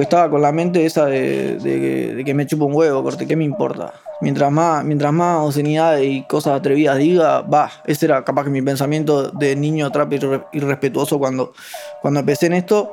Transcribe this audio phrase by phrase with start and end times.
[0.00, 3.92] Estaba con la mente esa de, que me chupo un huevo, corte, ¿qué me importa?
[4.20, 8.62] Mientras más, mientras más obscenidades y cosas atrevidas diga, va, ese era capaz que mi
[8.62, 11.52] pensamiento de niño trap irre- irrespetuoso cuando,
[12.00, 12.92] cuando empecé en esto.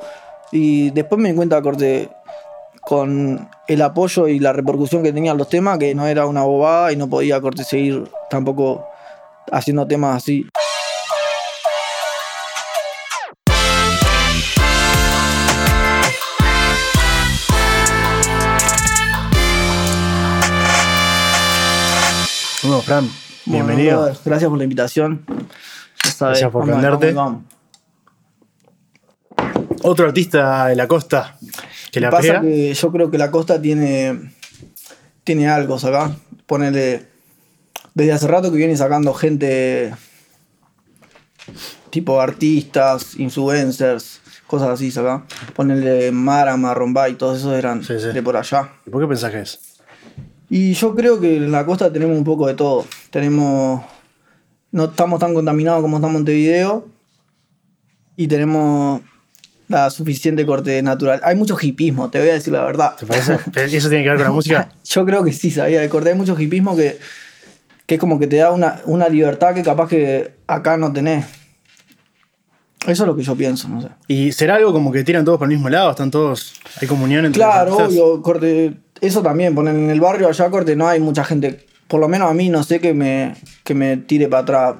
[0.51, 2.09] Y después me di cuenta, corte,
[2.81, 6.91] con el apoyo y la repercusión que tenían los temas, que no era una bobada
[6.91, 8.83] y no podía, corte, seguir tampoco
[9.51, 10.47] haciendo temas así.
[22.85, 23.09] Fran,
[23.45, 24.01] Bueno, bienvenido.
[24.01, 25.25] brother, gracias por la invitación.
[26.19, 27.15] Gracias por prenderte.
[29.83, 31.37] Otro artista de la costa
[31.91, 32.41] que la Pasa pega.
[32.41, 34.33] que yo creo que la costa tiene,
[35.23, 36.11] tiene algo acá.
[36.45, 37.07] Ponele.
[37.93, 39.93] Desde hace rato que viene sacando gente.
[41.91, 45.23] Tipo artistas, influencers, cosas así, acá.
[45.55, 48.07] Ponele Mara, Marrombay, todos esos eran Sí, sí.
[48.07, 48.69] de por allá.
[48.85, 49.59] ¿Y por qué pensás que es?
[50.49, 52.85] Y yo creo que en la costa tenemos un poco de todo.
[53.09, 53.83] Tenemos.
[54.71, 56.87] No estamos tan contaminados como está Montevideo.
[58.17, 59.01] Y tenemos
[59.67, 61.19] la suficiente corte natural.
[61.23, 62.95] Hay mucho hipismo, te voy a decir la verdad.
[62.95, 63.37] ¿Te parece?
[63.71, 64.69] ¿Y eso tiene que ver con la música?
[64.85, 66.09] Yo creo que sí, sabía de corte.
[66.09, 66.99] Hay mucho hipismo que,
[67.85, 71.25] que es como que te da una, una libertad que capaz que acá no tenés.
[72.87, 73.89] Eso es lo que yo pienso, no sé.
[74.07, 75.89] ¿Y será algo como que tiran todos para el mismo lado?
[75.89, 76.53] ¿Están todos.
[76.79, 78.75] ¿Hay comunión entre Claro, los obvio, corte.
[79.01, 81.65] Eso también, ponen en el barrio allá, corte, no hay mucha gente.
[81.87, 84.75] Por lo menos a mí no sé que me, que me tire para atrás.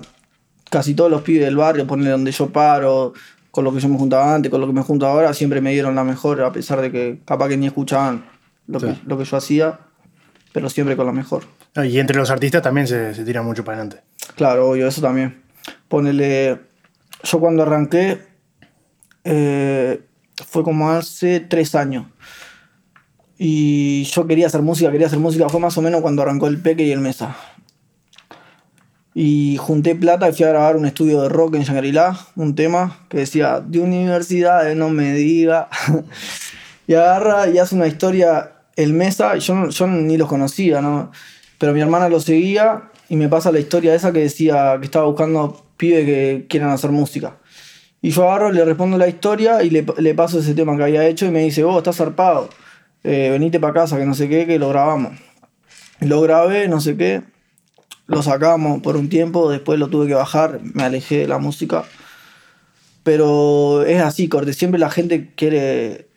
[0.70, 3.14] Casi todos los pibes del barrio, ponen donde yo paro,
[3.52, 5.72] con lo que yo me juntaba antes, con lo que me junto ahora, siempre me
[5.72, 8.26] dieron la mejor, a pesar de que capaz que ni escuchaban
[8.68, 8.88] lo, Sí.
[8.88, 9.80] que, lo que yo hacía,
[10.52, 11.44] pero siempre con la mejor.
[11.76, 14.02] Ah, Y entre los artistas también se, se tira mucho para adelante.
[14.36, 15.44] Claro, obvio, eso también.
[15.88, 16.60] Ponele.
[17.24, 18.20] Yo cuando arranqué.
[19.24, 20.02] eh,
[20.48, 22.08] fue como hace tres años.
[23.38, 25.50] Y yo quería hacer música, quería hacer música.
[25.50, 27.36] Fue más o menos cuando arrancó el Peque y el Mesa.
[29.14, 33.00] Y junté plata y fui a grabar un estudio de rock en Shangri-La, un tema
[33.09, 35.69] que decía, de universidades no me diga.
[36.88, 41.12] y agarra y hace una historia el Mesa, yo, yo ni los conocía, ¿no?
[41.57, 45.06] Pero mi hermana lo seguía y me pasa la historia esa que decía que estaba
[45.06, 47.38] buscando pibes que quieran hacer música.
[48.01, 51.07] Y yo agarro, le respondo la historia y le, le paso ese tema que había
[51.07, 52.50] hecho y me dice, vos estás zarpado,
[53.06, 55.14] eh, venite para casa, que no sé qué, que lo grabamos.
[56.02, 57.22] Lo grabé, no sé qué,
[58.08, 61.84] lo sacamos por un tiempo, después lo tuve que bajar, me alejé de la música.
[63.04, 66.08] Pero es así, corte, siempre la gente quiere...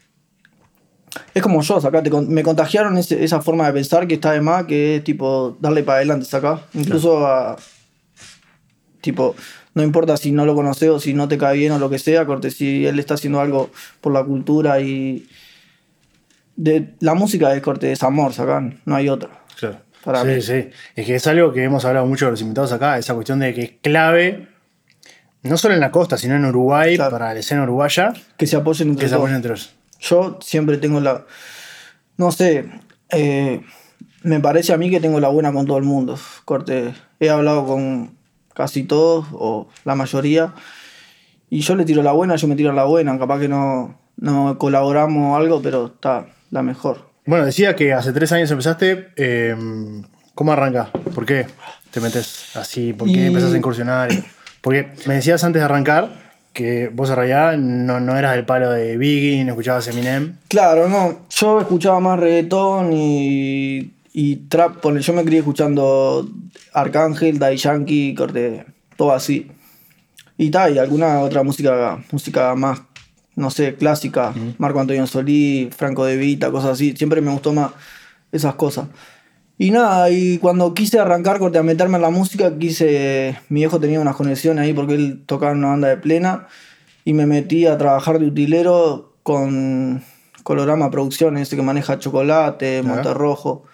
[1.35, 4.65] Es como yo, acá me contagiaron ese- esa forma de pensar que está de más,
[4.65, 6.63] que es tipo darle para adelante, saca.
[6.75, 7.57] Incluso a,
[9.01, 9.35] Tipo,
[9.75, 11.99] no importa si no lo conoces o si no te cae bien o lo que
[11.99, 13.71] sea, corte, si él está haciendo algo
[14.01, 15.29] por la cultura y.
[16.61, 19.31] De, la música es corte, es amor, sacan, no hay otra.
[19.59, 19.79] Claro.
[20.05, 20.43] Para sí, mí.
[20.43, 20.71] sí.
[20.97, 23.55] Es que es algo que hemos hablado mucho con los invitados acá, esa cuestión de
[23.55, 24.49] que es clave,
[25.45, 27.13] no solo en la costa, sino en Uruguay, Claro.
[27.13, 29.21] para la escena uruguaya, Que se apoyen entre que se todos.
[29.23, 29.75] apoyen entre ellos.
[30.01, 31.27] Yo siempre tengo la.
[32.17, 32.69] No sé.
[33.11, 33.63] eh,
[34.25, 36.19] me parece a mí que tengo la buena con todo el mundo.
[36.45, 36.93] Corte.
[37.21, 38.17] He hablado con
[38.55, 40.55] casi todos, o la mayoría.
[41.51, 43.17] Y yo le tiro la buena, yo me tiro la buena.
[43.19, 47.09] Capaz que no, no colaboramos o algo, pero está la mejor.
[47.27, 49.09] Bueno, decía que hace tres años empezaste.
[49.17, 49.55] eh,
[50.35, 50.91] ¿Cómo arranca?
[51.15, 51.47] ¿Por qué
[51.91, 52.93] te metes así?
[52.93, 54.09] ¿Por qué Y- empezás a incursionar?
[54.61, 58.71] Porque me decías antes de arrancar que vos en realidad no, no eras del palo
[58.71, 60.37] de Biggie, no escuchabas Eminem.
[60.49, 61.21] Claro, no.
[61.31, 64.77] Yo escuchaba más reggaetón y, y trap.
[64.81, 66.29] Pone, yo me crié escuchando
[66.73, 68.65] Arcángel, Daddy Yankee, corte,
[68.97, 69.51] todo así.
[70.37, 72.81] Y tal, y alguna otra música, música más,
[73.39, 74.35] no sé, clásica.
[74.59, 76.95] Marco Antonio Solí, Franco De Vita, cosas así.
[76.97, 77.71] Siempre me gustó más
[78.33, 78.89] esas cosas.
[79.57, 83.39] Y nada, y cuando quise arrancar corte, a meterme en la música, quise.
[83.49, 86.49] Mi viejo tenía unas conexiones ahí porque él tocaba en una banda de plena.
[87.05, 90.03] Y me metí a trabajar de utilero con
[90.43, 92.83] Colorama Producciones, ese que maneja chocolate.
[92.83, 93.65] Monterrojo.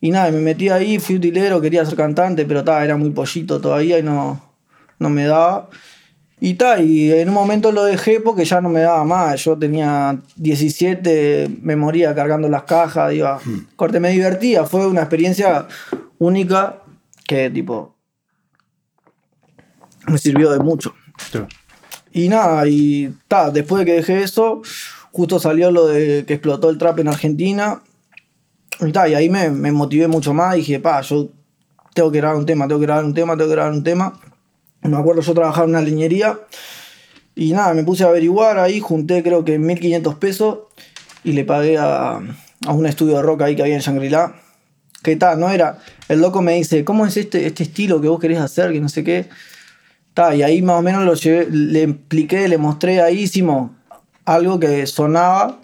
[0.00, 3.62] Y nada, me metí ahí, fui utilero, quería ser cantante, pero ta, era muy pollito
[3.62, 4.42] todavía y no,
[4.98, 5.70] no me daba.
[6.44, 9.42] Y ta, y en un momento lo dejé porque ya no me daba más.
[9.42, 13.40] Yo tenía 17, me moría cargando las cajas, iba.
[13.76, 15.66] Corte, me divertía, fue una experiencia
[16.18, 16.82] única
[17.26, 17.96] que tipo
[20.06, 20.94] me sirvió de mucho.
[22.12, 24.60] Y nada, y ta, después de que dejé eso,
[25.12, 27.80] justo salió lo de que explotó el trap en Argentina.
[28.80, 30.56] Y, ta, y ahí me, me motivé mucho más.
[30.56, 31.30] Dije, pa, yo
[31.94, 34.20] tengo que grabar un tema, tengo que grabar un tema, tengo que grabar un tema.
[34.84, 36.38] Me acuerdo, yo trabajaba en una leñería.
[37.34, 40.58] Y nada, me puse a averiguar ahí, junté creo que 1500 pesos.
[41.24, 42.20] y le pagué a,
[42.66, 44.34] a un estudio de rock ahí que había en Shangri-La.
[45.02, 45.78] Que tal, no era.
[46.08, 48.72] El loco me dice, ¿cómo es este, este estilo que vos querés hacer?
[48.72, 49.28] Que no sé qué.
[50.14, 53.70] Ta, y ahí más o menos lo llevé, le expliqué, le mostré ahí, hicimos
[54.24, 55.60] algo que sonaba.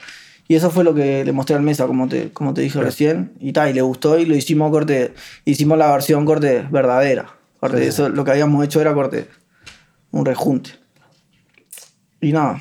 [0.49, 3.33] Y eso fue lo que le mostré al mesa, como te, como te dije recién.
[3.39, 5.15] Y tal, y le gustó y lo hicimos corte.
[5.45, 7.40] Hicimos la versión corte verdadera.
[7.61, 9.29] Corte, eso lo que habíamos hecho era corte.
[10.13, 10.71] Un rejunte.
[12.21, 12.61] Y nada.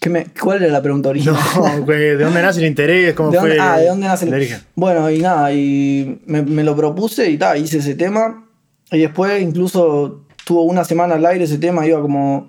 [0.00, 1.36] ¿Qué me- ¿Cuál era la pregunta original?
[1.56, 3.14] No, güey, ¿de dónde nace el interés?
[3.14, 3.48] ¿Cómo ¿De fue?
[3.50, 4.60] dónde, ah, ¿de dónde nace el- origen?
[4.74, 8.46] Bueno, y nada, y me, me lo propuse y tal, hice ese tema.
[8.92, 12.48] Y después incluso tuvo una semana al aire ese tema, iba como,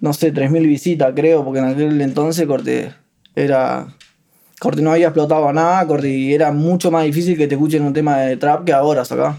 [0.00, 2.92] no sé, 3.000 visitas creo, porque en aquel entonces corte
[3.34, 3.86] era...
[4.60, 7.94] Corte no había explotado nada, corte, y era mucho más difícil que te escuchen un
[7.94, 9.38] tema de trap que ahora, acá.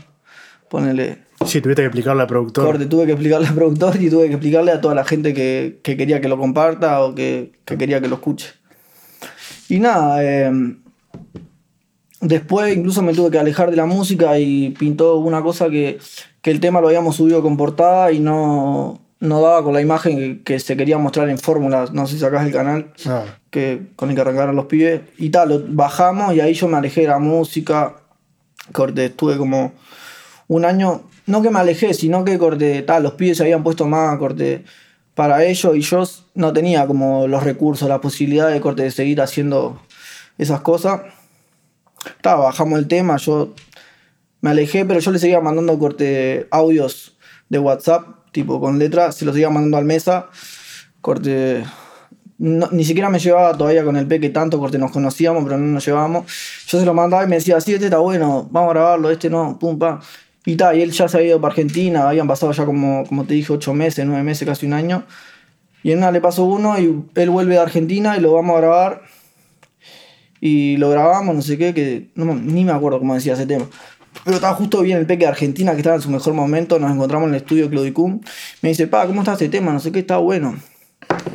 [0.71, 2.65] Ponele, Sí, tuviste que explicarle al productor.
[2.65, 5.81] Corte, tuve que explicarle al productor y tuve que explicarle a toda la gente que,
[5.83, 8.53] que quería que lo comparta o que, que quería que lo escuche.
[9.67, 10.49] Y nada, eh,
[12.21, 15.99] después incluso me tuve que alejar de la música y pintó una cosa que,
[16.41, 20.17] que el tema lo habíamos subido con portada y no, no daba con la imagen
[20.17, 21.91] que, que se quería mostrar en fórmulas.
[21.91, 23.23] No sé si sacás el canal No.
[23.49, 25.01] que, con el que arrancaron los pibes.
[25.17, 27.95] Y tal, lo bajamos y ahí yo me alejé de la música.
[28.71, 29.73] Corte, estuve como
[30.51, 33.87] un año, no que me alejé, sino que corte, tal, los pibes se habían puesto
[33.87, 34.65] más corte
[35.15, 36.03] para ello y yo
[36.35, 39.81] no tenía como los recursos, la posibilidad de corte de seguir haciendo
[40.37, 41.03] esas cosas.
[42.19, 43.55] Ta, bajamos el tema, yo
[44.41, 47.17] me alejé, pero yo le seguía mandando corte audios
[47.47, 50.27] de WhatsApp, tipo con letras, se los seguía mandando al mesa,
[50.99, 51.63] corte.
[52.39, 55.85] ni siquiera me llevaba todavía con el peque tanto, corte nos conocíamos, pero no nos
[55.85, 56.25] llevábamos.
[56.67, 59.29] Yo se lo mandaba y me decía, sí, este está bueno, vamos a grabarlo, este
[59.29, 60.01] no, pum, pam.
[60.45, 63.25] Y tal, y él ya se había ido para Argentina, habían pasado ya como, como
[63.25, 65.05] te dije, ocho meses, nueve meses, casi un año.
[65.83, 68.59] Y en una le pasó uno y él vuelve de Argentina y lo vamos a
[68.59, 69.01] grabar.
[70.39, 73.67] Y lo grabamos, no sé qué, que ni me acuerdo cómo decía ese tema.
[74.23, 76.79] Pero estaba justo bien el peque de Argentina, que estaba en su mejor momento.
[76.79, 78.21] Nos encontramos en el estudio Claudicum.
[78.61, 79.71] Me dice, pa, ¿cómo está este tema?
[79.71, 80.57] No sé qué, está bueno.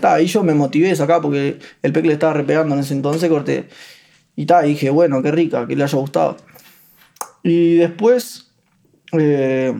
[0.00, 2.94] Ta, ahí yo me motivé a sacar porque el peque le estaba repegando en ese
[2.94, 3.69] entonces, corté.
[4.37, 6.37] Y ta, y dije, bueno, qué rica, que le haya gustado.
[7.43, 8.45] Y después,
[9.12, 9.75] eh,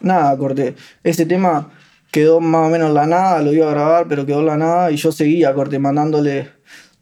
[0.00, 0.76] nada, corté.
[1.02, 1.70] Ese tema
[2.10, 4.56] quedó más o menos en la nada, lo iba a grabar, pero quedó en la
[4.56, 4.90] nada.
[4.90, 6.50] Y yo seguía, corté, mandándole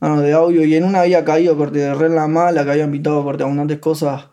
[0.01, 0.65] mano de audio.
[0.65, 3.79] Y en una había caído, corté, re en la mala, que había invitado, corté, abundantes
[3.79, 4.27] cosas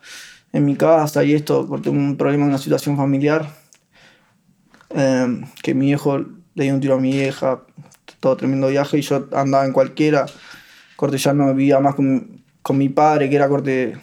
[0.51, 3.47] en mi casa y esto, corté, un problema, una situación familiar.
[4.91, 6.19] Eh, que mi viejo
[6.55, 7.61] le dio un tiro a mi vieja,
[8.19, 10.25] todo tremendo viaje, y yo andaba en cualquiera.
[10.95, 13.97] Corte, ya no vivía más con, con mi padre, que era corte,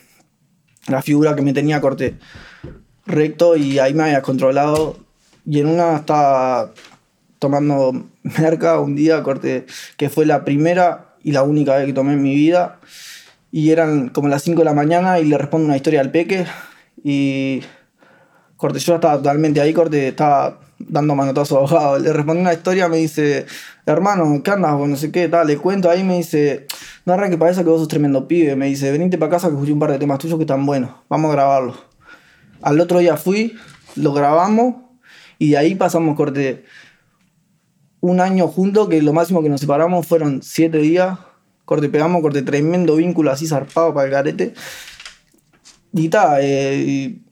[0.88, 2.18] la figura que me tenía corte
[3.06, 4.96] recto, y ahí me había controlado.
[5.44, 6.72] Y en una estaba
[7.38, 9.66] tomando merca un día, corte,
[9.96, 12.78] que fue la primera y la única vez que tomé en mi vida.
[13.52, 16.46] Y eran como las 5 de la mañana y le respondo una historia al peque.
[17.02, 17.62] Y
[18.56, 21.98] corte, yo estaba totalmente ahí, corte, estaba dando manotazo abogado.
[21.98, 23.46] Le respondí una historia, me dice,
[23.86, 24.78] hermano, ¿qué andas?
[24.78, 26.66] No sé qué, tal, le cuento ahí, me dice,
[27.04, 28.56] no arranque para eso que vos sos tremendo pibe.
[28.56, 30.90] Me dice, venite para casa que escuché un par de temas tuyos que están buenos,
[31.08, 31.76] vamos a grabarlos.
[32.62, 33.54] Al otro día fui,
[33.94, 34.76] lo grabamos
[35.38, 36.64] y de ahí pasamos corte
[38.00, 41.18] un año juntos, que lo máximo que nos separamos fueron siete días.
[41.64, 44.54] Corte, pegamos, corte, tremendo vínculo así zarpado para el carete.
[45.92, 47.22] Y ta, eh, y,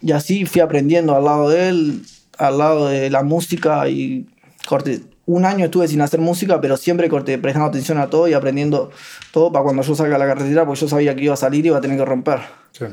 [0.00, 2.02] y así fui aprendiendo al lado de él,
[2.36, 4.26] al lado de la música y
[4.66, 5.00] corte.
[5.24, 8.90] Un año estuve sin hacer música, pero siempre corte, prestando atención a todo y aprendiendo
[9.32, 11.64] todo para cuando yo salga a la carretera, porque yo sabía que iba a salir
[11.64, 12.40] y iba a tener que romper.
[12.72, 12.84] Sí.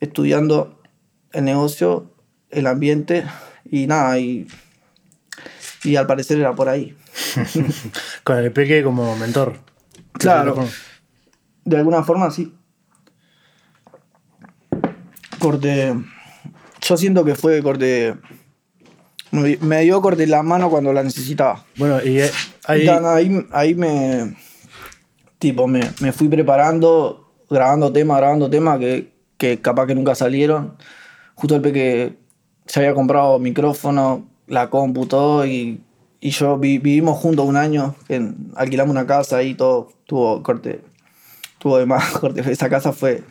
[0.00, 0.80] Estudiando
[1.34, 2.10] el negocio,
[2.50, 3.24] el ambiente
[3.70, 4.46] y nada, y,
[5.82, 6.96] y al parecer era por ahí.
[8.24, 9.58] Con el peque como mentor.
[10.12, 10.66] Claro.
[11.64, 12.54] De alguna forma, sí.
[15.38, 15.94] Corte.
[16.80, 18.14] Yo siento que fue corte.
[19.30, 21.64] Me dio corte la mano cuando la necesitaba.
[21.76, 22.30] Bueno, y eh,
[22.66, 22.86] ahí.
[22.86, 24.36] Ahí, ahí me.
[25.38, 30.76] Tipo, me, me fui preparando, grabando temas, grabando temas que, que capaz que nunca salieron.
[31.34, 32.16] Justo el peque
[32.66, 35.80] se había comprado micrófono, la compu, todo, y,
[36.20, 40.80] y yo vi- vivimos juntos un año, que alquilamos una casa y todo, tuvo corte,
[41.58, 42.40] tuvo de más corte.
[42.50, 43.22] Esa casa fue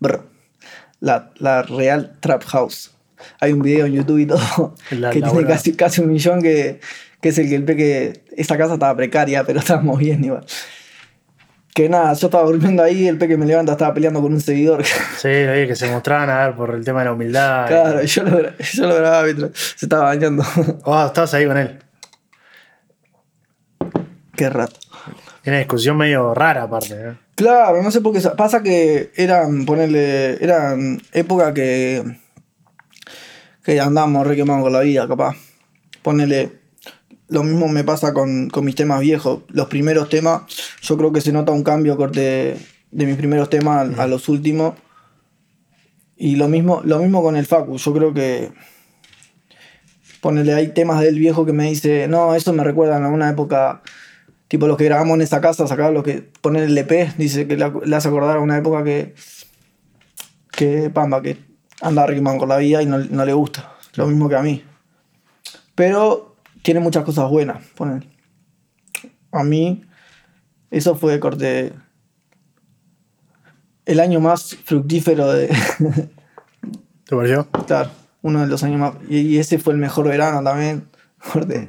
[0.00, 0.22] brr,
[1.00, 2.92] la, la real Trap House.
[3.40, 6.42] Hay un video en YouTube y todo La- que la tiene casi, casi un millón
[6.42, 6.80] que,
[7.20, 8.24] que es el que el peque.
[8.36, 10.44] Esa casa estaba precaria, pero estábamos bien igual.
[11.74, 14.84] Que nada, yo estaba durmiendo ahí, el peque me levanta, estaba peleando con un seguidor.
[15.18, 17.66] Sí, ahí que se mostraban a ver por el tema de la humildad.
[17.66, 20.44] claro, y yo lo, yo lo grababa mientras se estaba bañando.
[20.84, 21.80] Oh, estabas ahí con él.
[24.36, 24.78] Qué rato.
[25.42, 26.94] Era una discusión medio rara, aparte.
[26.94, 27.14] ¿eh?
[27.34, 28.20] Claro, no sé por qué.
[28.20, 32.02] sa- Pasa que eran, ponerle, eran época que.
[33.64, 35.36] que andábamos re quemados con la vida, capaz.
[36.02, 36.63] Ponele.
[37.34, 39.40] Lo mismo me pasa con, con mis temas viejos.
[39.48, 40.42] Los primeros temas,
[40.82, 42.56] yo creo que se nota un cambio corte
[42.92, 44.74] de mis primeros temas a los últimos.
[46.16, 47.76] Y lo mismo, lo mismo con el Facu.
[47.76, 48.52] Yo creo que.
[50.20, 53.82] Ponele, hay temas del viejo que me dice, no, eso me recuerda a una época,
[54.46, 57.56] tipo los que grabamos en esa casa, sacaba los que poner el EP, dice que
[57.56, 57.64] le,
[57.96, 59.14] hace acordar a una época que,
[60.52, 61.38] que Pamba, que
[61.82, 63.74] anda quemado con la vida y no, no le gusta.
[63.96, 64.62] Lo mismo que a mí.
[65.74, 66.33] Pero
[66.64, 68.04] tiene muchas cosas buenas, poner.
[69.30, 69.84] A mí,
[70.70, 71.74] eso fue corte.
[73.84, 75.48] El año más fructífero de.
[77.04, 77.46] ¿Te pareció?
[77.66, 77.90] Claro,
[78.22, 78.94] uno de los años más.
[79.10, 80.88] Y, ese fue el mejor verano también.
[81.32, 81.68] Corte.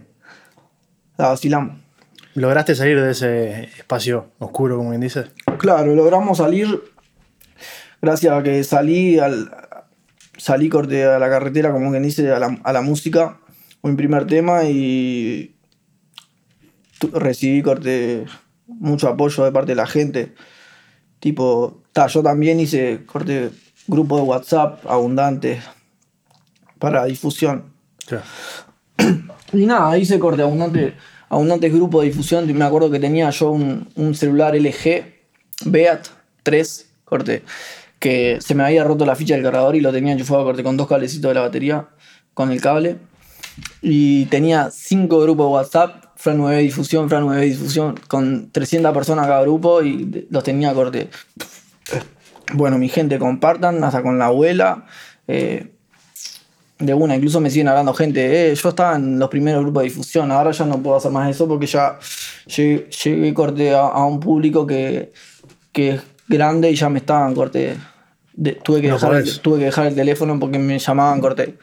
[1.18, 1.78] La vacilamos.
[2.34, 5.26] ¿Lograste salir de ese espacio oscuro, como quien dice?
[5.58, 6.82] Claro, logramos salir.
[8.02, 9.52] Gracias a que salí al.
[10.38, 13.40] Salí corte a la carretera, como quien dice, a la, a la música.
[13.86, 15.56] Mi primer tema y.
[17.14, 18.26] Recibí corte
[18.68, 20.34] mucho apoyo de parte de la gente.
[21.20, 23.52] Tipo, ta, yo también hice corte
[23.88, 25.62] grupo de WhatsApp abundante
[26.80, 27.74] para difusión.
[29.54, 30.96] Y nada, hice corte abundante,
[31.30, 32.58] abundantes grupos de difusión.
[32.58, 35.06] Me acuerdo que tenía yo un, un celular LG
[35.66, 36.08] Beat
[36.44, 37.44] 3, corte,
[38.00, 40.76] que se me había roto la ficha del cargador y lo tenía enchufado corte con
[40.76, 41.88] dos cablecitos de la batería,
[42.34, 42.98] con el cable.
[43.82, 49.28] Y tenía cinco grupos de WhatsApp, Fran 9 difusión, Fran 9 difusión, con 300 personas
[49.28, 51.10] cada grupo y los tenía corte.
[52.54, 54.86] Bueno, mi gente, compartan, hasta con la abuela.
[55.28, 55.72] eh,
[56.78, 59.90] de una, incluso me siguen hablando gente, eh, yo estaba en los primeros grupos de
[59.90, 61.98] difusión, ahora ya no puedo hacer más eso porque ya
[62.54, 65.14] llegué, llegué, corte a, a un público que,
[65.72, 67.78] que es grande y ya me estaban corte.
[68.34, 71.58] de- tuve, que No dejar el, tuve que dejar el teléfono porque me llamaban corte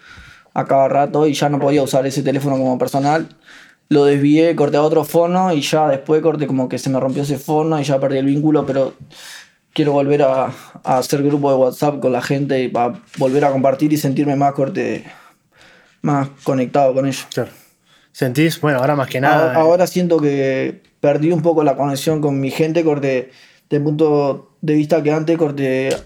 [0.54, 3.28] a cada rato y ya no podía usar ese teléfono como personal.
[3.88, 7.23] Lo desvié, corté a otro fono y ya después corté como que se me rompió
[7.23, 8.94] ese fono y ya perdí el vínculo, pero
[9.73, 10.52] quiero volver a,
[10.85, 14.37] a hacer grupo de WhatsApp con la gente y para volver a compartir y sentirme
[14.37, 15.04] más corte,
[16.00, 17.26] más conectado con ellos.
[17.32, 17.50] Claro.
[18.12, 18.61] ¿Sentís?
[18.61, 19.49] Bueno, ahora más que nada.
[19.49, 23.30] Ahora, ahora siento que perdí un poco la conexión con mi gente, corte,
[23.68, 25.97] desde el punto de vista que antes corte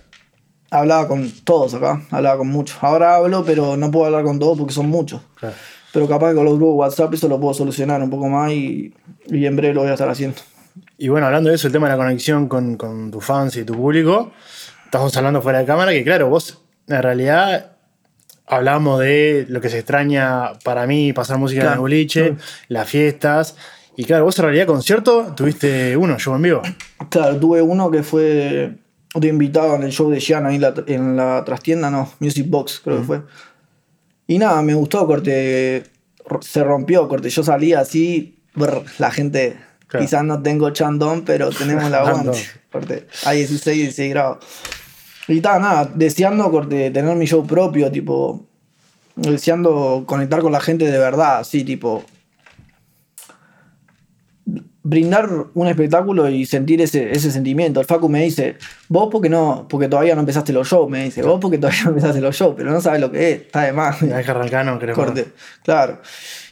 [0.70, 2.76] hablaba con todos acá, hablaba con muchos.
[2.82, 5.20] Ahora hablo, pero no puedo hablar con todos porque son muchos.
[5.37, 5.54] Claro.
[5.92, 8.52] Pero capaz que con los grupos de WhatsApp eso lo puedo solucionar un poco más
[8.52, 8.92] y,
[9.28, 10.37] y en breve lo voy a estar haciendo.
[10.99, 13.64] Y bueno, hablando de eso, el tema de la conexión con, con tus fans y
[13.64, 14.30] tu público,
[14.85, 16.58] estamos hablando fuera de cámara, que claro, vos
[16.88, 17.73] en realidad
[18.46, 21.82] hablamos de lo que se extraña para mí, pasar música en el Claro.
[21.82, 22.37] boliche,
[22.68, 23.56] las fiestas.
[23.96, 26.62] Y claro, vos en realidad concierto tuviste uno, show en vivo.
[27.08, 28.76] Claro, tuve uno que fue
[29.14, 32.46] de invitado en el show de Gianna ahí en la, en la trastienda, no, Music
[32.48, 33.22] Box creo que fue.
[34.26, 35.84] Y nada, me gustó, corte,
[36.40, 39.56] se rompió, corte, yo salía así, brr, la gente,
[39.88, 40.04] Claro.
[40.04, 42.38] quizás no tengo chandón, pero tenemos la aguante,
[42.72, 44.38] corte, a 16, 16 grados.
[45.28, 48.46] Y tal, nada, deseando, corte, tener mi show propio, tipo,
[49.14, 52.04] deseando conectar con la gente de verdad, así, tipo,
[54.88, 57.80] brindar un espectáculo y sentir ese, ese sentimiento.
[57.80, 58.56] El Facu me dice,
[58.88, 61.88] vos porque no, porque todavía no empezaste los shows, me dice, vos porque todavía no
[61.90, 64.00] empezaste los shows, pero no sabes lo que es, está de más.
[64.00, 65.26] Vez que no querés Corte.
[65.64, 66.00] Claro.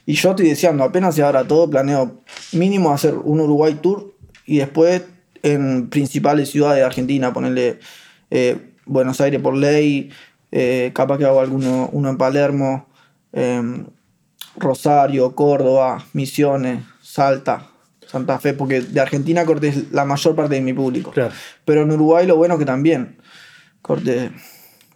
[0.04, 2.22] Y yo estoy deseando, apenas se abra todo, planeo
[2.52, 4.12] mínimo hacer un Uruguay Tour
[4.46, 5.02] y después
[5.44, 7.78] en principales ciudades de Argentina, ponerle
[8.30, 10.10] eh, Buenos Aires por ley,
[10.50, 12.88] eh, capaz que hago alguno uno en Palermo,
[13.32, 13.86] em,
[14.56, 17.68] Rosario, Córdoba, Misiones, Salta,
[18.06, 21.10] Santa Fe, porque de Argentina corte es la mayor parte de mi público.
[21.10, 21.32] Claro.
[21.64, 23.16] Pero en Uruguay lo bueno que también,
[23.82, 24.30] corte,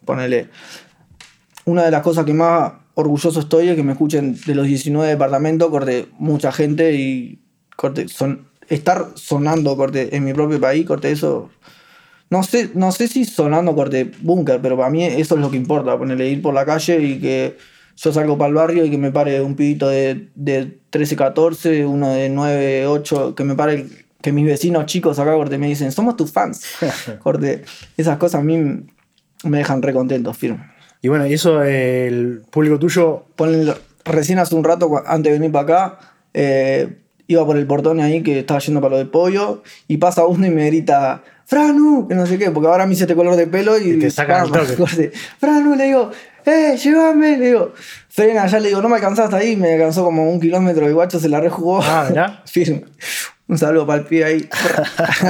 [0.05, 0.49] ponele.
[1.65, 5.07] Una de las cosas que más orgulloso estoy es que me escuchen de los 19
[5.07, 7.39] departamentos, corte, mucha gente y
[7.75, 11.49] corte, son, estar sonando corte en mi propio país, corte, eso.
[12.29, 15.57] No sé, no sé si sonando corte búnker, pero para mí eso es lo que
[15.57, 17.57] importa, ponerle ir por la calle y que
[18.01, 21.85] yo salgo para el barrio y que me pare un pibito de, de 13, 14,
[21.85, 23.87] uno de 9, 8, que me pare,
[24.21, 26.63] que mis vecinos chicos acá corte me dicen, somos tus fans.
[27.19, 27.63] corte,
[27.97, 28.57] esas cosas a mí
[29.43, 30.71] me dejan re contento, firme.
[31.01, 33.75] Y bueno, y eso, el público tuyo, Ponle-
[34.05, 35.99] recién hace un rato, antes de venir para acá,
[36.33, 40.25] eh, iba por el portón ahí que estaba yendo para lo de pollo y pasa
[40.25, 43.35] uno y me grita, Franu, que no sé qué, porque ahora me hice este color
[43.35, 45.11] de pelo y, Y te sacan vamos, toque.
[45.39, 46.11] Franu, le digo,
[46.49, 47.73] eh, llévame, le digo,
[48.09, 51.19] frena, ya le digo, no me alcanzaste ahí, me alcanzó como un kilómetro, el guacho
[51.19, 51.81] se la rejugó.
[51.81, 52.43] Ah, mirá.
[52.45, 52.83] Firme.
[53.47, 54.49] Un saludo para el pie ahí.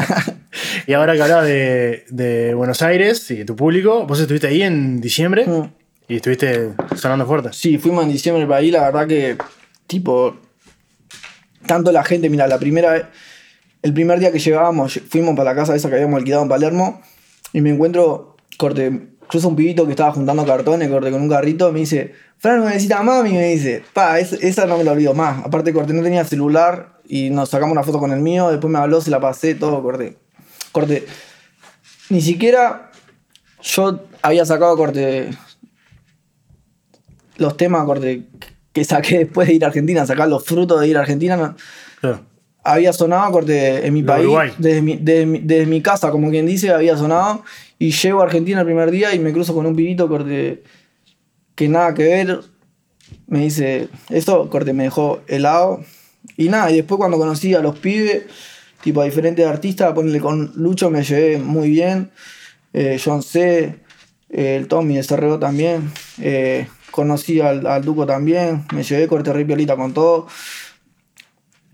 [0.88, 4.62] y ahora que hablabas de, de, Buenos Aires y de tu público, vos estuviste ahí
[4.62, 5.64] en diciembre mm.
[6.10, 7.50] y estuviste sonando fuerte.
[7.54, 9.38] Sí, fuimos en diciembre para ahí, la verdad que,
[9.88, 10.36] tipo,
[11.66, 13.06] tanto la gente, mira, la primera vez,
[13.82, 17.02] el primer día que llegábamos, fuimos para la casa esa que habíamos alquilado en Palermo
[17.54, 21.72] y me encuentro, corte, cruza un pibito que estaba juntando cartones, corte, con un carrito,
[21.72, 25.46] me dice, Fran, me necesita mami, me dice, pa, esa no me la olvido más.
[25.46, 28.80] Aparte, corte, no tenía celular y nos sacamos una foto con el mío, después me
[28.80, 30.18] habló, se la pasé, todo, corte.
[30.72, 31.06] Corte,
[32.10, 32.90] ni siquiera
[33.62, 35.30] yo había sacado, corte,
[37.38, 38.24] los temas, corte,
[38.74, 41.56] que saqué después de ir a Argentina, sacar los frutos de ir a Argentina.
[42.64, 46.98] Había sonado, corte, en mi país, desde mi, desde, mi, casa, como quien dice, había
[46.98, 47.44] sonado.
[47.78, 50.64] Y llego a Argentina el primer día y me cruzo con un pibito, corte,
[51.56, 52.42] que nada que ver.
[53.28, 55.82] Me dice, eso, corte, me dejó helado.
[56.36, 58.24] Y nada, y después cuando conocí a los pibes,
[58.84, 62.12] tipo a diferentes artistas, ponerle con Lucho me llevé muy bien.
[62.74, 63.80] Eh, John C.,
[64.30, 65.92] el Tommy de CRO también.
[66.22, 70.28] Eh, conocí al, al, Duco también, me llevé corte ripiolita con todo.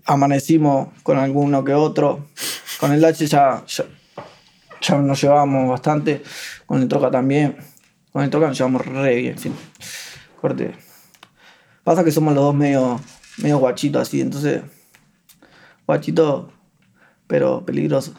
[0.06, 2.26] Amanecimos con alguno que otro.
[2.78, 3.64] Con el H ya,
[4.80, 6.22] ya, nos llevábamos bastante.
[6.66, 7.56] Con el Troca también.
[8.12, 9.36] Con el Troca nos llevamos re bien.
[10.40, 10.74] Corte.
[11.84, 13.00] Pasa que somos los dos medio,
[13.38, 14.62] medio guachitos así, entonces.
[15.86, 16.52] Guachito,
[17.26, 18.14] pero peligroso.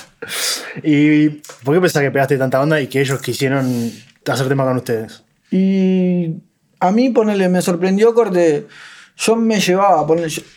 [0.82, 1.28] ¿Y
[1.64, 3.92] por qué pensás que pegaste tanta onda y que ellos quisieron
[4.26, 5.24] hacer tema con ustedes?
[5.50, 6.36] Y
[6.78, 8.66] a mí, ponele, me sorprendió corte.
[9.20, 10.06] Yo me llevaba,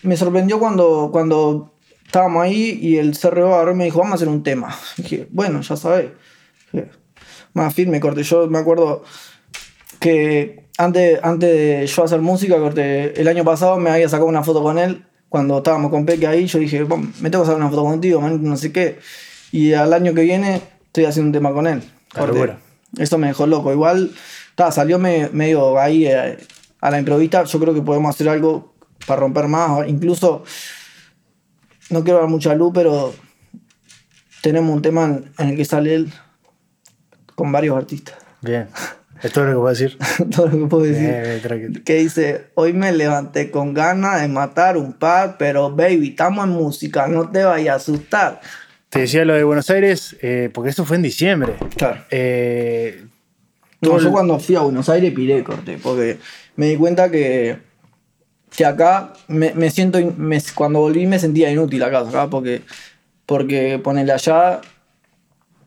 [0.03, 1.73] me sorprendió cuando, cuando
[2.05, 4.73] estábamos ahí y el CRO me dijo, vamos a hacer un tema.
[4.97, 6.11] dije, bueno, ya sabes.
[7.53, 8.23] Más firme, corte.
[8.23, 9.03] Yo me acuerdo
[9.99, 14.43] que antes, antes de yo hacer música, corte, el año pasado me había sacado una
[14.43, 16.45] foto con él cuando estábamos con Peque ahí.
[16.47, 18.99] Yo dije, me tengo que hacer una foto contigo, no sé qué.
[19.51, 21.83] Y al año que viene estoy haciendo un tema con él.
[22.13, 22.55] Corte.
[22.97, 23.73] Eso me dejó loco.
[23.73, 24.11] Igual
[24.71, 26.37] salió medio ahí eh,
[26.83, 27.45] a la improvista.
[27.45, 28.73] Yo creo que podemos hacer algo
[29.07, 29.87] para romper más.
[29.87, 30.43] Incluso,
[31.89, 33.13] no quiero dar mucha luz, pero
[34.41, 36.13] tenemos un tema en, el que sale él
[37.35, 38.17] con varios artistas.
[38.41, 38.67] Bien.
[39.21, 39.97] Es todo lo que puedo decir.
[40.35, 41.83] todo lo que puedo decir.
[41.85, 46.51] que dice, hoy me levanté con ganas de matar un par, pero baby, estamos en
[46.51, 48.41] música, no te vayas a asustar.
[48.89, 51.55] Te decía lo de Buenos Aires, eh, porque esto fue en diciembre.
[51.77, 52.03] Claro.
[52.11, 53.05] Eh,
[53.83, 56.19] yo cuando fui a Buenos Aires piré, corté, porque
[56.55, 57.57] me di cuenta que,
[58.55, 59.99] que acá me, siento,
[60.55, 62.61] cuando volví me sentía inútil acá, acá porque,
[63.25, 64.61] porque ponerle allá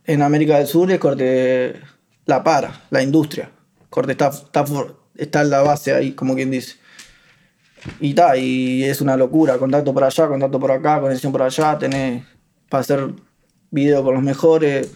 [0.05, 1.81] en América del Sur es corte
[2.25, 3.51] la para, la industria,
[3.91, 4.65] corte está, está,
[5.17, 6.77] está en la base ahí, como quien dice.
[8.01, 11.79] Y está, y es una locura, contacto por allá, contacto por acá, conexión por allá,
[11.79, 12.25] tenés
[12.69, 13.11] para hacer
[13.71, 14.93] video con los mejores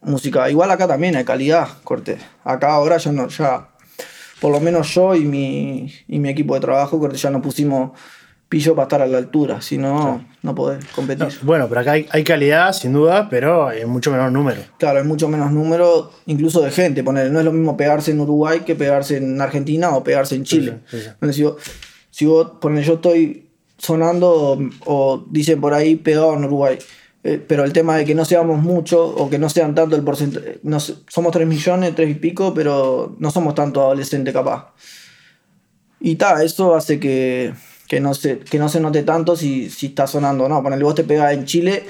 [0.00, 0.48] música.
[0.50, 2.18] Igual acá también hay calidad, corte.
[2.44, 3.68] Acá ahora ya no, ya,
[4.40, 7.92] por lo menos yo y mi, y mi equipo de trabajo, corte, ya nos pusimos
[8.48, 11.28] pillo para estar a la altura, si no, no podés competir.
[11.42, 14.62] bueno, pero acá hay, calidad, sin duda, pero hay mucho menos número.
[14.78, 17.04] Claro, hay mucho menos número, incluso de gente.
[17.04, 20.44] Poner, no es lo mismo pegarse en Uruguay que pegarse en Argentina o pegarse en
[20.44, 20.78] Chile.
[21.30, 21.56] si, vos,
[22.10, 26.78] si vos, yo estoy sonando o dicen por ahí pegado en Uruguay
[27.28, 30.02] eh, pero el tema de que no seamos mucho o que no sean tanto el
[30.02, 30.60] porcentaje,
[31.08, 34.72] somos 3 millones, 3 y pico, pero no somos tanto adolescentes capaz.
[36.00, 37.52] Y ta, eso hace que,
[37.86, 40.62] que, no se, que no se note tanto si, si está sonando o no.
[40.62, 41.84] Ponele, vos te pegas en Chile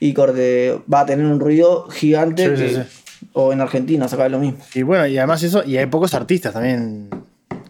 [0.00, 2.84] y corte, va a tener un ruido gigante
[3.32, 4.58] o en Argentina, saca lo mismo.
[4.74, 7.10] Y bueno, y además eso, y hay pocos artistas también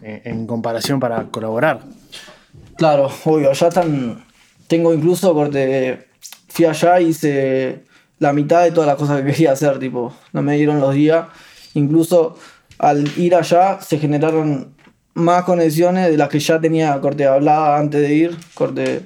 [0.01, 1.81] en, en comparación para colaborar.
[2.77, 4.25] Claro, obvio, ya están,
[4.67, 6.09] tengo incluso corte
[6.51, 7.83] fui allá y hice
[8.19, 11.25] la mitad de todas las cosas que quería hacer, tipo, no me dieron los días.
[11.73, 12.37] Incluso
[12.77, 14.75] al ir allá se generaron
[15.13, 19.01] más conexiones de las que ya tenía corte hablada antes de ir, corte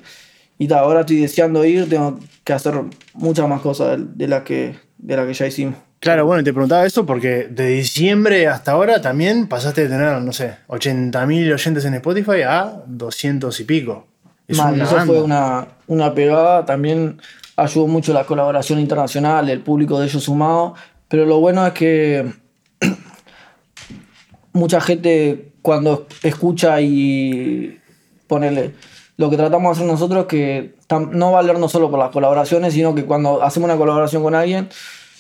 [0.58, 2.74] y ahora estoy deseando ir, tengo que hacer
[3.14, 5.76] muchas más cosas de, las que de las que ya hicimos.
[6.00, 10.32] Claro, bueno, te preguntaba eso porque de diciembre hasta ahora también pasaste de tener, no
[10.34, 14.08] sé, 80.000 oyentes en Spotify a 200 y pico.
[14.50, 16.66] Mal, eso fue una, una pegada.
[16.66, 17.22] También
[17.56, 20.76] ayudó mucho la colaboración internacional, el público de ellos sumado.
[21.08, 22.34] Pero lo bueno es que
[24.54, 27.80] mucha gente cuando escucha y
[28.28, 28.74] ponerle
[29.18, 30.76] lo que tratamos de hacer nosotros es que
[31.12, 34.68] no valernos solo por las colaboraciones, sino que cuando hacemos una colaboración con alguien,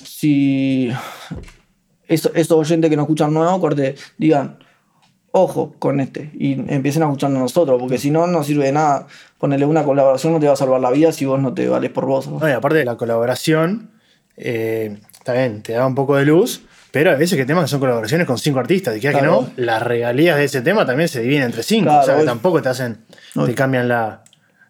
[0.03, 0.91] si
[2.07, 4.59] estos oyentes que nos escuchan nuevo, corte, digan,
[5.37, 9.07] ojo con este y empiecen a escucharnos nosotros, porque si no, no sirve de nada.
[9.37, 11.91] Ponerle una colaboración no te va a salvar la vida si vos no te vales
[11.91, 12.27] por vos.
[12.27, 12.39] ¿no?
[12.39, 13.91] No, y aparte de la colaboración,
[14.37, 17.81] eh, bien, te da un poco de luz, pero a veces que temas que son
[17.81, 19.41] colaboraciones con cinco artistas, y que Claro.
[19.41, 22.23] no, las regalías de ese tema también se dividen entre cinco, Claro, o sea que
[22.23, 22.99] tampoco te hacen,
[23.45, 24.23] te cambian la,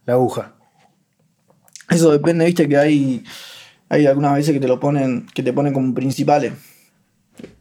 [0.08, 0.54] la aguja.
[1.92, 3.24] Eso depende, viste que hay,
[3.90, 6.54] hay algunas veces que te lo ponen, que te ponen como principales.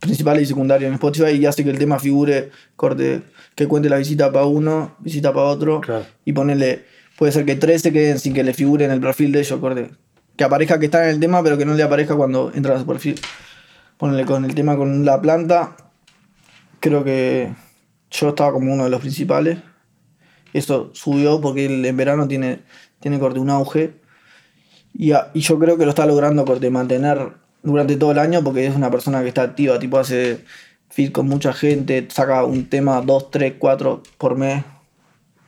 [0.00, 3.22] Principales y secundarios en Spotify y hace que el tema figure, corte,
[3.54, 5.80] que cuente la visita para uno, visita para otro.
[5.80, 6.04] Claro.
[6.24, 6.84] Y ponerle,
[7.18, 9.58] puede ser que tres se queden sin que le figure en el perfil de ellos,
[9.60, 9.90] corte.
[10.36, 12.78] Que aparezca que está en el tema, pero que no le aparezca cuando entra a
[12.80, 13.20] su perfil.
[13.98, 15.76] Ponerle con el tema con la planta.
[16.80, 17.52] Creo que
[18.10, 19.58] yo estaba como uno de los principales.
[20.52, 22.60] Eso subió porque él en verano tiene,
[23.00, 23.94] tiene corte un auge.
[24.92, 27.32] Y, a- y yo creo que lo está logrando corte mantener
[27.64, 30.44] durante todo el año porque es una persona que está activa, tipo hace
[30.90, 34.64] fit con mucha gente, saca un tema 2, 3, 4 por mes.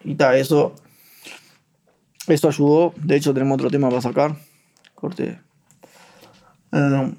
[0.02, 0.74] Y tal, eso,
[2.26, 2.92] eso ayudó.
[2.96, 4.37] De hecho, tenemos otro tema para sacar.
[4.94, 5.38] Corte.
[6.72, 7.12] Eh,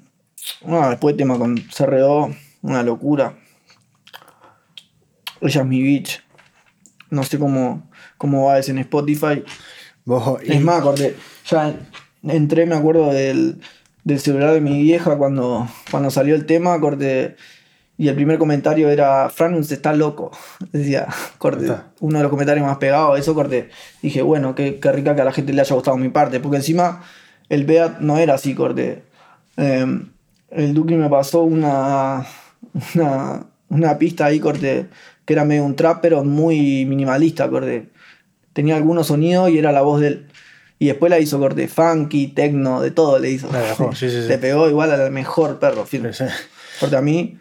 [0.62, 2.30] bueno, después tema con CRO,
[2.62, 3.34] una locura.
[5.40, 6.22] Ella es mi bitch.
[7.10, 9.44] No sé cómo, cómo va ese en Spotify.
[10.44, 11.74] Y- Es más, corte, ya
[12.22, 13.60] entré, me acuerdo del,
[14.08, 17.36] del celular de mi vieja cuando, cuando salió el tema, corte,
[17.98, 20.30] y el primer comentario era, Franus está loco.
[20.72, 21.88] Decía, corte, Está.
[22.00, 23.68] uno de los comentarios más pegados, eso, corte.
[24.00, 26.56] Dije, bueno, qué, qué rica que a la gente le haya gustado mi parte, porque
[26.56, 27.04] encima
[27.50, 29.02] el Beat no era así, corte.
[29.58, 29.86] Eh,
[30.52, 32.24] el Duki me pasó una,
[32.94, 34.86] una, una pista ahí, corte,
[35.26, 37.90] que era medio un trap, pero muy minimalista, corte
[38.58, 40.26] tenía algunos sonidos y era la voz de él.
[40.78, 43.50] Y después la hizo corte funky, techno, de todo le hizo.
[43.52, 44.28] La dejó, sí, sí, sí.
[44.28, 46.10] Le pegó igual al mejor perro, firme.
[46.78, 47.36] Porque a mí,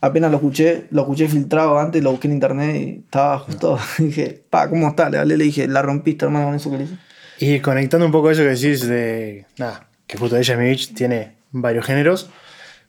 [0.00, 3.78] apenas lo escuché, lo escuché filtrado antes, lo busqué en internet y estaba justo.
[3.98, 5.10] dije, pa, ¿cómo está?
[5.10, 6.96] Le hablé, le dije, la rompiste, hermano, con eso que le hice.
[7.38, 9.46] Y conectando un poco eso que decís de.
[9.58, 12.30] Nada, que justo ella, mi bitch, tiene varios géneros.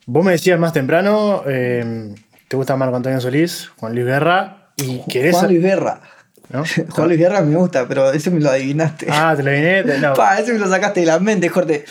[0.06, 2.14] Vos me decías más temprano, eh,
[2.48, 5.36] te gusta Marco Antonio Solís, Juan Luis Guerra, y querés.
[5.36, 6.02] Juan Luis Guerra.
[6.50, 6.64] ¿No?
[6.90, 9.08] Juan Luis Guerra me gusta, pero ese me lo adivinaste.
[9.10, 9.84] Ah, te lo vine.
[9.84, 10.14] te- No.
[10.16, 11.86] Pa, ese me lo sacaste de la mente, corte.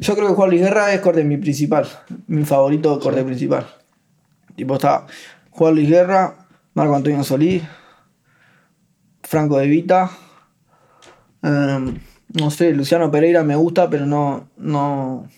[0.00, 1.86] Yo creo que Juan Luis Guerra es corte mi principal.
[2.26, 3.66] Mi favorito corte principal.
[4.56, 5.06] Tipo está
[5.50, 6.34] Juan Luis Guerra,
[6.74, 7.62] Marco Antonio Solís,
[9.22, 10.10] Franco De Vita.
[11.42, 11.98] em,
[12.32, 14.48] no sé, Luciano Pereira me gusta, pero no.
[14.56, 15.28] no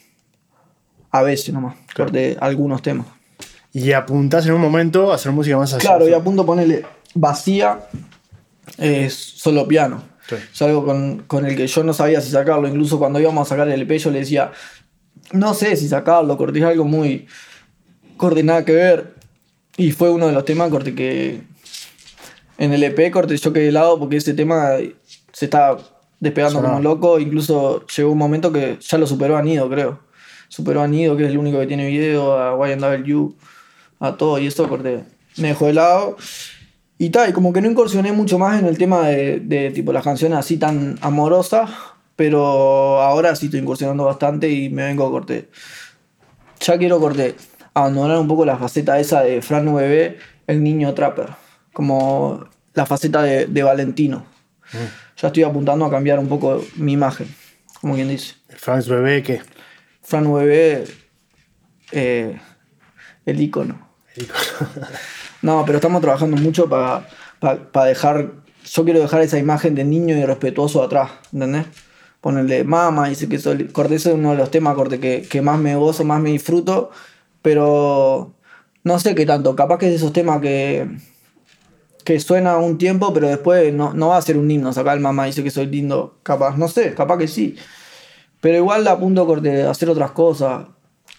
[1.10, 1.74] a veces nomás.
[1.94, 2.10] Claro.
[2.10, 3.06] Corte algunos temas.
[3.72, 5.86] Y apuntás en un momento a hacer música más así.
[5.86, 7.80] Claro, y a punto de ponerle vacía
[8.78, 10.02] es solo piano.
[10.28, 10.36] Sí.
[10.52, 12.68] Es algo con, con el que yo no sabía si sacarlo.
[12.68, 14.52] Incluso cuando íbamos a sacar el EP, yo le decía,
[15.32, 17.26] no sé si sacarlo, corté es algo muy.
[18.16, 19.14] corte nada que ver.
[19.76, 21.42] Y fue uno de los temas, corte que.
[22.58, 24.76] En el EP, corte yo quedé de lado porque ese tema
[25.32, 25.76] se está
[26.20, 27.18] despegando como loco.
[27.18, 30.00] Incluso llegó un momento que ya lo superó a Nido, creo.
[30.48, 33.34] Superó a Nido, que es el único que tiene video, a YNW,
[34.00, 34.38] a todo.
[34.38, 35.04] Y eso, corte,
[35.36, 36.16] me dejó de lado.
[36.98, 39.92] Y tal, y como que no incursioné mucho más en el tema de, de tipo
[39.92, 41.70] las canciones así tan amorosas,
[42.16, 45.50] pero ahora sí estoy incursionando bastante y me vengo corte.
[46.60, 47.36] Ya quiero corte
[47.74, 51.28] abandonar un poco la faceta esa de Fran VB, el niño trapper,
[51.74, 54.24] como la faceta de, de Valentino.
[55.16, 57.28] Ya estoy apuntando a cambiar un poco mi imagen,
[57.80, 58.34] como quien dice.
[58.48, 59.42] El Franks Bebé, que.
[60.02, 60.86] Fran VB,
[61.92, 62.40] eh,
[63.26, 63.86] el icono.
[65.42, 67.06] No, pero estamos trabajando mucho para
[67.86, 68.32] dejar.
[68.64, 71.66] Yo quiero dejar esa imagen de niño irrespetuoso atrás, ¿entendés?
[72.20, 73.68] Ponerle mama, dice que soy.
[73.68, 76.30] Corte, ese es uno de los temas corte, que, que más me gozo, más me
[76.30, 76.90] disfruto,
[77.42, 78.34] pero
[78.82, 79.54] no sé qué tanto.
[79.54, 80.88] Capaz que es de esos temas que.
[82.04, 84.72] que suena un tiempo, pero después no, no va a ser un himno.
[84.72, 87.56] Sacar el mamá dice que soy lindo, capaz, no sé, capaz que sí.
[88.40, 90.66] Pero igual apunto corte hacer otras cosas,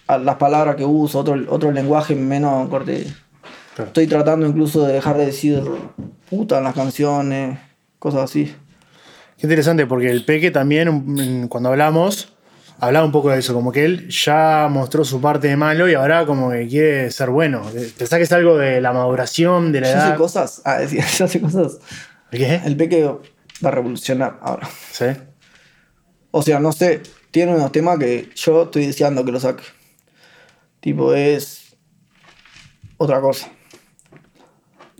[0.08, 3.06] las palabras que uso, otro, otro lenguaje menos corte.
[3.78, 3.90] Claro.
[3.90, 5.62] Estoy tratando incluso de dejar de decir
[6.28, 7.60] puta en las canciones,
[8.00, 8.52] cosas así.
[9.36, 12.32] Qué interesante, porque el Peque también, cuando hablamos,
[12.80, 15.94] hablaba un poco de eso, como que él ya mostró su parte de malo y
[15.94, 17.62] ahora como que quiere ser bueno.
[17.96, 20.10] ¿Pensás que es algo de la maduración, de la Yo edad?
[20.10, 21.78] sé cosas, ah, decía, yo sé cosas.
[22.32, 22.60] ¿Qué?
[22.64, 24.68] El peque va a revolucionar ahora.
[24.90, 25.04] ¿Sí?
[26.32, 29.62] O sea, no sé, tiene unos temas que yo estoy deseando que lo saque.
[30.80, 31.76] Tipo, es
[32.96, 33.48] otra cosa.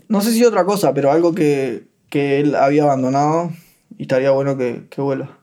[0.09, 3.51] No sé si otra cosa, pero algo que, que él había abandonado
[3.97, 5.37] y estaría bueno que, que vuelva.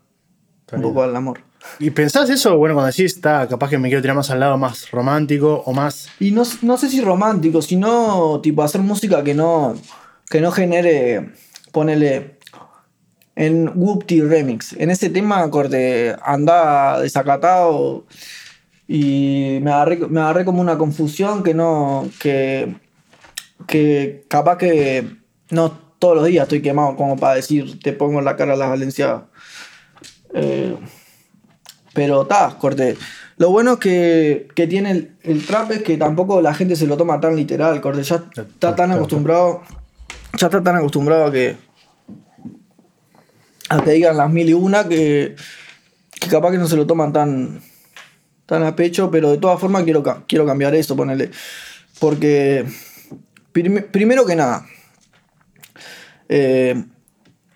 [0.61, 0.93] Está un bien.
[0.93, 1.41] poco al amor.
[1.79, 2.57] ¿Y pensás eso?
[2.59, 5.73] Bueno, cuando decís, está, capaz que me quiero tirar más al lado más romántico o
[5.73, 6.09] más.
[6.21, 9.75] Y no, no sé si romántico, sino tipo hacer música que no,
[10.29, 11.31] que no genere,
[11.73, 12.37] ponele,
[13.37, 14.73] en Whoopty Remix.
[14.73, 18.07] En ese tema, corte, anda desacatado
[18.89, 22.75] y me agarré, me agarré como una confusión que no, que,
[23.67, 25.07] que capaz que
[25.51, 28.57] no todos los días estoy quemado como para decir, te pongo en la cara a
[28.57, 29.23] las Valenciadas.
[30.35, 30.77] Eh,
[31.95, 32.97] pero está, corte.
[33.39, 36.97] Lo bueno que, que tiene el, el trap es que tampoco la gente se lo
[36.97, 38.03] toma tan literal, corte.
[38.03, 39.63] Ya está tan acostumbrado,
[40.39, 41.57] ya está tan acostumbrado a que
[43.69, 45.35] a que digan las mil y una que,
[46.13, 47.61] que capaz que no se lo toman tan,
[48.47, 51.31] tan a pecho, pero de todas formas quiero, quiero cambiar eso, ponerle.
[51.99, 52.65] Porque,
[53.63, 54.67] primero que nada,
[56.29, 56.85] eh,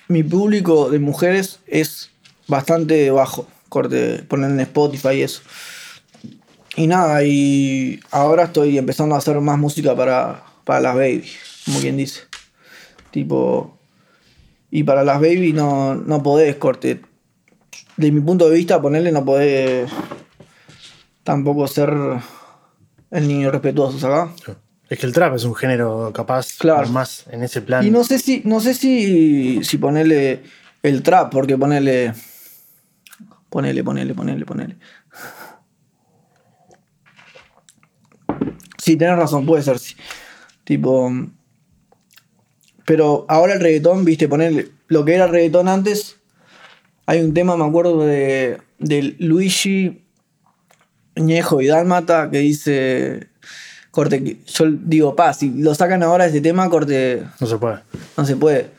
[0.08, 2.10] mi público de mujeres es
[2.48, 5.42] bastante bajo, corte, poner en Spotify y eso.
[6.76, 11.28] Y nada, y ahora estoy empezando a hacer más música para, para las baby,
[11.64, 12.22] como quien dice.
[13.10, 13.76] Tipo,
[14.70, 17.00] y para las baby no, no podés, corte.
[17.96, 19.90] De mi punto de vista, ponerle no podés
[21.24, 21.92] tampoco ser
[23.10, 24.30] el niño respetuoso, ¿sabes?
[24.90, 26.88] Es que el trap es un género capaz Claro.
[26.88, 27.87] más en ese plan.
[27.87, 30.42] Y no sé si, no sé si, si ponerle
[30.83, 32.12] el trap, porque ponerle.
[33.48, 34.76] Ponele, ponele, ponele, ponele.
[38.79, 39.94] Sí, tenés razón, puede ser, sí.
[40.64, 41.11] Tipo.
[42.85, 44.70] Pero ahora el reggaetón, viste, ponerle.
[44.88, 46.16] Lo que era reggaetón antes.
[47.07, 50.05] Hay un tema, me acuerdo, de, de Luigi
[51.16, 53.30] Ñejo y Dálmata que dice.
[53.90, 57.79] Corte, yo digo, pa, si lo sacan ahora ese tema, corte, No se puede.
[58.16, 58.70] no se puede.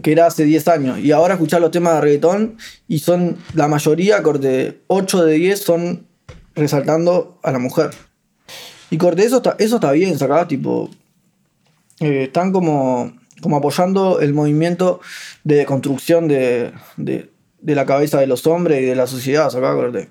[0.00, 0.98] Que era hace 10 años.
[1.00, 2.56] Y ahora escuchar los temas de reggaetón
[2.86, 6.06] y son la mayoría, corte, 8 de 10 son
[6.54, 7.90] resaltando a la mujer.
[8.90, 10.88] Y corte, eso está, eso está bien, sacado, tipo.
[11.98, 15.00] eh, están como, como apoyando el movimiento
[15.42, 17.30] de construcción de, de,
[17.60, 20.10] de la cabeza de los hombres y de la sociedad, sacado, corte.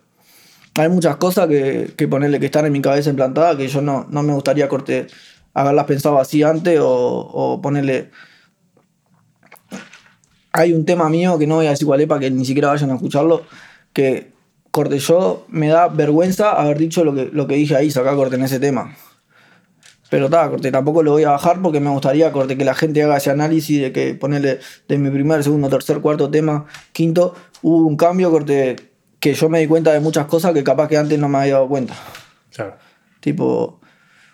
[0.80, 4.24] Hay muchas cosas que, ponerle que están en mi cabeza implantada que yo no, no
[4.24, 5.08] me gustaría corte
[5.54, 8.12] haberlas pensado así antes o, ponerle
[10.54, 12.70] hay un tema mío que no voy a decir cuál es para que ni siquiera
[12.70, 13.44] vayan a escucharlo.
[13.92, 14.32] Que
[14.72, 18.38] corte yo me da vergüenza haber dicho lo que, lo que dije ahí, sacar corte
[18.38, 18.96] en ese tema.
[20.10, 23.04] Pero ta, corte, tampoco lo voy a bajar porque me gustaría corte que la gente
[23.04, 27.86] haga ese análisis de que ponerle de mi primer, segundo, tercer, cuarto tema, quinto, hubo
[27.86, 28.89] un cambio corte
[29.20, 31.56] que yo me di cuenta de muchas cosas que capaz que antes no me había
[31.56, 31.94] dado cuenta.
[32.54, 32.76] Claro.
[33.20, 33.80] Tipo,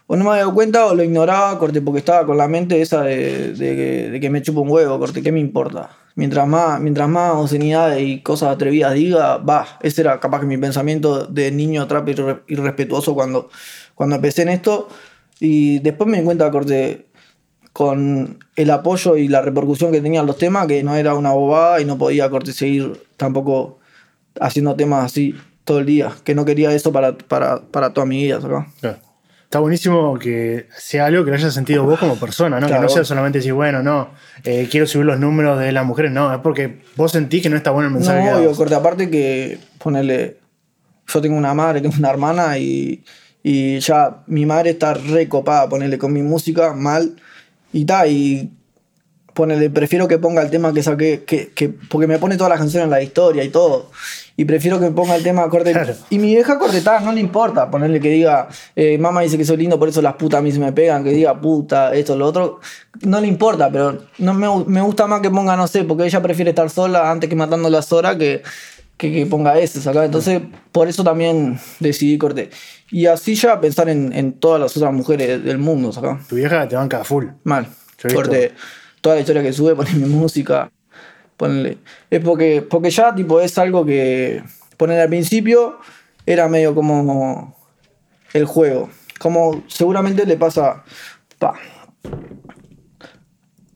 [0.07, 2.81] o no me había dado cuenta o lo ignoraba, corte, porque estaba con la mente
[2.81, 5.89] esa de, de que, de que me chupo un huevo, corte, ¿qué me importa?
[6.15, 10.57] Mientras más, mientras más obscenidades y cosas atrevidas diga, va, ese era capaz que mi
[10.57, 13.49] pensamiento de niño trap irre- irrespetuoso cuando,
[13.95, 14.87] cuando empecé en esto.
[15.39, 17.07] Y después me di cuenta, corte,
[17.73, 21.81] con el apoyo y la repercusión que tenían los temas, que no era una bobada
[21.81, 23.79] y no podía, corte, seguir tampoco
[24.39, 28.23] haciendo temas así todo el día, que no quería eso para, para, para toda mi
[28.23, 28.39] vida.
[28.39, 28.65] Claro.
[29.43, 32.67] Está buenísimo que sea algo que lo hayas sentido vos como persona, ¿no?
[32.67, 32.81] Claro.
[32.81, 34.09] Que no sea solamente decir, bueno, no,
[34.43, 37.55] eh, quiero subir los números de las mujeres, no, es porque vos sentís que no
[37.55, 38.19] está bueno el mensaje.
[38.19, 38.57] que No, obvio, dabas.
[38.57, 40.39] corte, aparte que ponerle.
[41.07, 43.03] Yo tengo una madre, tengo una hermana y,
[43.43, 47.15] y ya mi madre está recopada, ponerle con mi música mal
[47.71, 48.51] y ta, y
[49.35, 52.57] ponerle, prefiero que ponga el tema que saqué, que, que, porque me pone todas las
[52.59, 53.91] canciones en la historia y todo.
[54.37, 55.71] Y prefiero que me ponga el tema corte.
[55.71, 55.93] Claro.
[56.09, 59.57] Y mi vieja cortetada, no le importa ponerle que diga, eh, mamá dice que soy
[59.57, 62.25] lindo, por eso las putas a mí se me pegan, que diga puta, esto, lo
[62.25, 62.59] otro.
[63.01, 66.21] No le importa, pero no me, me gusta más que ponga, no sé, porque ella
[66.21, 68.41] prefiere estar sola antes que matando las horas que,
[68.97, 70.03] que, que ponga ese, acá.
[70.05, 72.49] Entonces, por eso también decidí corte.
[72.91, 76.19] Y así ya pensar en, en todas las otras mujeres del mundo, acá.
[76.27, 77.25] Tu vieja te banca a full.
[77.43, 77.67] Mal.
[78.03, 78.51] Visto- Corte,
[79.05, 80.71] toda la historia que sube, poner mi música.
[81.37, 81.77] Ponle.
[82.09, 84.41] Es porque, porque ya tipo es algo que
[84.77, 85.77] poner al principio
[86.25, 87.55] era medio como
[88.33, 88.89] el juego.
[89.19, 90.83] Como seguramente le pasa.
[91.37, 91.53] pa,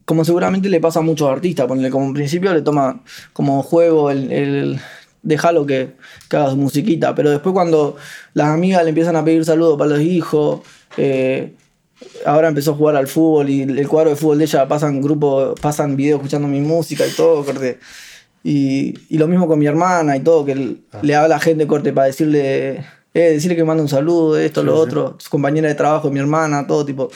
[0.04, 3.00] como seguramente le pasa a muchos artistas, ponle como en principio le toma
[3.32, 4.80] como juego el, el
[5.68, 5.94] que,
[6.28, 7.96] que haga su musiquita, pero después cuando
[8.34, 10.62] las amigas le empiezan a pedir saludos para los hijos,
[10.96, 11.54] eh,
[12.24, 15.54] ahora empezó a jugar al fútbol y el cuadro de fútbol de ella pasan grupo,
[15.60, 17.78] pasan videos escuchando mi música y todo, corte.
[18.42, 21.66] Y, y lo mismo con mi hermana y todo, que l- le habla a gente
[21.66, 22.84] corte para decirle, eh,
[23.32, 24.82] decirle que manda un saludo, esto, lo Sí, sí.
[24.88, 27.10] otro, su compañera de trabajo, mi hermana, todo tipo,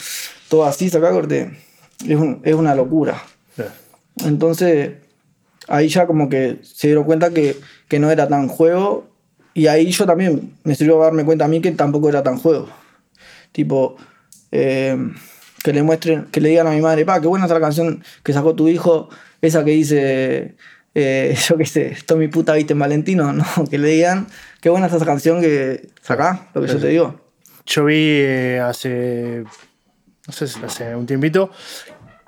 [0.49, 1.51] todo así, saca corte.
[2.07, 3.23] Es, un- es una locura.
[3.57, 3.71] Claro.
[4.27, 4.93] Entonces,
[5.67, 7.57] ahí ya como que se dieron cuenta que,
[7.89, 9.07] que no era tan juego.
[9.55, 12.39] Y ahí yo también me sirvió a darme cuenta a mí que tampoco era tan
[12.39, 12.69] juego.
[13.53, 13.97] Tipo,
[14.55, 14.97] eh,
[15.65, 18.05] que le muestren, que le digan a mi madre, pa, qué buena está la canción
[18.23, 19.09] que sacó tu hijo,
[19.43, 20.55] esa que dice,
[20.95, 24.29] eh, yo qué sé, esto mi puta viste en Valentino, no, que le digan,
[24.61, 27.21] qué buena está esa canción que sacá, lo que yo te digo.
[27.67, 29.45] Yo vi eh, hace,
[30.27, 31.51] no sé si hace un tiempito,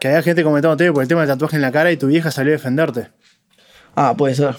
[0.01, 2.31] que había gente comentándote por el tema del tatuaje en la cara y tu vieja
[2.33, 3.09] salió a defenderte.
[3.95, 4.57] Ah, puede ser.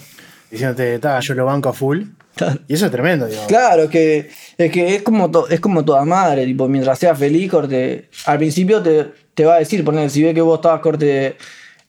[0.50, 2.04] Diciéndote, ta, yo lo banco a full.
[2.38, 2.60] Claro.
[2.68, 3.42] Y eso es tremendo, digo.
[3.48, 7.50] Claro, que es, que es, como, to- es como toda madre, tipo, mientras seas feliz,
[7.50, 11.36] corte, al principio te, te va a decir, poner, si ve que vos estás, corte,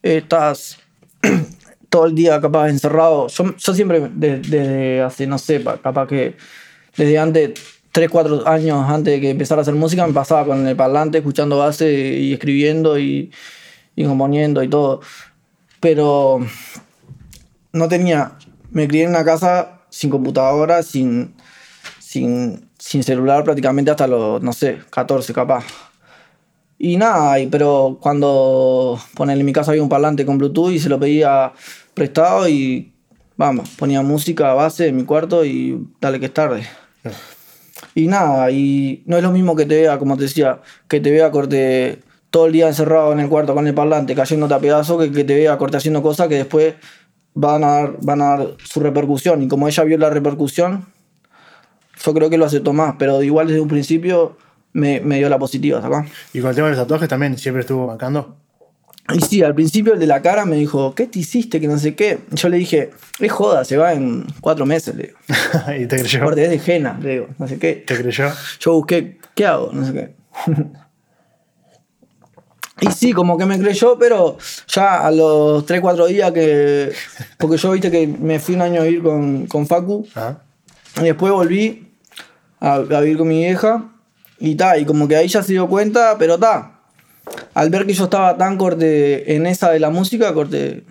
[0.02, 0.78] estás
[1.90, 6.08] todo el día capaz encerrado, yo, yo siempre de- desde hace, no sé, pa- capaz
[6.08, 6.36] que
[6.98, 7.52] desde antes,
[7.92, 11.20] 3, 4 años antes de que empezara a hacer música, me pasaba con el parlante,
[11.20, 13.32] escuchando base y escribiendo y,
[13.96, 15.02] y componiendo y todo.
[15.80, 16.40] Pero
[17.74, 18.34] no tenía,
[18.72, 21.34] me crié en una casa sin computadora, sin,
[22.00, 25.66] sin, sin celular prácticamente hasta los, no sé, 14 capaz.
[26.78, 30.80] Y nada, y- pero cuando ponerle en mi casa había un parlante con Bluetooth y
[30.80, 31.52] se lo pedía
[31.94, 32.94] prestado y
[33.36, 36.64] vamos, ponía música a base en mi cuarto y dale que es tarde.
[37.96, 41.12] Y nada, y no es lo mismo que te vea, como te decía, que te
[41.12, 42.00] vea corte
[42.30, 45.24] todo el día encerrado en el cuarto con el parlante cayéndote a pedazos, que, que
[45.24, 46.76] te vea corte haciendo cosas que después
[47.34, 49.42] van a, dar, van a dar su repercusión.
[49.42, 50.86] Y como ella vio la repercusión,
[52.04, 54.38] yo creo que lo aceptó más, pero igual desde un principio
[54.74, 56.10] me, me dio la positiva, ¿sacás?
[56.34, 58.38] Y con el tema de los tatuajes también siempre estuvo bancando.
[59.14, 61.60] Y sí, al principio el de la cara me dijo, ¿qué te hiciste?
[61.60, 62.20] Que no sé qué.
[62.32, 65.18] Yo le dije, es joda, se va en cuatro meses, le digo.
[65.80, 66.22] y te creyó.
[66.22, 67.84] Aparte es de Jena, le digo, no sé qué.
[67.88, 68.30] Te creyó.
[68.60, 69.72] Yo busqué, ¿qué hago?
[69.74, 70.16] No sé qué.
[72.82, 74.38] y sí, como que me creyó, pero
[74.68, 76.92] ya a los 3, 4 días que...
[77.38, 80.08] Porque yo viste que me fui un año a vivir con, con Facu.
[80.14, 80.42] Ajá.
[80.98, 81.92] Y después volví
[82.60, 83.92] a, a vivir con mi vieja.
[84.40, 86.80] Y ta, y como que ahí ya se dio cuenta, pero ta.
[87.54, 90.84] Al ver que yo estaba tan corte en esa de la música, corte.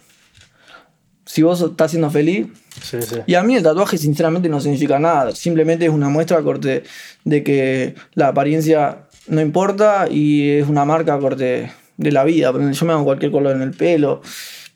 [1.25, 2.47] Si vos estás siendo feliz.
[2.83, 3.17] Sí, sí.
[3.27, 5.35] Y a mí el tatuaje, sinceramente, no significa nada.
[5.35, 6.85] Simplemente es una muestra, corte,
[7.25, 12.53] de que la apariencia no importa y es una marca, corte, de la vida.
[12.53, 14.23] Yo me hago cualquier color en el pelo,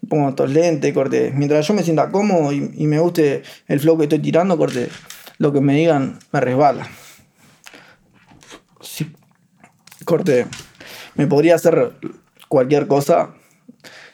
[0.08, 1.32] pongo estos lentes, corte.
[1.34, 4.88] Mientras yo me sienta cómodo y, y me guste el flow que estoy tirando, corte,
[5.38, 6.86] lo que me digan me resbala.
[8.80, 9.10] Sí,
[10.04, 10.46] corte,
[11.14, 11.92] me podría hacer
[12.48, 13.30] cualquier cosa,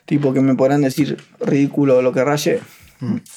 [0.05, 2.61] tipo que me podrán decir ridículo o lo que raye.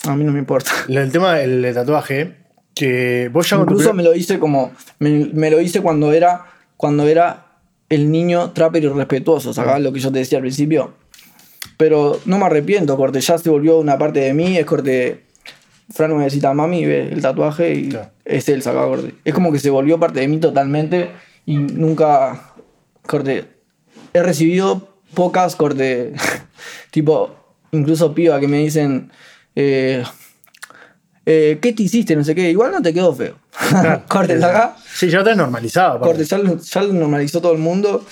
[0.08, 0.72] A mí no me importa.
[0.88, 2.38] El tema del tatuaje,
[2.74, 4.72] que vos ya tu Incluso me lo hice como.
[5.00, 6.46] Me, me lo hice cuando era.
[6.82, 7.46] Cuando era
[7.90, 10.96] el niño trapper irrespetuoso, ¿sacás lo que yo te decía al principio?
[11.78, 15.26] Pero no me arrepiento, corte, ya se volvió una parte de mí, es corte.
[15.94, 18.10] Fran me necesita mami, ve el tatuaje y Claro.
[18.26, 19.14] es él, sacaba corte.
[19.24, 21.12] Es como que se volvió parte de mí totalmente
[21.46, 22.54] y nunca.
[23.06, 23.46] Corte.
[24.14, 26.14] He recibido pocas, corte.
[26.90, 27.36] tipo,
[27.72, 29.12] incluso piba que me dicen.
[29.56, 30.04] eh,
[31.26, 32.16] eh, ¿Qué te hiciste?
[32.16, 32.50] No sé qué.
[32.50, 33.36] Igual no te quedó feo.
[34.08, 34.76] corte, acá.
[34.94, 35.98] Sí, ya tenés normalizado.
[35.98, 36.08] aparte.
[36.08, 38.06] Corte, ya lo, ya lo normalizó todo el mundo.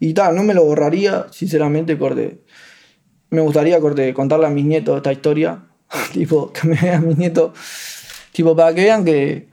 [0.00, 2.42] Y tal, no me lo borraría, sinceramente, corte.
[3.30, 5.64] Me gustaría, corte, contarle a mis nietos esta historia.
[6.12, 7.52] tipo, que me vean mis nietos.
[8.32, 9.48] Tipo, para que vean que.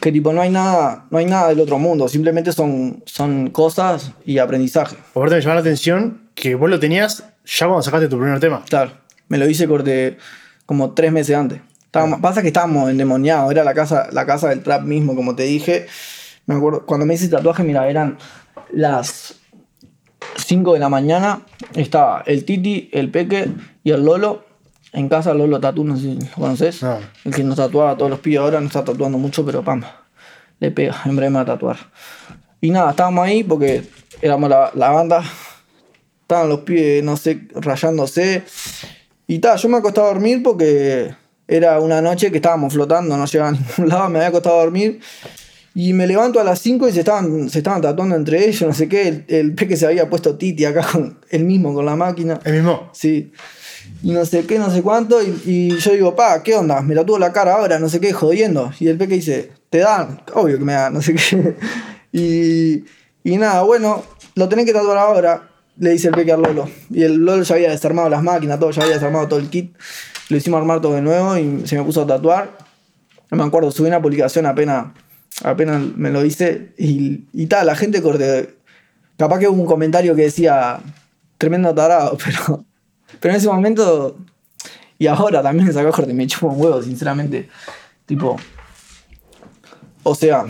[0.00, 2.08] Que tipo, no hay nada, no hay nada del otro mundo.
[2.08, 4.96] Simplemente son, son cosas y aprendizaje.
[5.10, 8.64] Aparte me llama la atención que vos lo tenías ya cuando sacaste tu primer tema.
[8.68, 8.92] Claro.
[9.28, 10.18] Me lo hice corte
[10.66, 11.60] como tres meses antes.
[11.88, 13.50] Estábamos- pasa que estábamos endemoniados.
[13.50, 15.86] Era la casa, la casa del trap mismo, como te dije.
[16.46, 18.18] Me acuerdo, cuando me hice el tatuaje, mira, eran
[18.72, 19.36] las
[20.36, 21.40] 5 de la mañana.
[21.74, 23.50] Estaba el Titi, el Peque
[23.84, 24.44] y el Lolo.
[24.92, 26.82] En casa, Lolo Tatu, no sé si lo conoces.
[26.82, 26.98] No.
[27.24, 29.82] El que nos tatuaba a todos los pibes ahora, no está tatuando mucho, pero pam,
[30.60, 31.76] le pega, en breve me va a tatuar.
[32.60, 33.82] Y nada, estábamos ahí porque
[34.22, 35.22] éramos la, la banda.
[36.22, 38.44] Estaban los pibes, no sé, rayándose.
[39.26, 41.14] Y tal, yo me acostaba a dormir porque
[41.48, 44.64] era una noche que estábamos flotando, no llegaba a ningún lado, me había acostado a
[44.64, 45.00] dormir.
[45.74, 48.74] Y me levanto a las 5 y se estaban, se estaban tatuando entre ellos, no
[48.74, 49.08] sé qué.
[49.08, 52.40] El, el peque se había puesto Titi acá con el mismo con la máquina.
[52.44, 52.90] El mismo.
[52.92, 53.32] Sí.
[54.02, 55.22] Y no sé qué, no sé cuánto.
[55.22, 56.80] Y, y yo digo, pa, ¿qué onda?
[56.82, 58.72] Me tatúo la cara ahora, no sé qué, jodiendo.
[58.80, 60.20] Y el peque dice, ¿te dan?
[60.34, 61.56] Obvio que me dan, no sé qué.
[62.12, 62.84] Y,
[63.22, 64.02] y nada, bueno,
[64.34, 66.68] lo tenés que tatuar ahora, le dice el peque al Lolo.
[66.90, 69.76] Y el Lolo ya había desarmado las máquinas, todo, ya había desarmado todo el kit.
[70.28, 72.58] Lo hicimos armar todo de nuevo y se me puso a tatuar.
[73.30, 74.88] No me acuerdo, subí una publicación apenas,
[75.42, 76.72] apenas me lo hice.
[76.78, 78.54] Y, y tal, la gente corte.
[79.16, 80.80] Capaz que hubo un comentario que decía,
[81.38, 82.64] tremendo tarado, pero,
[83.20, 84.18] pero en ese momento,
[84.98, 87.48] y ahora también sacó corte, me chupo un huevo, sinceramente.
[88.06, 88.36] Tipo,
[90.02, 90.46] o sea,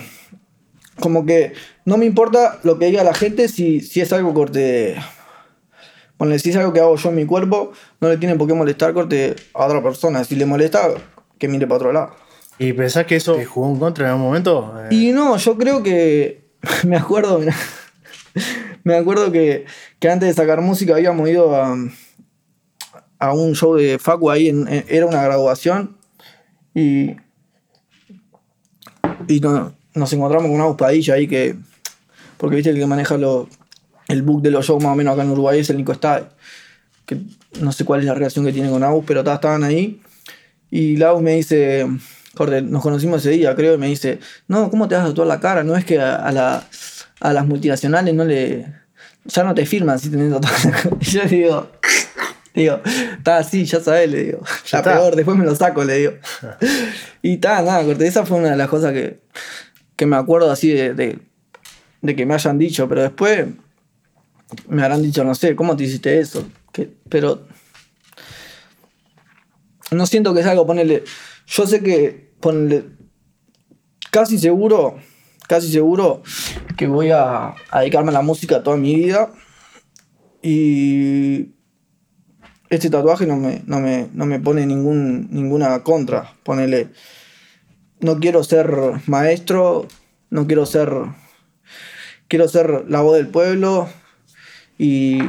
[1.01, 1.53] como que
[1.85, 4.97] no me importa lo que diga la gente si, si es algo corte.
[6.19, 8.55] Bueno, si es algo que hago yo en mi cuerpo, no le tiene por qué
[8.55, 10.25] molestar corte a otra persona.
[10.25, 10.89] Si le molesta,
[11.39, 12.11] que mire para otro lado.
[12.59, 14.75] ¿Y pensás que eso te jugó en contra en algún momento?
[14.91, 16.49] Eh, Y no, yo creo que.
[16.85, 17.55] Me acuerdo, mirá.
[18.85, 19.66] Me acuerdo que,
[20.01, 21.77] que antes de sacar música habíamos ido a,
[23.21, 25.97] a un show de Facu ahí, en- en- era una graduación.
[26.75, 27.14] Y.
[29.29, 31.55] Y no- nos encontramos con una buscadilla ahí que.
[32.39, 33.49] Porque viste el que maneja lo-
[34.09, 36.24] el book de los shows más o menos acá en Uruguay es el Nico Stade.
[37.06, 37.18] Que
[37.61, 40.00] no sé cuál es la relación que tiene con Agus, pero ta, estaban ahí.
[40.70, 41.86] Y Lau me dice,
[42.34, 45.28] corte, nos conocimos ese día, creo, y me dice, no, ¿cómo te vas a tatuar
[45.28, 45.62] la cara?
[45.64, 46.64] No es que a, a la-
[47.20, 48.66] a las multinacionales no le.
[49.24, 50.96] Ya no te firman si tenés tatuada la cara.
[51.00, 51.70] Y yo le digo,
[52.54, 52.80] digo,
[53.16, 54.40] está así, ya sabes, le digo.
[54.44, 54.94] Ya Ya está.
[54.94, 56.12] peor, después me lo saco, le digo.
[57.22, 59.20] y está, nada, corte, esa fue una de las cosas que,
[59.96, 61.18] que me acuerdo así de, de,
[62.02, 63.46] de que me hayan dicho, pero después
[64.68, 66.46] me habrán dicho, no sé, ¿cómo te hiciste eso?
[67.09, 67.46] Pero
[69.90, 71.05] no siento que es algo, ponerle.
[71.46, 72.84] Yo sé que ponerle.
[74.11, 74.96] Casi seguro,
[75.49, 76.22] casi seguro
[76.76, 79.30] que voy a, a dedicarme a la música toda mi vida.
[80.42, 81.55] Y
[82.70, 86.34] este tatuaje no me, no me, no me pone ningún, ninguna contra.
[86.42, 86.90] Ponele.
[88.01, 88.70] No quiero ser
[89.07, 89.88] maestro,
[90.30, 90.90] no quiero ser.
[92.28, 93.88] Quiero ser la voz del pueblo
[94.79, 95.20] y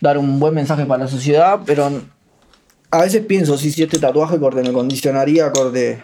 [0.00, 2.02] dar un buen mensaje para la sociedad, pero
[2.90, 6.02] a veces pienso si, este tatuaje me condicionaría corte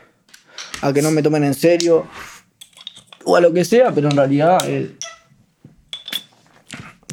[0.82, 2.06] a que no me tomen en serio
[3.24, 4.96] o a lo que sea, pero en realidad eh,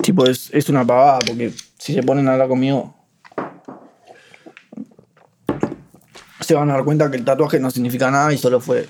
[0.02, 3.00] tipo es, es una pavada porque si se ponen a hablar conmigo
[6.50, 8.88] se van a dar cuenta que el tatuaje no significa nada y solo fue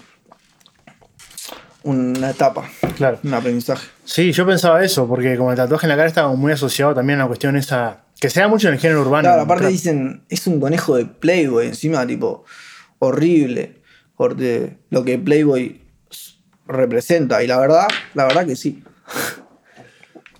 [1.83, 2.69] una etapa,
[2.99, 3.17] Claro.
[3.23, 3.87] un aprendizaje.
[4.03, 7.19] Sí, yo pensaba eso, porque como el tatuaje en la cara estaba muy asociado también
[7.19, 8.01] a la cuestión esa.
[8.19, 9.21] que se da mucho en el género urbano.
[9.23, 12.43] Claro, aparte dicen, es un conejo de Playboy, encima, tipo,
[12.99, 13.81] horrible.
[14.15, 15.81] Corte, lo que Playboy
[16.67, 17.41] representa.
[17.41, 18.83] Y la verdad, la verdad que sí.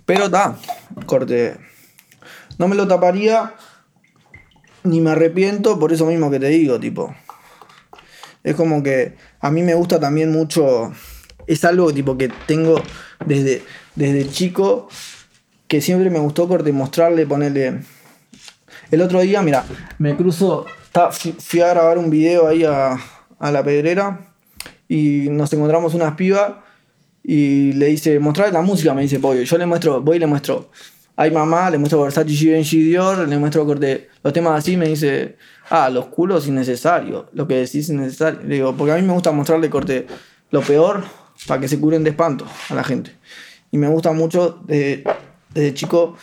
[0.05, 0.57] Pero está,
[1.05, 1.55] corte.
[2.57, 3.53] No me lo taparía,
[4.83, 7.15] ni me arrepiento por eso mismo que te digo, tipo.
[8.43, 10.91] Es como que a mí me gusta también mucho.
[11.49, 12.79] Es algo tipo que tengo
[13.25, 13.63] desde,
[13.95, 14.87] desde chico
[15.67, 17.81] que siempre me gustó corte mostrarle, ponerle.
[18.91, 19.65] El otro día, mira,
[19.97, 20.65] me cruzo.
[20.91, 22.97] ta- fui, a grabar un video ahí a,
[23.39, 24.31] a la pedrera
[24.87, 26.53] y nos encontramos unas pibas
[27.23, 29.41] y le dice, mostrarle la música, me dice Pollo.
[29.41, 30.69] Yo le muestro, voy y le muestro.
[31.15, 35.35] Ay mamá, le muestro Versace Givenchy Dior, le muestro corte, los temas así, me dice,
[35.71, 38.39] ah, los culos innecesarios, lo que decís innecesario.
[38.43, 40.05] Le digo, porque a mí me gusta mostrarle corte
[40.51, 41.03] lo peor
[41.47, 43.11] para que se curen de espanto a la gente.
[43.71, 45.03] Y me gusta mucho desde,
[45.53, 46.15] desde chico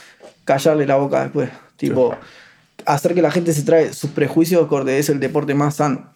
[0.45, 1.51] callarle la boca después.
[1.77, 2.15] Tipo,
[2.85, 6.13] hacer que la gente se trae sus prejuicios, corte, es el deporte más sano.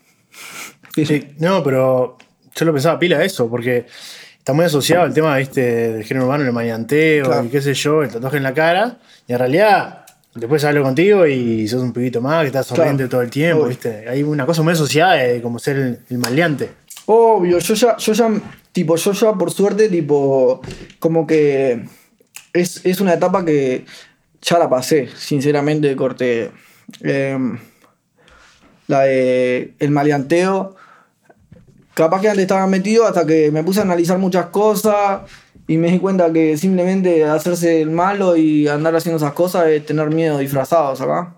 [0.95, 2.19] Sí, no, pero
[2.55, 3.87] yo lo pensaba pila eso, porque
[4.39, 5.61] está muy asociado al tema ¿viste?
[5.93, 7.45] del género urbano, el manianteo Claro.
[7.45, 8.99] y qué sé yo, el tatuaje en la cara.
[9.27, 13.11] Y en realidad, después hablo contigo y sos un pibito más que estás sonriente Claro.
[13.11, 13.69] todo el tiempo, Obvio.
[13.69, 14.09] ¿viste?
[14.09, 16.71] Hay una cosa muy asociada de como ser el, el maleante.
[17.07, 18.29] Obvio, yo ya, yo ya,
[18.73, 20.61] tipo, yo ya por suerte, tipo,
[20.99, 21.85] como que
[22.53, 23.85] es, es una etapa que
[24.43, 26.51] ya la pasé, sinceramente, corte.
[27.03, 27.59] em,
[28.87, 30.75] la de el maleanteo.
[31.95, 35.23] Capaz que antes estaba metido hasta que me puse a analizar muchas cosas
[35.68, 39.87] y me di cuenta que simplemente hacerse el malo y andar haciendo esas cosas es
[39.87, 41.37] tener miedo disfrazados acá.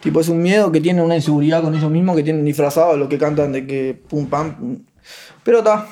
[0.00, 3.08] Tipo, es un miedo que tiene una inseguridad con ellos mismos que tienen disfrazados lo
[3.08, 4.54] que cantan de que pum pam.
[4.56, 4.78] pum.
[5.42, 5.88] Pero está.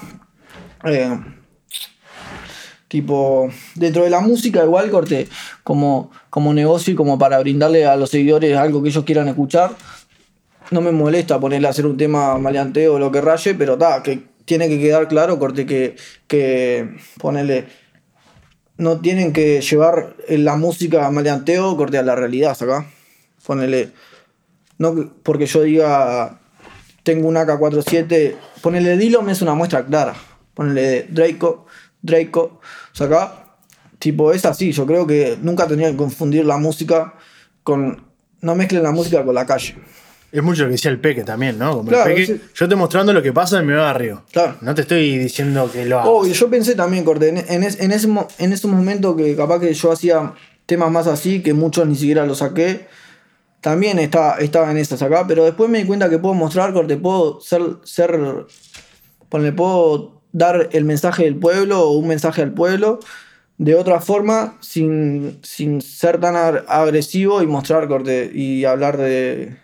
[0.85, 1.19] Eh,
[2.89, 5.29] tipo, dentro de la música, igual corte,
[5.63, 9.73] como, como negocio y como para brindarle a los seguidores algo que ellos quieran escuchar.
[10.71, 14.03] No me molesta ponerle a hacer un tema maleanteo o lo que raye, pero está,
[14.03, 17.67] que tiene que quedar claro, corte, que, que ponerle.
[18.77, 22.87] No tienen que llevar la música maleanteo, corte, a la realidad, acá.
[23.47, 23.91] Ponele.
[24.79, 26.41] No que- porque yo diga.
[27.05, 28.35] Tengo un AK-47.
[28.63, 30.15] Ponele Dillon es una muestra clara.
[30.55, 31.67] Ponele Draco.
[32.01, 32.61] Draco.
[32.93, 33.41] O sea, acá.
[33.99, 34.73] Tipo, es así.
[34.73, 37.15] Yo creo que nunca tenía que confundir la música
[37.63, 38.05] con.
[38.41, 39.77] No mezclen la música con la calle.
[40.31, 41.77] Es mucho lo que decía el Peque también, ¿no?
[41.77, 42.41] Como Claro, el Peque, sí.
[42.55, 44.25] yo estoy mostrando lo que pasa en mi barrio.
[44.33, 44.57] Claro.
[44.63, 46.09] No te estoy diciendo que lo hagas.
[46.11, 49.61] Obvio, yo pensé también, Corte, en, en, es- en ese, en ese momento que capaz
[49.61, 50.35] que yo hacía
[50.67, 52.87] temas más así, que muchos ni siquiera los saqué,
[53.61, 56.97] también estaba, estaba en esas acá, pero después me di cuenta que puedo mostrar, Corte,
[56.97, 58.19] puedo ser, ser
[59.29, 62.99] ponle, puedo dar el mensaje del pueblo o un mensaje al pueblo
[63.57, 66.35] de otra forma sin, sin ser tan
[66.67, 69.57] agresivo y mostrar corte y hablar de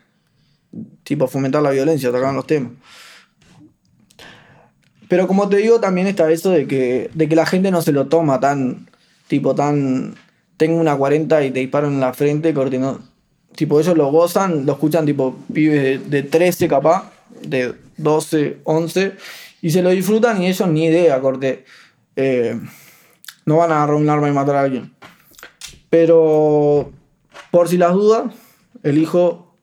[1.02, 2.72] tipo fomentar la violencia, tocaban los temas.
[5.08, 7.90] Pero como te digo, también está eso de que, de que la gente no se
[7.90, 8.88] lo toma tan,
[9.26, 10.14] tipo, tan,
[10.56, 13.00] tengo una 40 y te disparo en la frente, corte, no.
[13.56, 17.10] Tipo, ellos lo gozan, lo escuchan, tipo, pibes de, de 13 capaz,
[17.42, 19.14] de 12, 11,
[19.62, 21.64] y se lo disfrutan y ellos ni idea, corte.
[22.16, 22.58] Eh,
[23.46, 24.94] no van a agarrar un arma y matar a alguien.
[25.88, 26.92] Pero,
[27.50, 28.32] por si las dudas,
[28.82, 29.56] elijo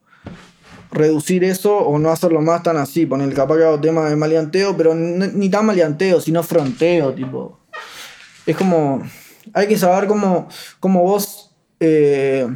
[0.90, 3.06] reducir eso o no hacerlo más tan así.
[3.06, 7.58] Poner capaz que hago temas de maleanteo, pero ni tan maleanteo, sino fronteo, tipo.
[8.46, 9.02] Es como.
[9.54, 12.46] Hay que saber cómo, cómo vos eh,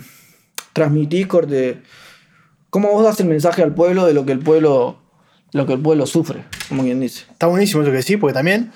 [0.74, 1.82] transmitís corte.
[2.68, 5.01] Cómo vos das el mensaje al pueblo de lo que el pueblo.
[5.53, 7.24] Lo que el pueblo sufre, como quien dice.
[7.30, 8.72] Está buenísimo eso que decís, porque también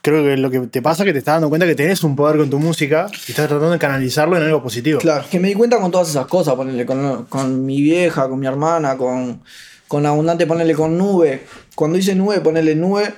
[0.00, 2.16] creo que lo que te pasa es que te estás dando cuenta que tenés un
[2.16, 5.00] poder con tu música y estás tratando de canalizarlo en algo positivo.
[5.00, 8.38] Claro, que me di cuenta con todas esas cosas, ponerle con, con mi vieja, con
[8.38, 9.42] mi hermana, con,
[9.88, 11.44] con Abundante, ponerle con Nube.
[11.74, 13.12] Cuando hice Nube, ponerle Nube,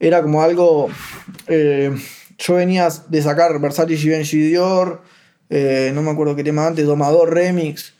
[0.00, 0.88] era como algo.
[1.46, 1.94] eh,
[2.38, 5.02] yo venía de sacar Versace Givenchy Dior,
[5.48, 7.94] eh, no me acuerdo qué tema antes, Domador Remix,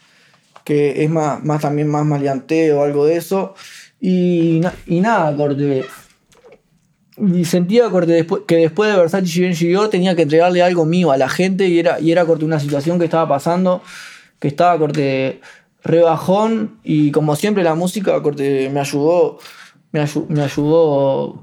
[0.65, 3.55] que es más, más también más maleanteo, algo de eso.
[4.05, 5.85] Y, na- y nada, corte.
[7.17, 11.17] Y sentía corte, que después de Versace Givenchy Dior tenía que entregarle algo mío a
[11.17, 13.81] la gente y era, y era corte una situación que estaba pasando,
[14.41, 15.41] que estaba corte
[15.85, 19.39] rebajón y como siempre la música corte me ayudó,
[19.93, 21.41] me, ayu- me ayudó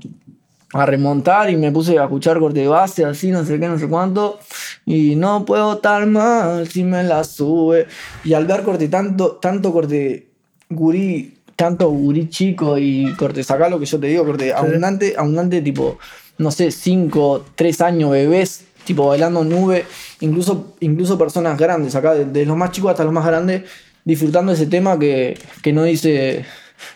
[0.74, 3.88] a remontar y me puse a escuchar corte base, así, no sé qué, no sé
[3.88, 4.40] cuánto.
[4.86, 7.88] Y no puedo estar mal si me la sube.
[8.26, 10.28] Y al ver corte tanto, tanto corte
[10.70, 15.62] gurí, tanto gurí chico y corte, saca lo que yo te digo, corte, abundante, abundante
[15.62, 16.00] tipo,
[16.38, 19.84] no sé, 5, 3 años, bebés, tipo bailando nube,
[20.22, 23.64] incluso, incluso personas grandes, acá, de, de los más chicos hasta los más grandes,
[24.06, 26.46] disfrutando ese tema que, que no dice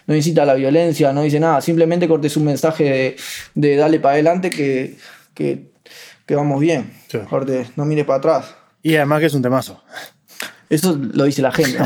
[0.07, 3.15] no incita a la violencia, no dice nada, simplemente cortes un mensaje de,
[3.55, 4.95] de dale para adelante que,
[5.33, 5.73] que,
[6.25, 6.93] que vamos bien.
[7.09, 7.17] Sí.
[7.29, 8.55] Corte, no mires para atrás.
[8.81, 9.83] Y además que es un temazo.
[10.69, 11.77] Eso lo dice la gente.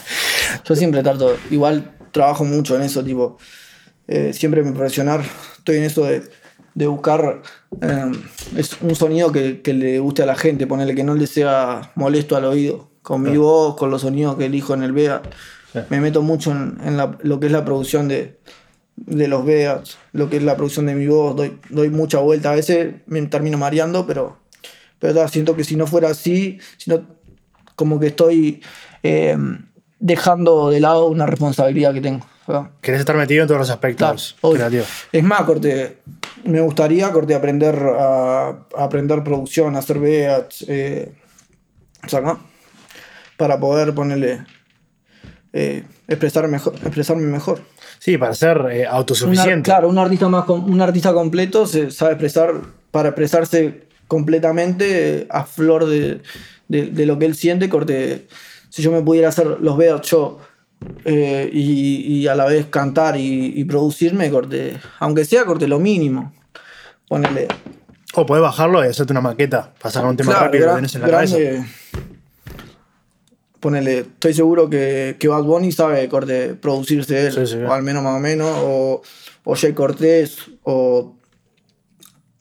[0.64, 3.38] Yo siempre trato, igual trabajo mucho en eso, tipo,
[4.08, 5.20] eh, siempre me profesional,
[5.58, 6.22] estoy en eso de,
[6.74, 7.42] de buscar
[7.80, 8.12] eh,
[8.56, 11.92] es un sonido que, que le guste a la gente, ponerle que no le sea
[11.94, 15.22] molesto al oído, con mi voz, con los sonidos que elijo en el BEA.
[15.72, 15.78] Sí.
[15.90, 18.38] Me meto mucho en, en la- lo que es la producción de,
[18.96, 22.50] de los BEAs, lo que es la producción de mi voz, doy, doy mucha vuelta,
[22.52, 24.38] a veces me termino mareando, pero,
[24.98, 27.02] pero siento que si no fuera así, si no,
[27.76, 28.62] como que estoy
[29.02, 29.36] eh,
[30.06, 32.24] dejando de lado una responsabilidad que tengo.
[32.46, 32.70] ¿verdad?
[32.80, 34.56] Querés estar metido en todos los aspectos Claro, obvio.
[34.58, 34.88] creativos.
[35.10, 35.98] Es más, corte,
[36.44, 41.12] me gustaría corte aprender a, a aprender producción, a hacer beats, eh,
[42.06, 42.38] ¿saca?
[43.36, 44.44] para poder ponerle
[45.52, 47.60] eh, expresar mejor, expresarme mejor.
[47.98, 49.62] Sí, para ser eh, Una- autosuficiente.
[49.62, 52.52] claro, un artista más un artista completo se sabe expresar
[52.92, 56.20] para expresarse completamente eh, a flor de,
[56.68, 58.28] de- de lo que él siente, corte.
[58.76, 60.38] Si yo me pudiera hacer los beats yo
[61.06, 65.78] eh, y, y a la vez cantar y, y producirme, corte, aunque sea corte lo
[65.78, 66.34] mínimo.
[67.08, 67.48] Ponele.
[68.14, 71.00] O podés bajarlo y hacerte una maqueta, pasar un tema Claro, rápido que tenés en
[71.00, 71.38] la cabeza.
[71.38, 71.66] grande-
[73.60, 77.56] Ponele, estoy seguro que, que Bad Bunny sabe corte producirse él, Sí, sí.
[77.56, 79.00] o al menos más o menos, o,
[79.44, 81.16] o Jay Cortés, o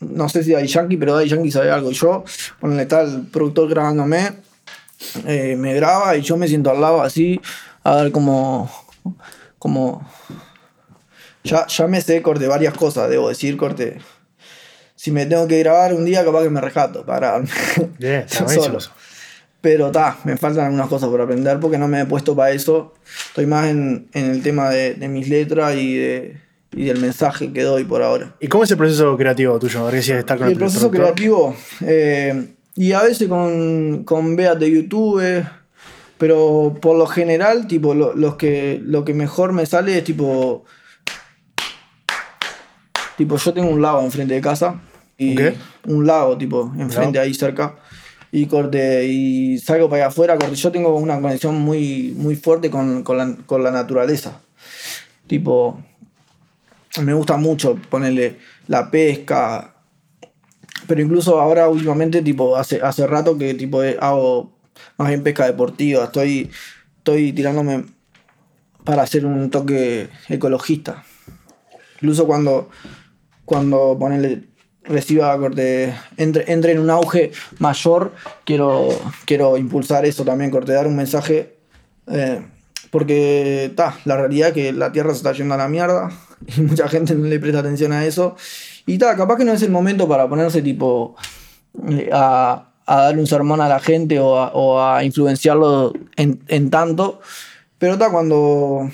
[0.01, 1.91] no sé si Daddy Yankee, pero Daddy Yankee sabe algo.
[1.91, 2.25] Yo,
[2.59, 4.33] ponele, está el productor grabándome,
[5.25, 7.39] eh, me graba y yo me siento al lado así,
[7.83, 8.69] a ver cómo.
[9.59, 10.07] cómo
[11.45, 13.99] ya, ya me sé corte varias cosas, debo decir, corte.
[14.95, 17.41] Si me tengo que grabar un día, capaz que me rescato para
[17.99, 18.79] está Solo.
[19.61, 22.93] Pero ta, me faltan algunas cosas por aprender porque no me he puesto para eso.
[23.27, 26.37] Estoy más en, en el tema de, de mis letras y, de,
[26.71, 28.35] y del mensaje que doy por ahora.
[28.39, 29.89] ¿Y cómo es el proceso creativo tuyo?
[29.89, 35.45] Está con el, el proceso creativo, eh, y a veces con, con de YouTube,
[36.17, 40.65] pero por lo general, tipo, lo, los que, lo que mejor me sale es tipo.
[43.17, 44.81] Tipo, yo tengo un lago enfrente de casa.
[45.17, 45.55] Y Ok.
[45.87, 47.75] un lago, tipo, enfrente ahí cerca.
[48.31, 50.55] Y corte, y salgo para allá afuera, corte.
[50.55, 54.41] Yo tengo una conexión muy, muy fuerte con, con la, con la naturaleza.
[55.27, 55.81] Tipo,
[57.01, 59.74] me gusta mucho ponerle la pesca.
[60.87, 64.51] Pero incluso ahora últimamente, tipo, hace, hace rato que tipo hago
[64.97, 66.05] más bien pesca deportiva.
[66.05, 66.49] Estoy,
[66.97, 67.85] estoy tirándome
[68.83, 71.03] para hacer un toque ecologista.
[71.95, 72.69] Incluso cuando,
[73.45, 74.43] cuando ponele
[74.83, 78.13] reciba corte, entre, entre en un auge mayor,
[78.45, 78.89] quiero,
[79.25, 81.55] quiero impulsar eso también, corte, dar un mensaje.
[82.07, 82.41] eh,
[82.91, 86.11] porque ta, la realidad es que la Tierra se está yendo a la mierda
[86.57, 88.37] y mucha gente no le presta atención a eso.
[88.85, 91.15] Y capaz que no es el momento para ponerse tipo
[91.89, 96.43] eh, a, a darle un sermón a la gente o a, o a influenciarlo en,
[96.47, 97.19] en tanto.
[97.77, 98.89] Pero ta, cuando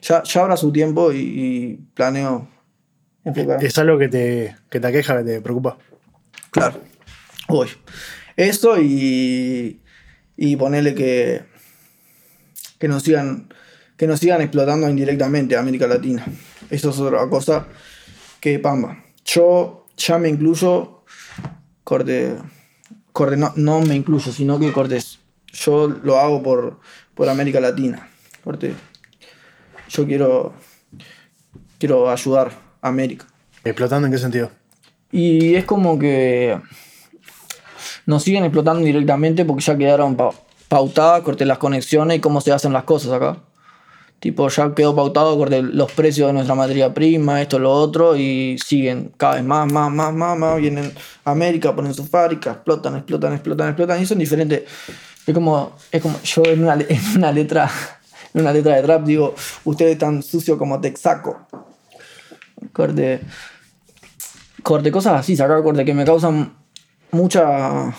[0.00, 2.48] ya, ya habrá su tiempo y, y planeo
[3.24, 3.64] enfocar.
[3.64, 5.76] Es algo que te, que te aqueja, que te preocupa.
[6.50, 6.80] Claro.
[7.48, 7.68] Voy.
[8.36, 9.80] Eso y.
[10.36, 11.42] Y ponerle que.
[12.78, 13.52] Que nos sigan.
[13.96, 16.24] Que nos sigan explotando indirectamente a América Latina.
[16.70, 17.66] Eso es otra cosa
[18.40, 19.04] que pamba.
[19.24, 21.04] Yo ya me incluyo.
[21.84, 22.36] Corte.
[23.12, 25.18] Corte, no, no me incluyo, sino que cortes.
[25.52, 26.80] Yo lo hago por,
[27.14, 28.08] por América Latina.
[28.44, 28.74] Corte.
[29.88, 30.54] Yo quiero.
[31.78, 33.26] Quiero ayudar a América.
[33.64, 34.50] ¿Explotando en qué sentido?
[35.12, 36.58] Y es como que
[38.06, 40.30] nos siguen explotando directamente porque ya quedaron pa-
[40.68, 43.38] pautadas, corte las conexiones y cómo se hacen las cosas acá.
[44.20, 48.58] Tipo, ya quedó pautado corte los precios de nuestra materia prima, esto, lo otro, y
[48.64, 50.60] siguen cada vez más, más, más, más, más.
[50.60, 50.92] Vienen
[51.24, 54.64] a América, ponen sus fábricas, explotan, explotan, explotan, explotan, y son diferentes.
[55.26, 57.70] Es como, es como yo en una, en una letra,
[58.34, 61.46] en una letra de trap digo, ustedes tan sucio como Texaco.
[62.74, 63.22] Corte
[64.62, 66.54] corte, cosas así, sacar corte que me causan
[67.10, 67.94] mucha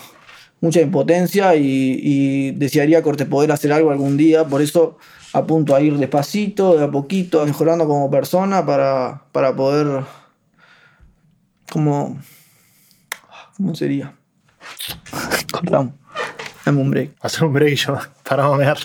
[0.60, 4.96] mucha impotencia y, y desearía corte poder hacer algo algún día, por eso
[5.32, 10.02] apunto a ir despacito, de a poquito, mejorando como persona para, para poder
[11.70, 12.18] como
[13.56, 14.14] ¿cómo sería?
[15.52, 15.94] Cortamos.
[16.64, 17.12] Dame un break.
[17.20, 18.78] Hacer un break y yo paramos a mear.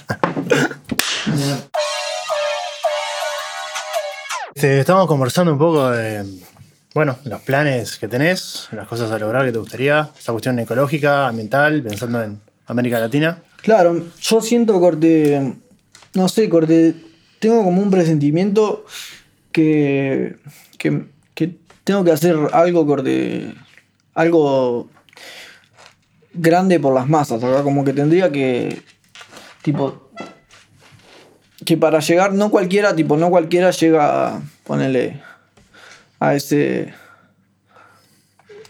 [4.56, 6.26] Este, estamos conversando un poco de,
[6.96, 11.28] bueno, los planes que tenés, las cosas a lograr que te gustaría, esa cuestión ecológica,
[11.28, 13.38] ambiental, pensando en América Latina.
[13.62, 15.58] Claro, yo siento corte,
[16.18, 16.96] no sé, corte,
[17.38, 18.86] tengo como un presentimiento
[19.52, 20.36] que,
[20.80, 21.06] que,
[21.84, 23.54] tengo que hacer algo corte,
[24.16, 24.90] algo
[26.34, 28.82] grande por las masas, acá como que tendría que,
[29.62, 30.10] tipo,
[31.64, 35.22] que para llegar, no cualquiera, tipo, no cualquiera llega a ponerle
[36.20, 36.96] a ese,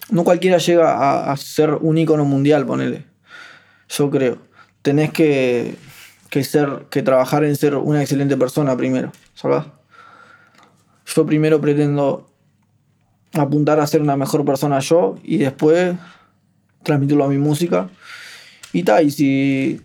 [0.09, 3.05] no cualquiera llega a, a ser un ícono mundial, ponele.
[3.87, 4.37] Yo creo.
[4.81, 5.75] Tenés que,
[6.30, 9.63] que ser, que trabajar en ser una excelente persona primero, ¿sabes?
[11.05, 12.30] Yo primero pretendo
[13.34, 15.95] apuntar a ser una mejor persona yo y después
[16.84, 17.89] transmitirlo a mi música.
[18.73, 19.82] Y tal, y si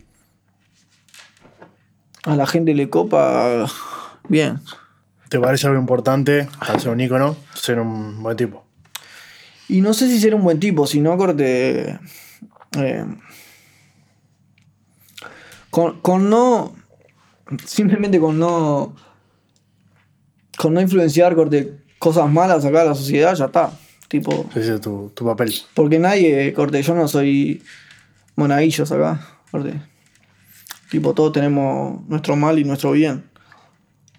[2.24, 3.66] a la gente le copa,
[4.28, 4.60] bien.
[5.28, 8.64] ¿Te parece algo importante al ser un ícono, ser un buen tipo?
[9.68, 11.98] Y no sé si ser un buen tipo, sino corte.
[12.76, 13.06] eh,
[15.72, 16.76] con, con no.
[17.64, 18.94] Simplemente con no.
[20.58, 23.72] Con no influenciar corte cosas malas acá a la sociedad, ya está.
[24.08, 24.46] Tipo.
[24.54, 25.54] Ese es tu, tu papel.
[25.72, 27.62] Porque nadie, corte, yo no soy
[28.36, 29.20] monaguillos acá.
[29.50, 29.80] Corte.
[30.90, 33.24] Tipo, todos tenemos nuestro mal y nuestro bien.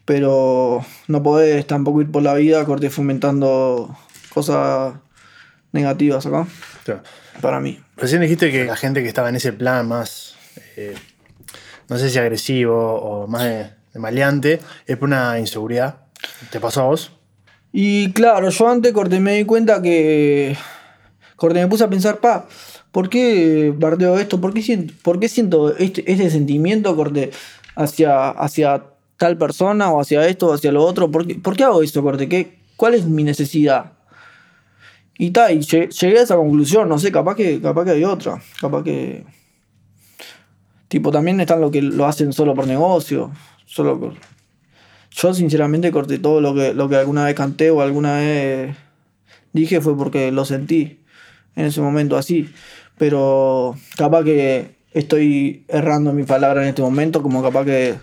[0.05, 3.95] Pero no podés tampoco ir por la vida, corte, fomentando
[4.33, 4.95] cosas
[5.71, 6.47] negativas acá.
[7.41, 7.79] Para mí.
[7.95, 10.35] Recién dijiste que la gente que estaba en ese plan más,
[10.77, 10.95] eh,
[11.89, 13.69] no sé si agresivo o más de,
[13.99, 15.97] maleante, es por una inseguridad.
[16.51, 17.11] ¿Te pasó a vos?
[17.71, 20.55] Y claro, yo antes, corte, me di cuenta que.
[21.36, 22.47] Corte, me puse a pensar, pa,
[22.91, 24.39] ¿por qué bardeo esto?
[24.39, 27.31] ¿Por qué siento, por qué siento este, este sentimiento, corte,
[27.75, 28.84] hacia, hacia
[29.17, 31.11] tal persona o hacia esto o hacia lo otro?
[31.11, 32.29] ¿Por qué, por qué hago esto, corte?
[32.29, 33.93] ¿Qué, ¿Cuál es mi necesidad?
[35.17, 38.03] Y tal, y lle- llegué a esa conclusión, no sé, capaz que, capaz que hay
[38.03, 38.41] otra.
[38.59, 39.25] Capaz que.
[40.93, 43.31] Tipo, también están los que lo hacen solo por negocio.
[43.65, 44.13] Solo por.
[45.09, 48.75] Yo sinceramente corté todo lo que, lo que alguna vez canté o alguna vez
[49.53, 50.99] dije fue porque lo sentí
[51.55, 52.47] en ese momento así.
[52.95, 57.95] Pero capaz que estoy errando en mis palabras en este momento, como capaz que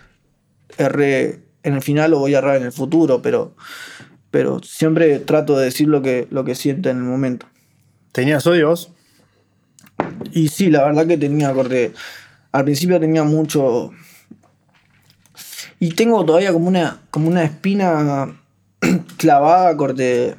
[0.76, 3.54] erré en el final o voy a errar en el futuro, pero,
[4.32, 7.46] pero siempre trato de decir lo que, lo que siento en el momento.
[8.10, 8.90] ¿Tenías odio vos?
[10.32, 11.92] Y sí, la verdad que tenía, corte.
[12.52, 13.92] Al principio tenía mucho.
[15.78, 18.34] Y tengo todavía como una, como una espina
[19.16, 20.34] clavada, corte.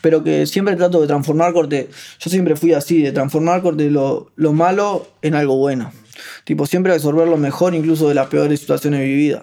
[0.00, 1.88] Pero que siempre trato de transformar, corte.
[2.20, 5.92] Yo siempre fui así, de transformar, corte, lo, lo malo en algo bueno.
[6.44, 9.42] Tipo, siempre absorber lo mejor, incluso de las peores situaciones vividas.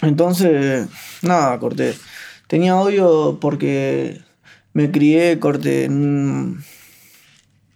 [0.00, 0.88] Entonces,
[1.22, 1.94] nada, corte.
[2.48, 4.20] tenía odio porque
[4.72, 6.64] me crié, corte, en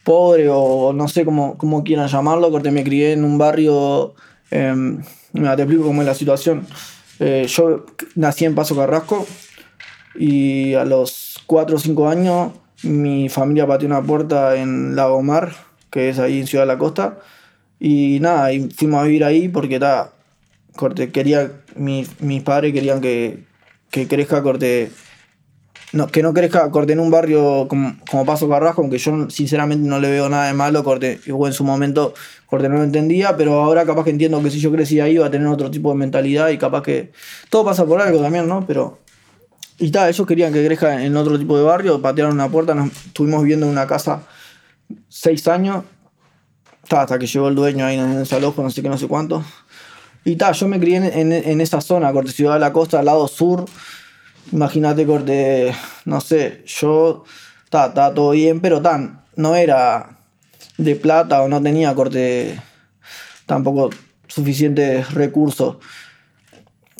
[0.07, 4.15] pobre o no sé cómo, cómo quieran llamarlo, corte, me crié en un barrio,
[4.53, 5.03] em,
[5.33, 6.65] mira, te explico cómo es la situación.
[7.19, 7.85] Eh, yo
[8.15, 9.27] nací en Paso Carrasco
[10.15, 12.53] y a los 4 o 5 años
[12.85, 15.53] mi familia pateó una puerta en Lago Mar,
[15.91, 17.19] que es ahí en Ciudad de la Costa.
[17.81, 20.13] Y nada, y fuimos a vivir ahí porque ta,
[20.77, 23.45] corte, quería, mi- mis padres querían que,
[23.91, 24.91] que crezca corte.
[25.97, 29.89] No, que no crezca corte en un barrio como, como Paso Carrasco, aunque yo sinceramente
[29.89, 32.13] no le veo nada de malo, corte, yo en su momento
[32.47, 35.27] corte no lo entendía, pero ahora capaz que entiendo que si yo crecí ahí iba
[35.27, 37.13] a tener otro tipo de mentalidad y capaz que
[37.51, 38.67] todo pasa por algo también, ¿no?
[38.67, 38.99] Pero
[39.79, 42.91] y tal, ellos querían que crezca en otro tipo de barrio, patearon una puerta, nos
[43.07, 44.23] estuvimos viviendo en una casa
[45.09, 45.85] seis años,
[46.89, 49.07] ta, hasta que llegó el dueño ahí en el desalojo, no sé qué, no sé
[49.09, 49.43] cuánto.
[50.25, 52.99] Y tal, yo me crié en, en- en esa zona, corte Ciudad de la Costa,
[52.99, 53.65] al lado sur.
[54.53, 55.75] Imagínate, corte,
[56.05, 57.25] no sé, yo,
[57.69, 60.19] ta, estaba todo bien, pero tan, no era
[60.79, 62.61] de plata o no tenía corte
[63.47, 63.91] tampoco
[64.29, 65.77] suficientes recursos.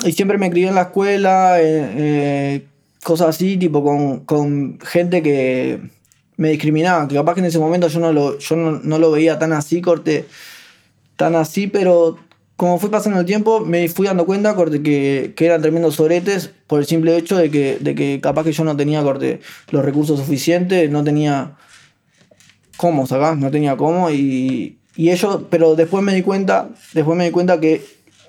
[0.05, 2.67] Y siempre me crié en la escuela, eh, eh,
[3.03, 5.81] cosas así, tipo con, con gente que
[6.37, 9.11] me discriminaba, que capaz que en ese momento yo no lo, yo no, no lo
[9.11, 10.27] veía tan así, corte,
[11.17, 12.19] tan así, pero
[12.57, 16.81] como fue pasando el tiempo, me fui dando cuenta, corte, que, eran tremendos soretes por
[16.81, 19.41] el simple hecho de que, de que capaz que yo no tenía, corte,
[19.71, 21.57] los recursos suficientes, no tenía
[22.79, 23.37] cómo, ¿sacás?
[23.37, 27.61] No tenía cómo y, y ellos, pero después me di cuenta, después me di cuenta
[27.61, 27.85] que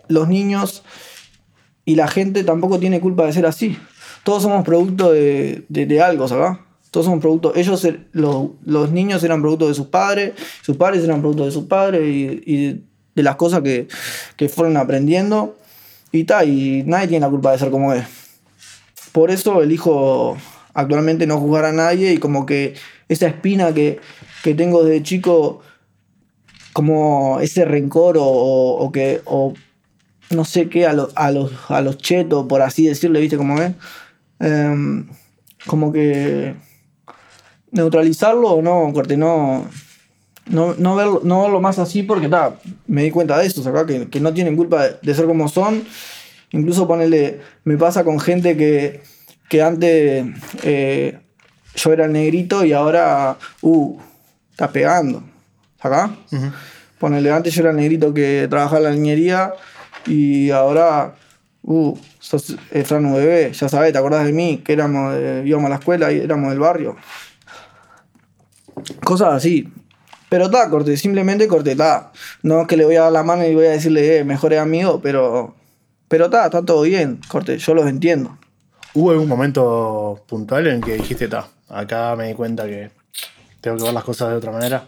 [0.10, 0.84] los niños
[1.86, 3.78] y la gente tampoco tiene culpa de ser así.
[4.24, 6.60] Todos somos producto de, de, algo, ¿sabes?
[6.92, 7.56] Todos somos producto.
[7.56, 11.52] Ellos, er- los, los niños eran producto de sus padres, sus padres eran producto de
[11.52, 12.84] sus padres y
[13.18, 13.88] de las cosas que,
[14.38, 15.58] que fueron aprendiendo.
[16.14, 18.06] Y tal, y nadie tiene la culpa de ser como es.
[19.12, 20.38] Por eso elijo
[20.74, 22.76] actualmente no juzgar a nadie y como que
[23.10, 24.00] esa espina que,
[24.44, 25.62] que tengo desde chico,
[26.72, 29.54] como ese rencor o, o- que, o
[30.30, 33.60] no sé qué, a, lo- a, los, a los chetos, por así decirle, ¿viste cómo
[33.62, 33.74] es?
[34.40, 35.08] Em,
[35.66, 36.54] como que
[37.72, 39.66] neutralizarlo o no, corte, no,
[40.50, 42.56] no, no, verlo, no verlo más así porque ta,
[42.88, 45.48] me di cuenta de eso, acá que, que no tienen culpa de, de ser como
[45.48, 45.84] son.
[46.52, 49.02] Incluso ponerle, me pasa con gente que,
[49.50, 50.26] que antes
[50.64, 51.20] eh,
[51.76, 53.98] yo era el negrito y ahora, uh,
[54.52, 55.24] está pegando.
[55.80, 56.16] ¿Acá?
[57.00, 59.54] Ponele, antes yo era el negrito que trabajaba en la niñería
[60.06, 61.16] y ahora,
[61.64, 64.62] uh, sos el Fran bebé, ya sabes, ¿te acordás de mí?
[64.66, 66.96] Que éramos, de- íbamos a la escuela y éramos del barrio.
[69.04, 69.70] Cosas así.
[70.30, 72.12] Pero está, corte, simplemente corte, está.
[72.44, 74.60] No es que le voy a dar la mano y voy a decirle, eh, mejores
[74.60, 75.56] amigos, pero.
[76.08, 78.38] Pero está, está todo bien, corte, yo los entiendo.
[78.94, 82.90] ¿Hubo algún momento puntual en que dijiste, ta, acá me di cuenta que
[83.62, 84.88] tengo que ver las cosas de otra manera?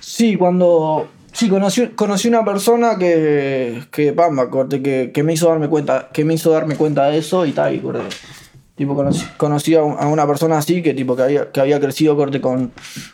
[0.00, 1.08] Sí, cuando.
[1.32, 3.84] Sí, conocí, conocí una persona que.
[3.90, 6.08] que pamba, corte, que, que me hizo darme cuenta.
[6.12, 8.04] Que me hizo darme cuenta de eso y tal, y corte.
[8.82, 11.78] Tipo, conocí, conocí a, un- a una persona así que tipo que había, que había
[11.78, 12.72] crecido corte con,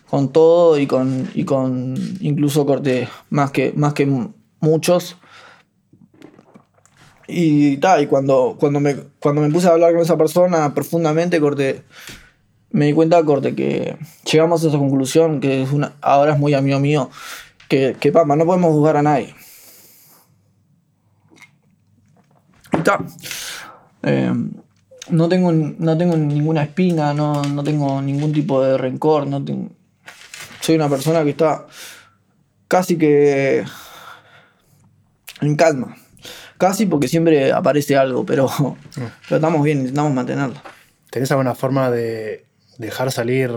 [0.08, 1.28] con todo y con.
[1.34, 1.94] y con.
[2.20, 5.18] incluso corte más que, más que mu- muchos.
[7.26, 11.38] Y tal, y cuando, cuando, me, cuando me puse a hablar con esa persona profundamente,
[11.38, 11.82] corte,
[12.70, 16.54] me di cuenta, corte, que llegamos a esa conclusión, que es una, ahora es muy
[16.54, 17.10] amigo mío,
[17.68, 19.34] que, que no podemos juzgar a nadie.
[22.72, 23.04] Y ta.
[24.02, 24.32] Eh,
[25.10, 29.70] no, tengo, no tengo ninguna espina, no, no tengo ningún tipo de rencor, no tengo,
[30.60, 31.66] soy una persona que está
[32.68, 33.64] casi que
[35.40, 35.96] en calma.
[36.58, 38.48] Casi porque siempre aparece algo, pero,
[39.28, 40.60] pero estamos bien, intentamos mantenerlo.
[41.10, 42.44] ¿Tenés alguna forma de
[42.78, 43.52] dejar salir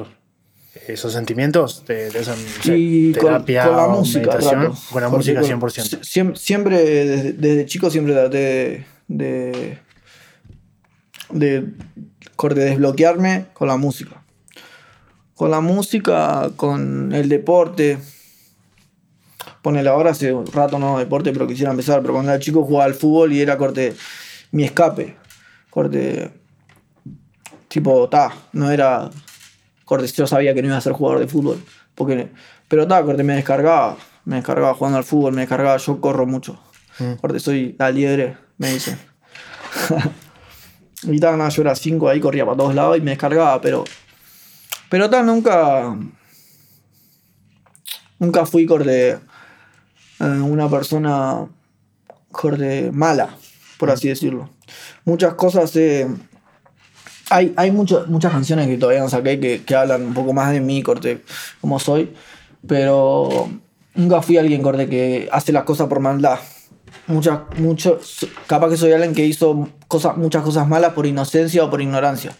[0.87, 1.83] esos sentimientos?
[1.83, 2.33] ¿Te, te sé,
[2.77, 4.75] Y con, terapia con la música, trato.
[4.91, 5.99] Con la música con- 100%.
[6.01, 9.77] siem- siempre, desde, desde chico, siempre traté de, de,
[11.33, 11.73] de,
[12.35, 14.23] corte, desbloquearme con la música.
[15.35, 17.97] Con la música, con el deporte.
[19.61, 22.01] Ponele ahora hace un rato no deporte, pero quisiera empezar.
[22.01, 23.95] Pero cuando era chico jugaba al fútbol y era corte
[24.51, 25.15] mi escape.
[25.69, 26.31] Corte.
[27.67, 29.09] Tipo, ta, no era.
[29.85, 31.63] Corte, yo sabía que no iba a ser jugador de fútbol.
[31.95, 32.29] Porque,
[32.67, 33.97] pero ta, corte, me descargaba.
[34.25, 35.77] Me descargaba jugando al fútbol, me descargaba.
[35.77, 36.59] Yo corro mucho.
[36.99, 37.13] Mm.
[37.13, 38.99] Corte, soy la liebre, me dicen.
[41.03, 43.83] y tal, nada, yo era 5 ahí, corría para todos lados y me descargaba, pero.
[44.89, 45.95] Pero tal, nunca.
[48.19, 49.11] Nunca fui corte.
[49.11, 49.19] eh,
[50.19, 51.47] una persona.
[52.31, 53.35] corte mala,
[53.77, 54.49] por así decirlo.
[55.03, 56.07] Muchas cosas he,
[57.29, 60.51] hay, hay mucho- muchas canciones que todavía no saqué que, que hablan un poco más
[60.51, 61.23] de mí, corte,
[61.59, 62.13] como soy,
[62.67, 63.49] pero
[63.95, 66.39] nunca fui alguien, corte, que hace las cosas por maldad.
[67.07, 67.99] Muchas, mucho,
[68.47, 72.31] capaz que soy alguien que hizo cosas, muchas cosas malas por inocencia o por ignorancia.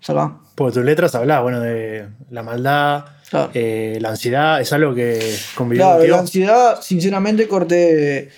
[0.00, 0.32] ¿Sabes?
[0.54, 3.50] Porque tus letras hablas, bueno, de la maldad, Claro.
[3.54, 6.16] eh, la ansiedad, es algo que convivió Claro, contigo.
[6.16, 8.30] la ansiedad, sinceramente, corte,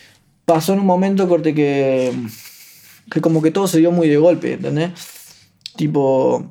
[0.45, 2.13] pasó en un momento, corte, que,
[3.11, 4.91] que como que todo se dio muy de golpe, ¿entendés?
[5.77, 6.51] Tipo,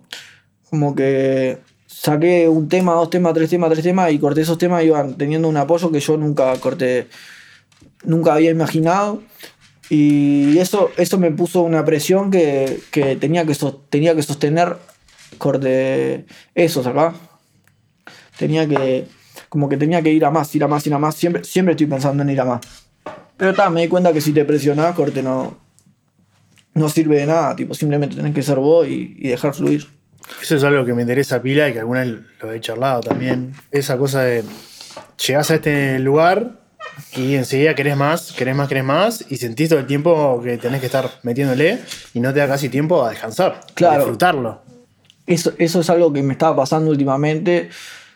[0.69, 4.83] como que saqué un tema, dos temas, tres temas, tres temas, y corté esos temas
[4.83, 7.07] iban teniendo un apoyo que yo nunca corté,
[8.03, 9.21] nunca había imaginado.
[9.89, 14.77] Y eso, eso me puso una presión que, que tenía, que sos- tenía que sostener
[15.37, 17.15] corte eso, ¿sacás?
[18.37, 19.05] tenía que
[19.49, 21.15] como que tenía que ir a más, ir a más, ir a más.
[21.15, 22.61] Siempre, siempre estoy pensando en ir a más.
[23.35, 25.57] Pero ta, me di cuenta que si te presionás, corte, no,
[26.75, 27.55] no sirve de nada.
[27.55, 29.87] Tipo, simplemente tenés que ser vos y, y dejar fluir.
[30.41, 33.53] Eso es algo que me interesa pila y que alguna vez lo he charlado también.
[33.71, 34.43] Esa cosa de
[35.27, 36.59] llegás a este lugar
[37.15, 40.79] y enseguida querés más, querés más, querés más y sentís todo el tiempo que tenés
[40.79, 41.79] que estar metiéndole
[42.13, 43.95] y no te da casi tiempo a descansar, Claro.
[43.95, 44.61] a disfrutarlo.
[45.25, 47.69] Eso, eso es algo que me estaba pasando últimamente.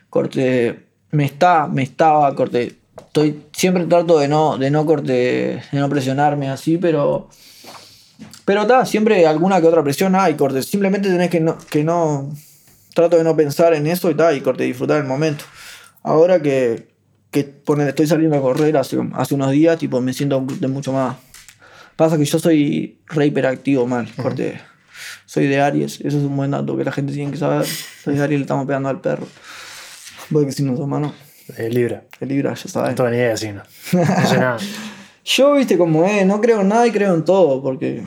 [0.10, 0.80] Corte,
[1.12, 2.76] me está, me estaba, corte.
[2.98, 5.14] Estoy, siempre trato de no, de no corte,
[5.72, 7.30] de no presionarme así, pero.
[8.46, 10.64] Pero está, siempre alguna que otra presión hay, corte.
[10.64, 12.32] Simplemente tenés que no, que no.
[12.94, 15.46] Trato de no pensar en eso y tal, y corte, disfrutar el momento.
[16.04, 16.93] Ahora que,
[17.34, 20.94] que ponele, estoy saliendo a correr hace, hace unos días, tipo, me siento de mucho
[20.94, 21.18] más.
[21.98, 24.62] Pasa que yo soy re hiperactivo, mal, corte.
[25.26, 27.66] Soy de Aries, eso es un buen dato que la gente tiene que saber.
[27.66, 29.28] Soy de Aries, le estamos pegando al perro.
[30.30, 31.14] Voy que si no sos mano,
[31.58, 32.04] Eh, Libra.
[32.22, 32.92] el Libra, ya sabes.
[32.92, 33.64] No tengo ni idea, sí, no.
[33.94, 34.58] No sé nada.
[35.26, 38.04] Yo, viste, como es, no creo en nada y creo en todo, porque.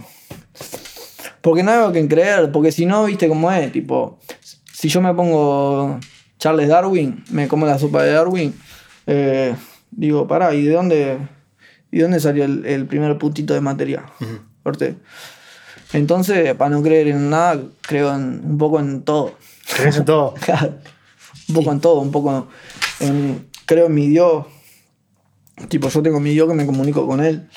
[1.41, 4.19] Porque no hay que en creer, porque si no, viste cómo es, tipo.
[4.73, 5.99] Si yo me pongo
[6.39, 8.55] Charles Darwin, me como la sopa de Darwin,
[9.07, 9.55] eh,
[9.91, 11.19] digo, pará, ¿y de dónde,
[11.91, 14.05] y de dónde salió el, el primer puntito de materia?
[14.63, 14.97] Corte.
[15.93, 19.35] Entonces, para no creer en nada, creo en, un poco en todo.
[19.77, 20.35] Crees en todo.
[21.49, 22.49] Un poco en todo, un poco
[22.99, 24.47] en, creo en mi Dios.
[25.69, 27.49] Tipo, yo tengo mi Dios que me comunico con él.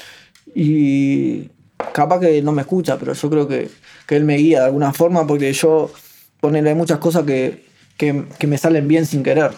[0.53, 1.49] Y
[1.91, 3.67] capaz que no me escucha, pero yo creo que,
[4.05, 5.91] que él me guía de alguna forma porque yo,
[6.39, 7.65] ponerle, hay muchas cosas que,
[7.97, 9.53] que, que me salen bien sin querer.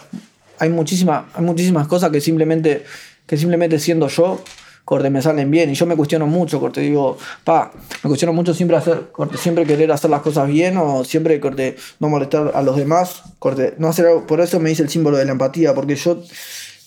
[0.62, 2.84] Hay muchísimas, hay muchísimas cosas que simplemente,
[3.26, 4.40] que simplemente siendo yo,
[4.84, 5.70] corte, me salen bien.
[5.70, 7.72] Y yo me cuestiono mucho, corte, digo, pa,
[8.04, 11.74] me cuestiono mucho siempre hacer, corte, siempre querer hacer las cosas bien o siempre, corte,
[11.98, 14.24] no molestar a los demás, corte, no hacer algo.
[14.24, 16.22] Por eso me dice el símbolo de la empatía, porque yo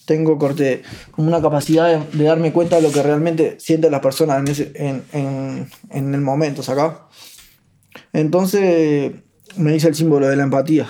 [0.06, 4.58] tengo, corte, como una capacidad de, darme cuenta de lo que realmente sienten las personas
[4.58, 7.10] en, en, en, en el momento, ¿sacá?
[8.14, 9.12] Entonces,
[9.58, 10.88] me dice el símbolo de la empatía,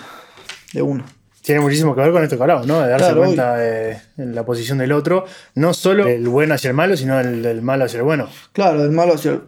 [0.72, 1.15] de uno.
[1.46, 2.82] Tiene muchísimo que ver con esto que hablamos, ¿no?
[2.82, 6.70] De darse Claro, cuenta de, de la posición del otro, no solo del bueno hacia
[6.70, 8.28] el malo, sino del, del malo hacia el bueno.
[8.52, 9.42] Claro, del malo hacia el...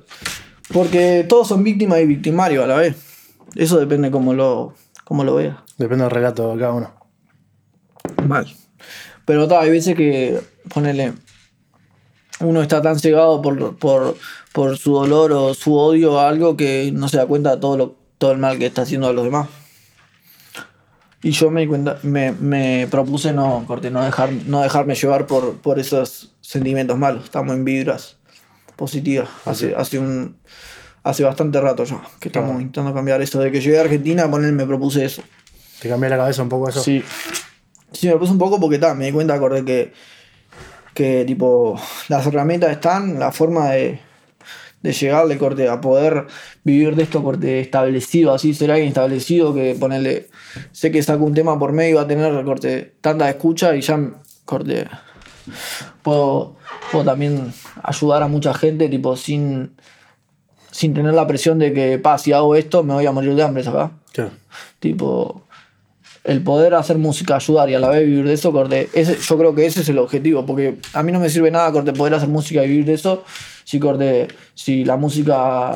[0.72, 2.96] Porque todos son víctimas y victimarios a la vez.
[3.56, 4.76] Eso depende cómo lo,
[5.06, 5.58] cómo lo veas.
[5.80, 6.94] Depende del relato de cada uno.
[8.28, 8.46] Mal.
[9.26, 10.40] Pero ta, hay veces que,
[10.72, 11.14] ponele,
[12.42, 14.16] uno está tan cegado por, por,
[14.54, 17.76] por su dolor o su odio a algo que no se da cuenta de todo,
[17.76, 19.48] lo, todo el mal que está haciendo a los demás.
[21.24, 25.26] Y yo me di cuenta, me, me propuse no, corte, no, dejar, no dejarme llevar
[25.26, 27.24] por, por esos sentimientos malos.
[27.26, 28.18] Estamos en vibras
[28.76, 29.28] positivas.
[29.46, 30.38] Hace, hace un
[31.04, 32.62] hace bastante rato ya que estamos Claro.
[32.62, 33.40] intentando cambiar eso.
[33.40, 35.24] De que llegué a Argentina, poner, me propuse eso.
[35.82, 36.84] ¿Te cambié la cabeza un poco eso?
[36.84, 37.04] Sí.
[37.92, 39.94] Sí, me puse un poco porque ta, me di cuenta acordé que,
[40.94, 44.02] que tipo, las herramientas están, la forma de,
[44.82, 46.28] de llegarle corte, a poder
[46.64, 50.28] vivir de esto corte establecido, así ser alguien establecido que ponerle,
[50.72, 53.82] sé que saco un tema por medio y va a tener corte tanta escucha y
[53.82, 54.00] ya
[54.46, 54.88] corte
[56.04, 56.56] puedo,
[56.92, 57.54] puedo también
[57.84, 59.76] ayudar a mucha gente tipo sin
[60.72, 63.42] sin tener la presión de que pa, si hago esto me voy a morir de
[63.42, 63.90] hambre, ¿sabes?
[64.14, 64.32] Claro.
[64.80, 65.47] Tipo,
[66.28, 69.38] el poder hacer música, ayudar y a la vez vivir de eso, corte, ese, yo
[69.38, 72.14] creo que ese es el objetivo, porque a mí no me sirve nada, corte, poder
[72.14, 73.24] hacer música y vivir de eso,
[73.64, 75.76] si, corte, si la música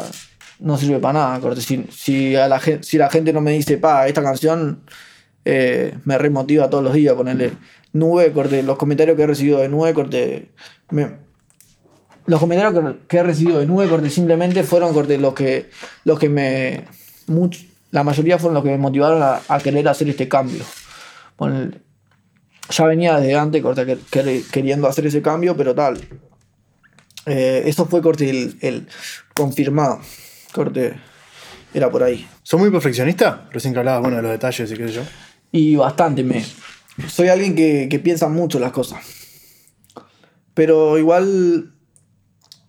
[0.60, 3.78] no sirve para nada, corte, si, si, a la, si la gente no me dice,
[3.78, 4.82] pa, esta canción
[5.46, 7.54] eh, me remotiva todos los días, ponerle
[7.94, 10.50] nube, corte, los comentarios que he recibido de nube, corte,
[12.26, 15.70] los comentarios que, que he recibido de nube, corte, simplemente fueron, corte, los que,
[16.04, 16.84] los que me,
[17.92, 20.64] la mayoría fueron los que me motivaron a, a querer hacer este cambio.
[22.70, 23.98] Ya venía desde antes, corte,
[24.52, 26.00] queriendo hacer ese cambio, pero tal.
[27.26, 28.88] Eh, eso fue, corte, el, el
[29.36, 30.00] confirmado,
[30.54, 30.96] corte.
[31.74, 32.28] era por ahí.
[32.44, 33.50] ¿Sos muy perfeccionista?
[33.52, 35.02] Recién que hablabas, bueno, de los detalles y qué sé yo.
[35.52, 36.46] Y bastante me.
[37.08, 39.00] Soy alguien que, que piensa mucho las cosas.
[40.54, 41.74] Pero igual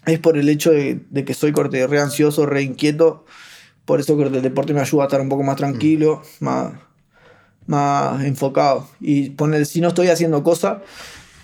[0.06, 3.24] es por el hecho de, de que soy corte re ansioso, re inquieto.
[3.84, 6.72] Por eso que el deporte me ayuda a estar un poco más tranquilo, más,
[7.66, 8.88] más enfocado.
[9.00, 10.78] Y poner, si no estoy haciendo cosas,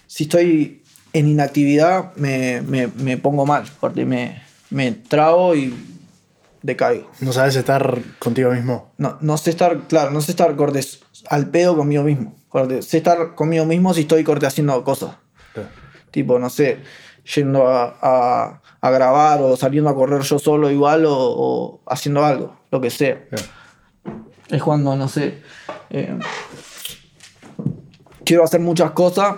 [0.06, 0.82] si estoy
[1.12, 3.64] en inactividad, me, me, me pongo mal.
[3.80, 5.74] Corte, me, me trago y
[6.62, 7.10] decaigo.
[7.20, 8.92] No sabes estar contigo mismo.
[8.98, 10.80] No, no sé estar, claro, no sé estar corte
[11.28, 12.36] al pedo conmigo mismo.
[12.80, 15.16] Sé estar conmigo mismo si estoy corte haciendo cosas.
[15.54, 15.60] Sí.
[16.10, 16.78] Tipo, no sé,
[17.34, 22.24] yendo a, a- a grabar o saliendo a correr yo solo igual o, o haciendo
[22.24, 23.24] algo, lo que sea.
[23.34, 23.44] Sí.
[24.50, 25.42] Es cuando, no sé,
[25.90, 26.18] eh,
[28.24, 29.36] quiero hacer muchas cosas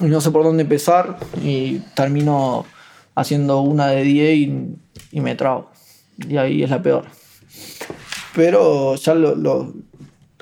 [0.00, 2.66] y no sé por dónde empezar y termino
[3.14, 4.76] haciendo una de 10 y,
[5.12, 5.70] y me trago.
[6.18, 7.06] Y ahí es la peor.
[8.34, 9.72] Pero ya lo, lo,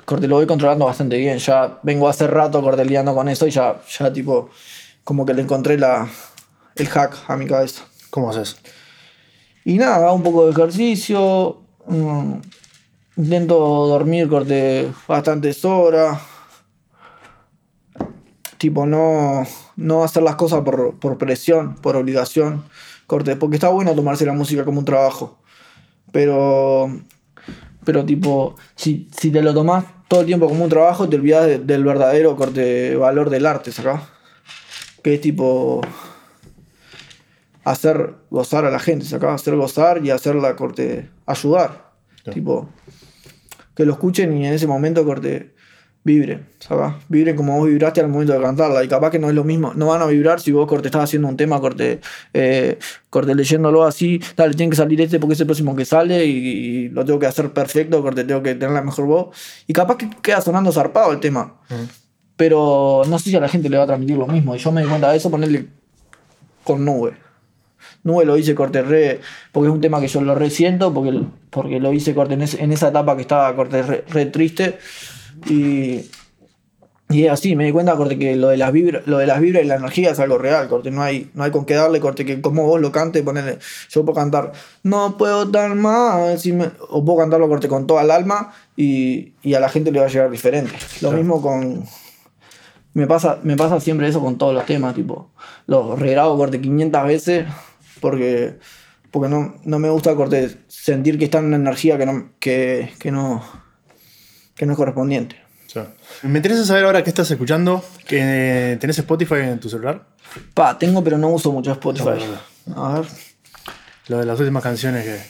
[0.05, 1.37] corte, lo voy controlando bastante bien.
[1.37, 4.49] Ya vengo hace rato corteleando con eso y ya, ya tipo,
[5.03, 6.09] como que le encontré la,
[6.75, 7.83] el hack a mi cabeza.
[8.13, 8.57] ¿Cómo haces?
[9.65, 11.61] Y nada, un poco de ejercicio.
[11.87, 12.33] mm,
[13.17, 13.55] intento
[13.87, 16.21] dormir corte bastantes horas.
[18.59, 19.41] Tipo, no,
[19.77, 22.63] no hacer las cosas por, por presión, por obligación.
[23.07, 25.39] Corte, porque está bueno tomarse la música como un trabajo.
[26.11, 26.91] Pero,
[27.83, 31.47] pero tipo, si, si te lo tomás todo el tiempo como un trabajo, te olvidas
[31.47, 34.03] de- del verdadero corte valor del arte, ¿sacás?
[35.03, 35.81] Que es tipo
[37.63, 41.91] hacer gozar a la gente, se acaba hacer gozar y hacerla corte, ayudar.
[42.23, 42.33] Claro.
[42.33, 42.69] Tipo,
[43.75, 45.53] que lo escuchen y en ese momento corte,
[46.03, 46.93] vibren, ¿sabes?
[47.07, 48.83] Vibren como vos vibraste al momento de cantarla.
[48.83, 51.05] Y capaz que no es lo mismo, no van a vibrar si vos corte estás
[51.05, 52.01] haciendo un tema, corte,
[52.33, 52.77] eh,
[53.09, 56.37] corte leyéndolo así, dale, tiene que salir este porque es el próximo que sale y,
[56.37, 59.37] y lo tengo que hacer perfecto, corte, tengo que tener la mejor voz.
[59.65, 61.59] Y capaz que queda sonando zarpado el tema.
[61.69, 61.87] Ujú.
[62.35, 64.55] Pero no sé si a la gente le va a transmitir lo mismo.
[64.55, 65.67] Y yo me di cuenta de eso ponerle
[66.63, 67.13] con nube.
[68.03, 71.79] Nube lo hice corte re, porque es un tema que yo lo resiento, porque, porque
[71.79, 74.77] lo hice corte en, ese- en esa etapa que estaba corte re, re triste.
[75.49, 76.01] Y,
[77.09, 79.39] y es así, me di cuenta corte que lo de las vibras, lo de las
[79.39, 81.99] vibras y la energía es algo real, corte, no hay, no hay con qué darle,
[81.99, 84.51] corte, que como vos lo cantes, ponerle, yo puedo cantar,
[84.83, 89.33] no puedo dar más, si me- o puedo cantarlo corte con toda el alma y,
[89.43, 90.71] y a la gente le va a llegar diferente.
[91.01, 91.17] Lo Claro.
[91.17, 91.83] mismo con,
[92.93, 95.29] me pasa, me pasa siempre eso con todos los temas, tipo,
[95.67, 97.45] los regrabo corte 500 veces
[98.03, 98.59] porque,
[99.11, 102.91] porque no, no me gusta corte sentir que está en una energía que no, que,
[102.99, 103.41] que no,
[104.55, 105.37] que no es correspondiente.
[105.67, 105.79] Sí.
[106.23, 107.81] Me interesa saber ahora qué estás escuchando.
[108.05, 110.05] que ¿Tenés Spotify en tu celular?
[110.53, 112.25] Pa, tengo pero no uso mucho Spotify.
[112.65, 113.07] No, no, A ver.
[114.09, 115.21] Lo de las últimas canciones que,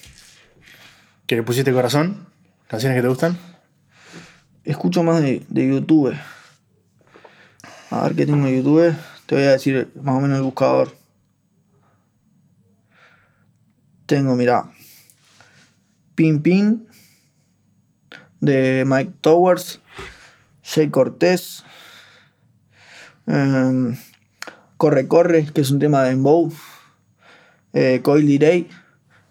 [1.28, 2.26] que le pusiste corazón.
[2.68, 3.38] Canciones que te gustan.
[4.64, 6.16] Escucho más de, de YouTube.
[7.92, 8.96] A ver qué tengo en YouTube.
[9.28, 11.03] Te voy a decir más o menos el buscador.
[14.06, 14.72] Tengo, mira.
[16.16, 16.88] Pin Pin.
[18.40, 19.80] De Mike Towers.
[20.64, 21.64] Jay Cortés.
[23.26, 23.98] em,
[24.78, 26.52] corre Corre, que es un tema de Embow.
[27.74, 28.70] Eh, Coily Ray.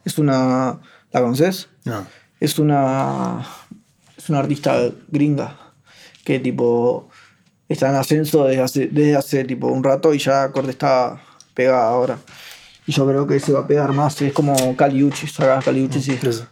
[0.04, 0.80] Es una.
[1.12, 1.68] ¿La conoces?
[1.84, 2.06] No.
[2.40, 3.46] es una
[4.22, 5.56] es una artista gringa
[6.24, 7.08] que tipo
[7.68, 11.20] está en ascenso desde hace, desde hace tipo un rato y ya corte está
[11.54, 12.18] pegada ahora
[12.86, 15.64] y yo creo que se va a pegar más es como Caliucci ¿sabes?
[15.64, 16.46] Caliucci sí Eso.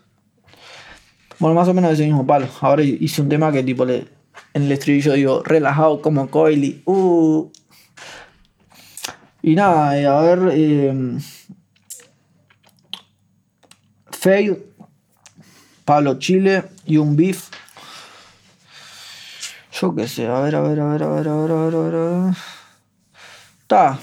[1.38, 4.08] bueno más o menos ese mismo palo ahora hice un tema que tipo le
[4.54, 7.50] en el estribillo digo relajado como Coily uh.
[9.42, 11.18] y nada eh, a ver eh,
[14.10, 14.70] Fail
[15.90, 17.48] Pablo Chile y un beef.
[19.72, 21.74] Yo qué sé, a ver, a ver, a ver, a ver, a ver, a ver,
[21.74, 21.94] a ver.
[21.96, 22.34] a ver.
[23.66, 23.98] Ta,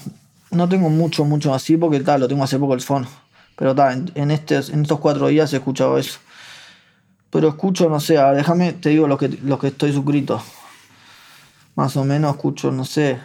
[0.50, 3.08] no tengo mucho, mucho así porque tal, lo tengo hace poco el fono.
[3.56, 6.18] Pero ta, en, en, estes- en estos cuatro días he escuchado eso.
[7.30, 10.42] Pero escucho, no sé, a ver, déjame, te digo los que, los que estoy suscrito.
[11.74, 13.18] Más o menos escucho, no sé.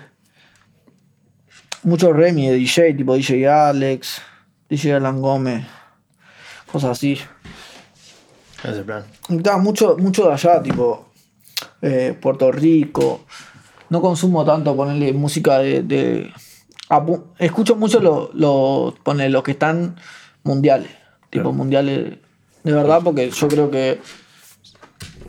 [1.83, 4.21] Mucho Remy de DJ, tipo DJ Alex,
[4.69, 5.65] DJ Alan Gómez,
[6.71, 7.13] cosas así.
[8.59, 9.03] Ese es el plan.
[9.29, 11.09] Da, mucho, mucho de allá, tipo
[11.81, 13.25] eh, Puerto Rico.
[13.89, 15.83] No consumo tanto ponerle música de.
[15.83, 16.33] de-
[17.39, 19.95] escucho mucho los lo, que están
[20.43, 20.89] mundiales.
[21.29, 21.53] Tipo Claro.
[21.53, 22.17] mundiales
[22.63, 23.99] de verdad, porque yo creo que.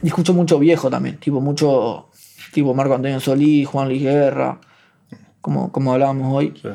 [0.02, 1.18] y escucho mucho viejo también.
[1.18, 2.08] Tipo mucho.
[2.52, 4.60] Tipo Marco Antonio Solís, Juan Luis Guerra.
[5.40, 6.68] Como, como hablábamos hoy Sí.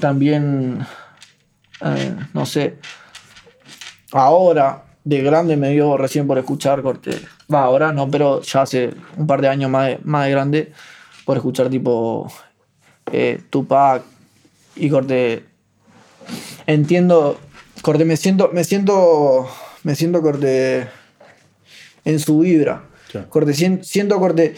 [0.00, 0.84] también,
[1.80, 2.78] eh, no sé,
[4.10, 7.20] ahora, de grande me dio recién por escuchar corte.
[7.52, 10.72] Va, ahora no, pero ya hace un par de años más de, más de grande
[11.24, 12.32] por escuchar tipo
[13.10, 14.02] eh, Tupac
[14.76, 15.44] y corte.
[16.66, 17.38] Entiendo,
[17.82, 19.48] corte, me siento, me siento,
[19.82, 20.86] me siento corte
[22.04, 22.84] en su vibra.
[23.10, 23.28] Claro.
[23.30, 24.54] Corte, sien- siento corte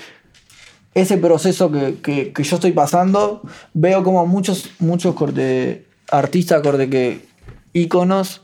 [0.95, 3.43] ese proceso que, que- que yo estoy pasando,
[3.73, 7.25] veo como muchos, muchos corte, artistas, corte, que
[7.73, 8.43] íconos,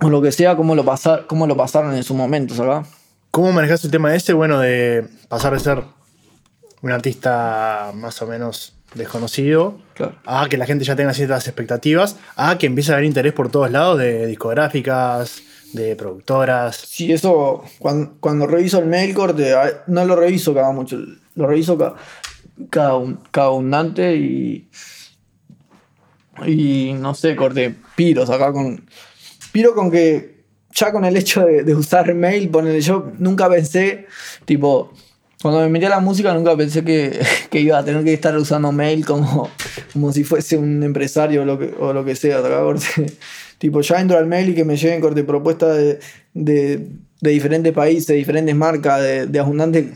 [0.00, 2.86] o lo que sea, cómo lo, pasar, cómo lo pasaron en su momento, ¿sabes?
[3.30, 4.32] ¿Cómo manejas el tema este?
[4.32, 5.82] Bueno, de pasar de ser
[6.82, 10.16] un artista más o menos desconocido Claro.
[10.24, 13.50] a que la gente ya tenga ciertas expectativas, a que empiece a haber interés por
[13.50, 16.76] todos lados de discográficas, de productoras.
[16.76, 19.52] Sí, eso, cuando, cuando reviso el mail, corte,
[19.88, 20.98] no lo reviso cada mucho,
[21.34, 21.94] lo reviso ca-
[22.70, 24.68] cada, un- cada abundante y.
[26.46, 28.86] Y no sé, corte, piros acá con.
[29.52, 30.36] Piro con que.
[30.74, 34.06] Ya con el hecho de, de usar mail, ponele, yo nunca pensé,
[34.44, 34.92] tipo,
[35.46, 37.20] cuando me metí a la música, nunca pensé que,
[37.50, 39.48] que iba a tener que estar usando mail como,
[39.92, 42.42] como si fuese un empresario o lo que, o lo que sea.
[43.58, 46.00] Tipo, ya entro al mail y que me lleguen corte propuestas de,
[46.34, 46.88] de,
[47.20, 49.94] de diferentes países, diferentes marcas, de, de abundante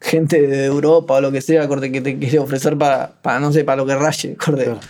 [0.00, 3.52] gente de Europa o lo que sea, corte, que te quiere ofrecer para, para no
[3.52, 4.64] sé, para lo que raye, corte.
[4.64, 4.80] Claro.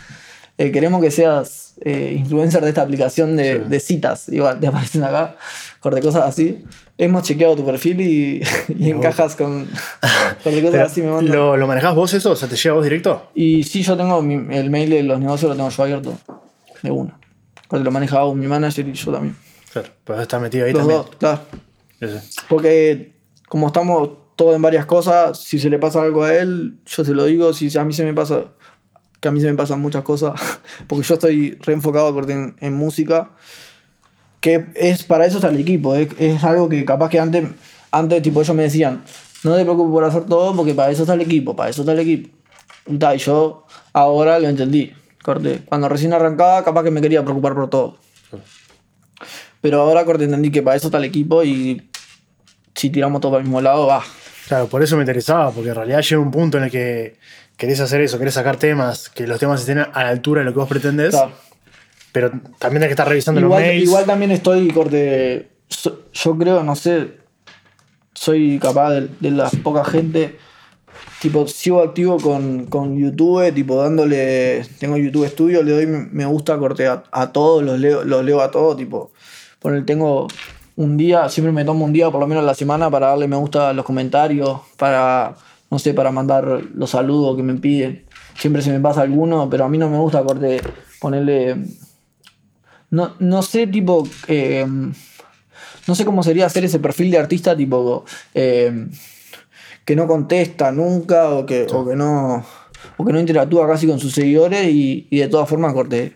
[0.59, 3.69] Eh, queremos que seas eh, influencer de esta aplicación de, Sí.
[3.69, 5.37] de citas, igual te aparecen acá,
[5.81, 6.65] corte, cosas así.
[6.99, 8.43] Hemos chequeado tu perfil y,
[8.77, 9.67] y encajas con,
[10.43, 11.37] corte, cosas Pero, así me mandan.
[11.37, 12.33] ¿lo, ¿Lo manejás vos eso?
[12.33, 13.31] O sea, ¿te llega vos directo?
[13.37, 16.19] Y sí, yo tengo mi- el mail de los negocios, lo tengo yo abierto,
[16.83, 17.17] de una.
[17.69, 19.37] Corte, lo maneja mi manager y yo también.
[19.73, 20.99] Claro, pues estás metido ahí Los también.
[21.03, 21.41] dos, claro.
[22.49, 23.13] Porque
[23.49, 27.13] como estamos todos en varias cosas, si se le pasa algo a él, yo se
[27.13, 28.45] lo digo, si a mí se me pasa,
[29.21, 30.41] que a mí se me pasan muchas cosas,
[30.87, 33.31] porque yo estoy reenfocado en, en música,
[34.41, 37.49] que es para eso está el equipo, es, es algo que capaz que antes,
[37.91, 39.03] antes tipo ellos me decían,
[39.45, 41.93] no te preocupes por hacer todo porque para eso está el equipo, para eso está
[41.93, 42.37] el equipo.
[42.87, 44.93] Y yo ahora lo entendí,
[45.23, 45.63] corte.
[45.67, 47.99] Cuando recién arrancaba, capaz que me quería preocupar por todo.
[49.61, 51.91] Pero ahora corte entendí que para eso está el equipo y
[52.75, 54.03] si tiramos todo para el mismo lado, va.
[54.47, 57.19] Claro, por eso me interesaba, porque en realidad llega un punto en el que
[57.59, 60.53] querés hacer eso, querés sacar temas, que los temas estén a la altura de lo
[60.55, 61.33] que vos pretendés, Claro.
[62.13, 63.85] pero también tenés que estar revisando Igual, los mails.
[63.85, 65.51] igual también estoy corte.
[65.69, 67.19] so- Yo creo, no sé.
[68.15, 70.39] Soy capaz de, de la poca gente.
[71.21, 74.65] Tipo, sigo activo con, con YouTube, tipo dándole.
[74.81, 78.41] Tengo YouTube Studio, le doy me gusta corte a, a todos, los leo, los leo
[78.41, 79.13] a todos, tipo.
[79.61, 80.27] Poner, tengo
[80.77, 83.27] un día, siempre me tomo un día por lo menos a la semana para darle
[83.29, 85.35] me gusta a los comentarios, para,
[85.71, 88.05] no sé, para mandar los saludos que me piden.
[88.37, 90.61] Siempre se me pasa alguno, pero a mí no me gusta corte
[91.01, 91.57] ponerle
[92.91, 94.07] no, no sé, tipo.
[94.29, 94.67] eh,
[95.87, 98.05] no sé cómo sería hacer ese perfil de artista, tipo.
[98.35, 98.89] eh,
[99.85, 102.45] que no contesta nunca o que, o que no.
[102.97, 106.15] O que no interactúa casi con sus seguidores y, y de todas formas, corte.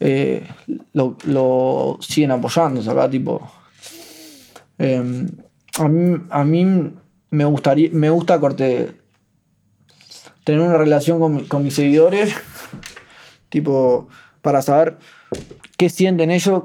[0.00, 0.46] eh,
[0.92, 3.50] lo, lo siguen apoyando, acá, tipo.
[4.78, 6.92] a, mí, a mí
[7.30, 7.90] me gustaría.
[7.92, 8.92] Me gusta, corte.
[10.44, 12.34] Tener una relación con, con mis seguidores.
[13.48, 14.08] Tipo.
[14.40, 14.96] Para saber
[15.76, 16.62] qué sienten ellos,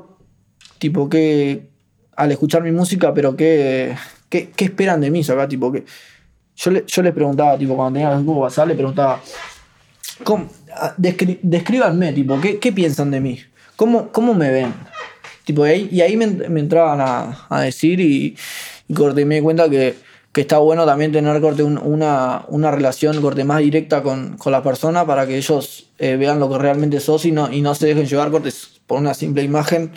[0.77, 1.69] tipo, qué,
[2.15, 3.95] al escuchar mi música, pero qué,
[4.29, 5.83] qué, qué esperan de mí, tipo, que
[6.55, 9.19] yo, le- yo les preguntaba, tipo, cuando tenía grupo WhatsApp, les preguntaba,
[10.23, 13.39] ¿cómo, ah, descri- descríbanme, tipo, ¿qué, qué piensan de mí?
[13.75, 14.71] ¿Cómo, cómo me ven?
[15.43, 16.25] Tipo, y ahí, y ahí me,
[16.59, 18.37] entraban a, a decir y,
[18.87, 19.95] y corte, y me di cuenta que,
[20.33, 24.51] que está bueno también tener corte un- una, una relación corte más directa con, con
[24.51, 27.75] la persona para que ellos eh, vean lo que realmente sos y no, y no
[27.75, 28.49] se dejen llevar corte
[28.87, 29.91] por una simple imagen.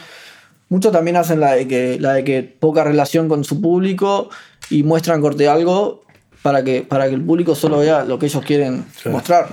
[0.68, 4.28] Muchos también hacen la de que, la de que poca relación con su público
[4.68, 6.02] y muestran corte algo
[6.42, 9.08] para que, para que el público solo vea lo que ellos quieren Sí.
[9.08, 9.48] mostrar.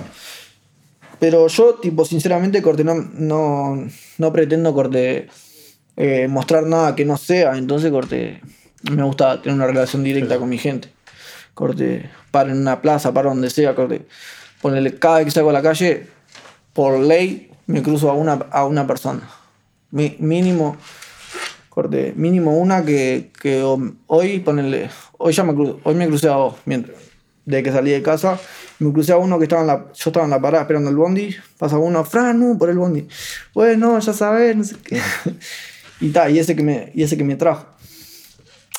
[1.18, 3.86] Pero yo, tipo, sinceramente, corte, no, no,
[4.18, 5.28] no pretendo corte
[5.96, 7.56] eh, mostrar nada que no sea.
[7.56, 8.40] Entonces, corte,
[8.90, 10.88] me gusta tener una relación directa con mi gente.
[11.54, 14.06] Corte, para en una plaza, para donde sea, corte.
[14.60, 16.06] Ponele, cada vez que salgo a la calle,
[16.72, 19.22] por ley, me cruzo a una, a una persona.
[19.90, 20.76] Mi- mínimo,
[21.68, 23.62] corte, mínimo una que, que
[24.06, 26.96] hoy, ponele, hoy ya me, cru- hoy me crucé a vos, mientras,
[27.44, 28.38] de que salí de casa,
[28.80, 30.96] me crucé a uno que estaba en la, yo estaba en la parada esperando el
[30.96, 33.06] bondi, pasa uno, Fran, no, por el bondi.
[33.54, 35.00] Bueno, ya sabes, no sé qué.
[36.00, 37.66] y ta, y ese que me, y ese que me trajo.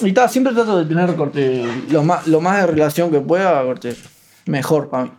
[0.01, 3.63] Y ta, siempre trato de tener corte, lo más, lo más de relación que pueda,
[3.63, 3.95] corte,
[4.45, 5.11] mejor para mí.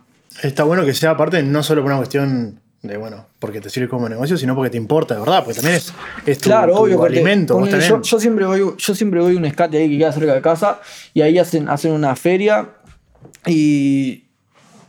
[0.43, 3.89] Está bueno que sea aparte no solo por una cuestión de bueno, porque te sirve
[3.89, 5.91] como negocio, sino porque te importa, de verdad, porque también es,
[6.27, 7.57] es tu, Claro, tu obvio, alimento.
[7.57, 10.35] vos yo, yo siempre voy, yo siempre voy a un escate ahí que queda cerca
[10.35, 10.79] de casa
[11.13, 12.69] y ahí hacen, hacen una feria
[13.47, 14.25] y,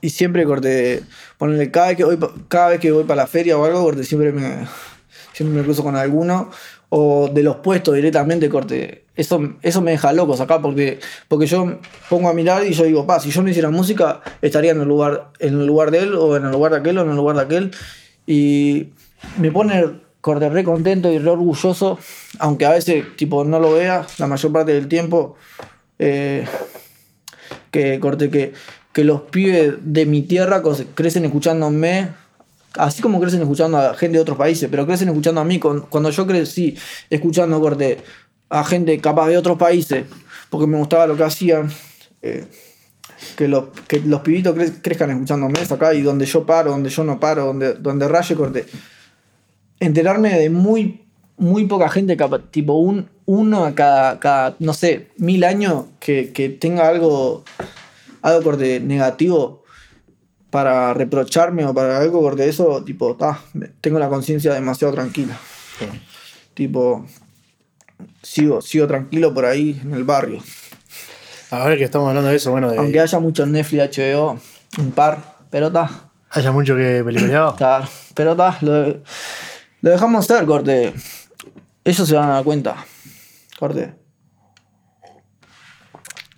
[0.03, 1.03] y siempre corte,
[1.39, 4.05] ponele, cada vez que voy, cada vez que voy para la feria o algo, corte,
[4.05, 4.67] siempre me,
[5.33, 6.51] siempre me cruzo con alguno
[6.91, 9.05] o de los puestos directamente, corte.
[9.19, 13.05] Eso, eso me deja locos acá porque, porque yo pongo a mirar y yo digo,
[13.05, 16.15] pa, si yo no hiciera música, estaría en el lugar, en el lugar de él,
[16.15, 17.71] o en el lugar de aquel, o en el lugar de aquel.
[18.27, 18.91] Y
[19.39, 21.99] me pone corte re contento y re orgulloso,
[22.39, 25.37] aunque a veces tipo no lo vea la mayor parte del tiempo.
[25.99, 26.47] eh,
[27.71, 28.53] que corte que,
[28.93, 30.63] que los pibes de mi tierra
[30.95, 32.09] crecen escuchándome
[32.75, 35.59] así como crecen escuchando a gente de otros países, pero crecen escuchando a mí.
[35.59, 36.77] Cuando yo crecí
[37.11, 37.99] escuchando corte
[38.51, 40.05] a gente capaz de otros países,
[40.51, 41.71] porque me gustaba lo que hacían,
[42.23, 42.47] eh,
[43.37, 46.89] que, los, que los pibitos cre- crezcan escuchándome es acá y donde yo paro, donde
[46.91, 48.67] yo no paro, donde, donde raye corte.
[49.81, 51.05] Enterarme de muy,
[51.37, 52.17] muy poca gente,
[52.51, 57.45] tipo un, uno a cada, cada, no sé, mil años que, que tenga algo,
[58.23, 59.63] algo corte negativo
[60.51, 63.41] para reprocharme o para algo porque eso, tipo, ta,
[63.83, 65.39] tengo la conciencia demasiado tranquila.
[66.55, 67.07] Tipo,
[68.23, 70.43] sigo, sigo tranquilo por ahí en el barrio.
[71.51, 74.39] Ahora que estamos hablando de eso, bueno, de, Aunque haya muchos Netflix, HBO,
[74.79, 77.55] un par, pero ta, haya mucho que peliculeado.
[77.59, 79.03] ta, pero ta, lo,
[79.81, 80.93] lo dejamos ser, corte.
[81.85, 82.85] Ellos se van a dar cuenta,
[83.59, 83.95] corte.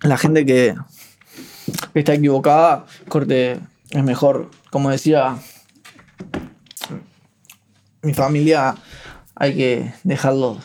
[0.03, 0.75] La gente que,
[1.93, 3.59] que está equivocada, corte,
[3.89, 5.37] es mejor, como decía
[8.01, 8.75] mi familia,
[9.35, 10.57] hay que dejarlo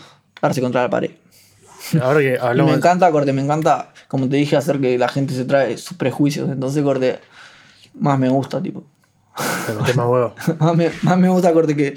[0.48, 1.10] darse contra la pared.
[2.00, 2.72] Ahora que Y hablamos.
[2.72, 5.96] me encanta, corte, me encanta, como te dije, hacer que la gente se trae sus
[5.96, 6.48] prejuicios.
[6.50, 7.18] Entonces, corte,
[7.94, 8.84] más me gusta, tipo.
[9.36, 10.34] Más huevo.
[10.58, 11.94] Más me, más me gusta, corte, que,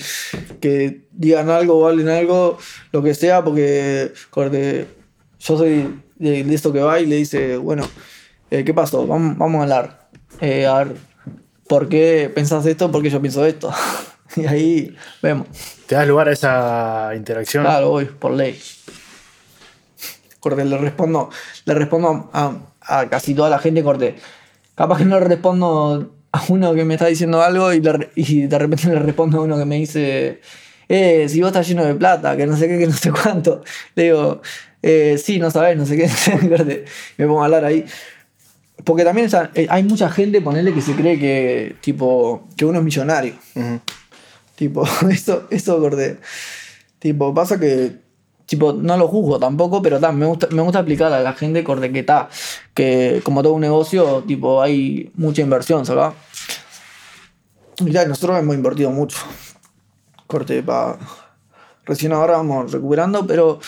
[0.59, 2.57] que digan algo o hablen algo,
[2.91, 4.87] lo que sea, porque, corte,
[5.39, 7.83] yo soy de, de esto que va y le dice, bueno,
[8.51, 9.07] eh, ¿qué pasó?
[9.07, 10.09] Vamos, vamos a hablar.
[10.41, 10.95] Eh, a ver,
[11.67, 12.91] ¿por qué pensás esto?
[12.91, 13.71] ¿Por qué yo pienso esto?
[14.35, 15.47] y ahí vemos.
[15.87, 17.63] Te das lugar a esa interacción.
[17.63, 18.59] Claro, voy, por ley.
[20.39, 21.29] Corte, le respondo,
[21.65, 24.15] le respondo a, a casi toda la gente, corte.
[24.75, 28.11] Capaz que no le respondo a uno que me está diciendo algo y, le re-
[28.15, 30.39] y de repente le respondo a uno que me dice,
[30.87, 33.63] eh, si vos estás lleno de plata, que no sé qué, que no sé cuánto.
[33.95, 34.41] Le digo,
[34.81, 36.09] eh, sí, no sabés, no sé qué.
[36.49, 36.85] corte,
[37.17, 37.83] me pongo a hablar ahí.
[38.85, 42.85] Porque también eh, hay mucha gente, ponele, que se cree que, tipo, que uno es
[42.85, 43.33] millonario.
[44.59, 46.19] Tipo, eso, eso, corte.
[46.99, 47.95] Tipo, pasa que.
[48.45, 51.63] Tipo, no lo juzgo tampoco, pero ta, me, gusta, me gusta explicar a la gente,
[51.63, 52.27] corte, que está.
[52.73, 56.13] Que como todo un negocio, tipo, hay mucha inversión, ¿sabes?
[57.79, 59.17] Y nosotros hemos invertido mucho.
[60.27, 60.99] Corte, pa.
[61.85, 63.61] Recién ahora vamos recuperando, pero.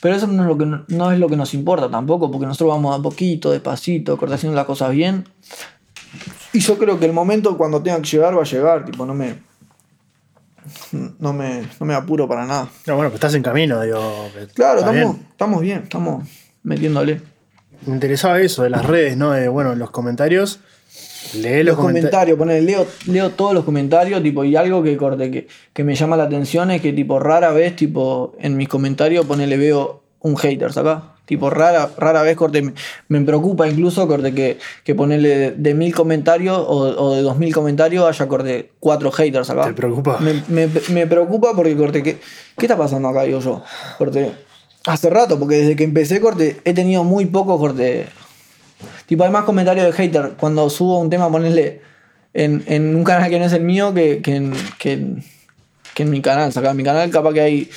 [0.00, 2.74] Pero eso no es, lo que, no es lo que nos importa tampoco, porque nosotros
[2.74, 5.26] vamos a poquito, despacito, corte, haciendo las cosas bien.
[6.52, 9.14] Y yo creo que el momento cuando tenga que llegar va a llegar, tipo, no
[9.14, 9.53] me.
[11.18, 12.68] No me, no me apuro para nada.
[12.86, 14.28] No, bueno, pues estás en camino, digo.
[14.34, 15.26] que Claro, estamos, bien.
[15.30, 16.28] estamos bien, estamos
[16.62, 17.20] metiéndole.
[17.86, 19.32] Me interesaba eso de las redes, ¿no?
[19.32, 20.60] De, bueno, los comentarios.
[21.34, 24.96] Lee los, Los comenta- comentarios, poner, leo, leo todos los comentarios, tipo, y algo que
[24.96, 28.68] corte, que, que me llama la atención es que tipo rara vez, tipo, en mis
[28.68, 31.13] comentarios ponele veo un haters acá.
[31.26, 32.74] Tipo, rara, rara vez corte, me,
[33.08, 37.38] me preocupa incluso corte que, que ponerle de, de mil comentarios o, o de dos
[37.38, 39.64] mil comentarios haya corte cuatro haters acá.
[39.64, 40.18] ¿Te preocupa?
[40.20, 42.18] Me, me- me preocupa porque corte, ¿qué,
[42.58, 43.22] ¿qué está pasando acá?
[43.22, 43.62] Digo yo.
[43.96, 44.32] Corte.
[44.86, 48.06] Hace rato, porque desde que empecé corte, he tenido muy poco corte.
[49.06, 51.80] Tipo, hay más comentarios de hater cuando subo un tema, ponerle
[52.34, 55.24] en, en un canal que no es el mío que, que, en, que, en-
[55.94, 56.52] que en mi canal.
[56.52, 57.70] Saca en mi canal, capaz que hay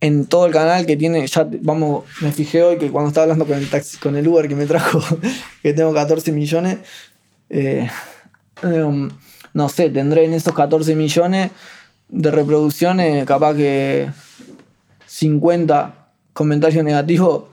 [0.00, 3.46] en todo el canal que tiene, ya vamos, me fijé hoy que cuando estaba hablando
[3.46, 5.00] con el taxi, con el Uber que me trajo,
[5.62, 6.78] que tengo 14 millones,
[7.48, 7.88] eh,
[8.62, 9.08] em,
[9.54, 11.50] no sé, tendré en esos 14 millones
[12.08, 14.10] de reproducciones, capaz que
[15.06, 17.44] 50 comentarios negativos,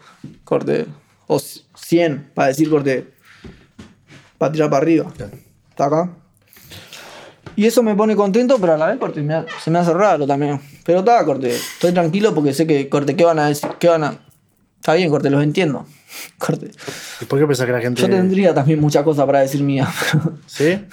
[0.43, 0.85] corte,
[1.27, 3.07] o 100, para decir corte,
[4.37, 5.11] para tirar para arriba.
[5.69, 6.09] ¿Está acá?
[7.55, 9.25] Y eso me pone contento, pero a la vez corte,
[9.63, 10.59] se me hace raro también.
[10.85, 13.69] Pero está, corte, estoy tranquilo porque sé que, corte, ¿qué van a decir?
[13.79, 14.17] ¿Qué van a...?
[14.79, 15.85] Está bien, corte, los entiendo.
[16.37, 16.69] Corte.
[17.21, 18.01] ¿Y por qué pensás que la gente.?
[18.01, 19.87] Yo tendría también muchas cosas para decir mía.
[20.45, 20.77] ¿Sí?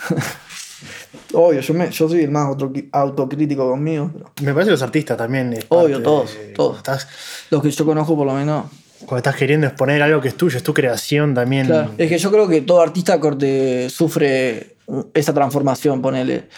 [1.33, 4.11] Obvio, yo, me, yo soy el más auto- autocrítico conmigo.
[4.12, 5.53] pero Me parece que los artistas también.
[5.53, 6.79] es Obvio, todos, de- todos.
[6.79, 7.09] Estás,
[7.51, 8.67] los que yo conozco por lo menos.
[9.01, 11.67] cuando estás queriendo exponer algo que es tuyo, es tu creación también.
[11.67, 14.77] Claro, Es que yo creo que todo artista corte sufre
[15.15, 16.49] esa transformación, ponele.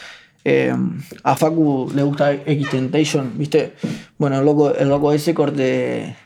[0.45, 0.75] Eh,
[1.23, 3.75] a Facu le gusta X Temptation, ¿viste?
[4.19, 6.17] Bueno, el loco, el loco ese corte.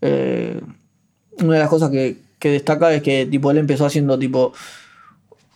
[0.00, 0.60] eh,
[1.38, 4.52] una de las cosas que, que destaca es que tipo él empezó haciendo tipo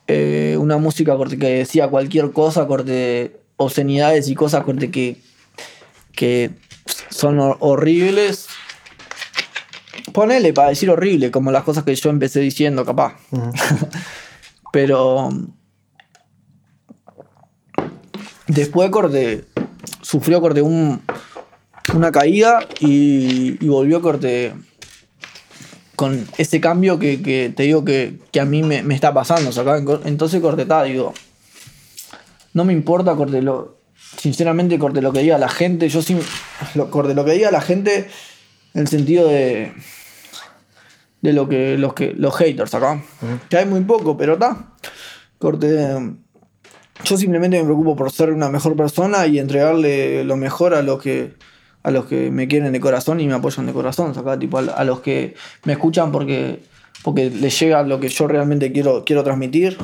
[0.07, 5.17] eh, una música corte que decía cualquier cosa, corte obscenidades y cosas corte que,
[6.13, 6.51] que
[7.11, 8.47] son hor- horribles.
[10.13, 13.15] Ponele para decir horrible, como las cosas que yo empecé diciendo, capaz.
[14.73, 15.31] Pero
[18.55, 19.45] después corte
[20.03, 21.03] sufrió corte un,
[21.95, 24.55] una caída y, y volvió corte
[25.97, 29.53] con ese cambio que, que te digo que, que a mí me, me está pasando.
[29.53, 29.83] ¿sacá?
[30.05, 31.15] Entonces corte está, digo,
[32.53, 33.79] no me importa corte lo,
[34.17, 36.17] sinceramente corte lo que diga la gente, yo sí,
[36.75, 38.09] lo, corte lo que diga la gente
[38.75, 39.73] en el sentido de
[41.21, 43.03] de lo que los que los haters acá.
[43.49, 44.75] Que hay muy poco, pero está.
[45.39, 45.97] Corte
[47.05, 51.01] yo simplemente me preocupo por ser una mejor persona y entregarle lo mejor a los
[51.01, 51.35] que
[51.83, 54.63] a los que me quieren de corazón y me apoyan de corazón, acá tipo a,
[54.63, 56.63] a los que me escuchan porque
[57.03, 59.77] porque les llega lo que yo realmente quiero quiero transmitir.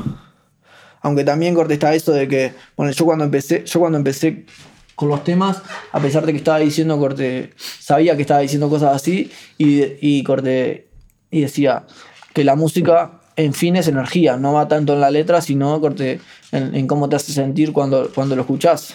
[1.02, 4.46] Aunque también corte está eso de que bueno, yo cuando empecé yo cuando empecé
[4.94, 8.94] con los temas, a pesar de que estaba diciendo corte, sabía que estaba diciendo cosas
[8.94, 10.88] así y, y corte
[11.30, 11.86] y decía
[12.34, 16.20] que la música en fin es energía, no va tanto en la letra, sino corte,
[16.52, 18.94] en, cómo te hace sentir cuando, cuando lo escuchás.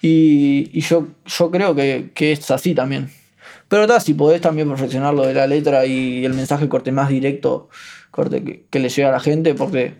[0.00, 3.10] Y, yo, yo creo que, que es así también.
[3.68, 7.08] Pero ta, si podés también perfeccionar lo de la letra y el mensaje corte más
[7.08, 7.68] directo
[8.10, 9.94] corte, que, le llega a la gente, porque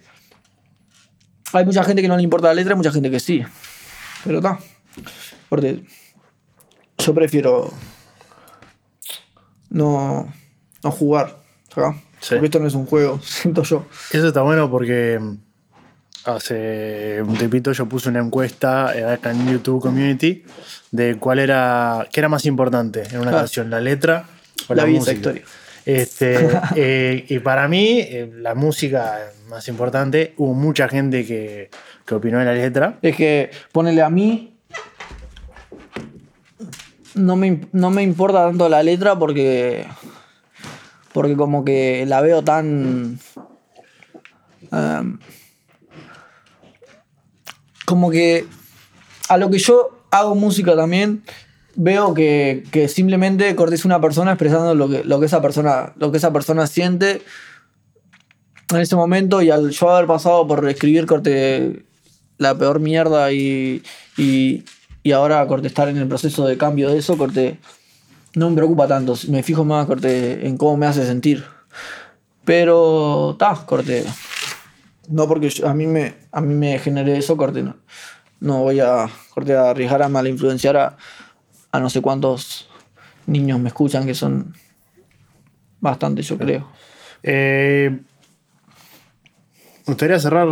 [1.52, 3.42] hay mucha gente que no le importa la letra y mucha gente que sí.
[4.24, 4.58] Pero está.
[5.48, 5.82] Corte,
[6.98, 7.72] yo prefiero
[9.70, 10.32] no,
[10.84, 11.38] no jugar.
[12.22, 12.34] Sí.
[12.36, 13.84] Porque esto no es un juego, siento yo.
[14.12, 15.36] Eso está bueno porque mm,
[16.24, 20.44] hace un tiempito yo puse una encuesta eh, acá en YouTube Community
[20.92, 23.38] de cuál era, qué era más importante en una Claro.
[23.38, 24.24] canción, la letra
[24.68, 25.12] o La música.
[25.12, 25.42] historia.
[25.84, 29.18] Este, eh, y para mí, eh, la música
[29.48, 30.32] más importante.
[30.36, 31.70] Hubo mucha gente que,
[32.06, 32.98] que opinó en la letra.
[33.02, 34.54] Es que ponele a mí.
[37.14, 39.86] No me, no me importa tanto la letra porque.
[41.12, 43.18] Porque como que la veo tan.
[44.70, 45.18] em,
[47.84, 48.46] como que.
[49.28, 51.22] A lo que yo hago música también.
[51.74, 55.92] Veo que, que simplemente cortes una persona expresando lo que, lo que esa persona.
[55.96, 57.22] Lo que esa persona siente
[58.70, 61.84] en ese momento y al yo haber pasado por escribir corte
[62.38, 63.82] la peor mierda y,
[64.16, 64.64] y,
[65.02, 67.58] y ahora corte estar en el proceso de cambio de eso, corte
[68.34, 71.44] no me preocupa tanto, me fijo más corte en cómo me hace sentir.
[72.44, 74.04] Pero ta, corte.
[75.08, 77.76] No porque yo- a mí me a mí me genere eso, corte no.
[78.40, 80.96] No voy a corte a arriesgar a mal influenciar a,
[81.70, 82.68] a no sé cuántos
[83.26, 84.54] niños me escuchan que son
[85.80, 86.68] bastante, yo creo.
[87.22, 87.90] Eh,
[89.86, 90.48] me gustaría cerrar,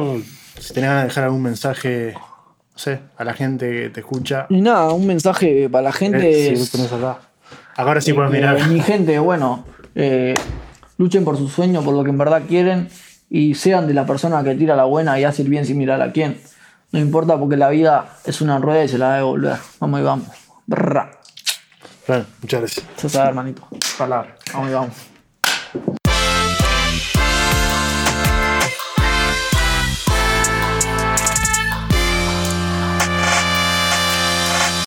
[0.59, 4.47] si tenés ganas de dejar algún mensaje, no sé, a la gente que te escucha.
[4.51, 7.21] Y nada, un mensaje para la gente Eh, si es- lo tenés acá.
[7.77, 8.59] Ahora sí puedes mirar.
[8.59, 9.65] Eh, mi gente, bueno,
[9.95, 10.35] eh,
[10.99, 12.89] luchen por sus sueños, por lo que en verdad quieren
[13.29, 16.03] y sean de la persona que tira la buena y hace el bien sin mirar
[16.03, 16.41] a quién.
[16.93, 19.57] No importa porque la vida es una rueda y se la debe volver.
[19.79, 20.29] Vamos y vamos.
[20.67, 21.11] Brrra.
[22.07, 23.15] Bueno, muchas gracias.
[23.15, 23.63] Hermanito.
[23.97, 24.37] Palabra.
[24.53, 25.10] Vamos y vamos.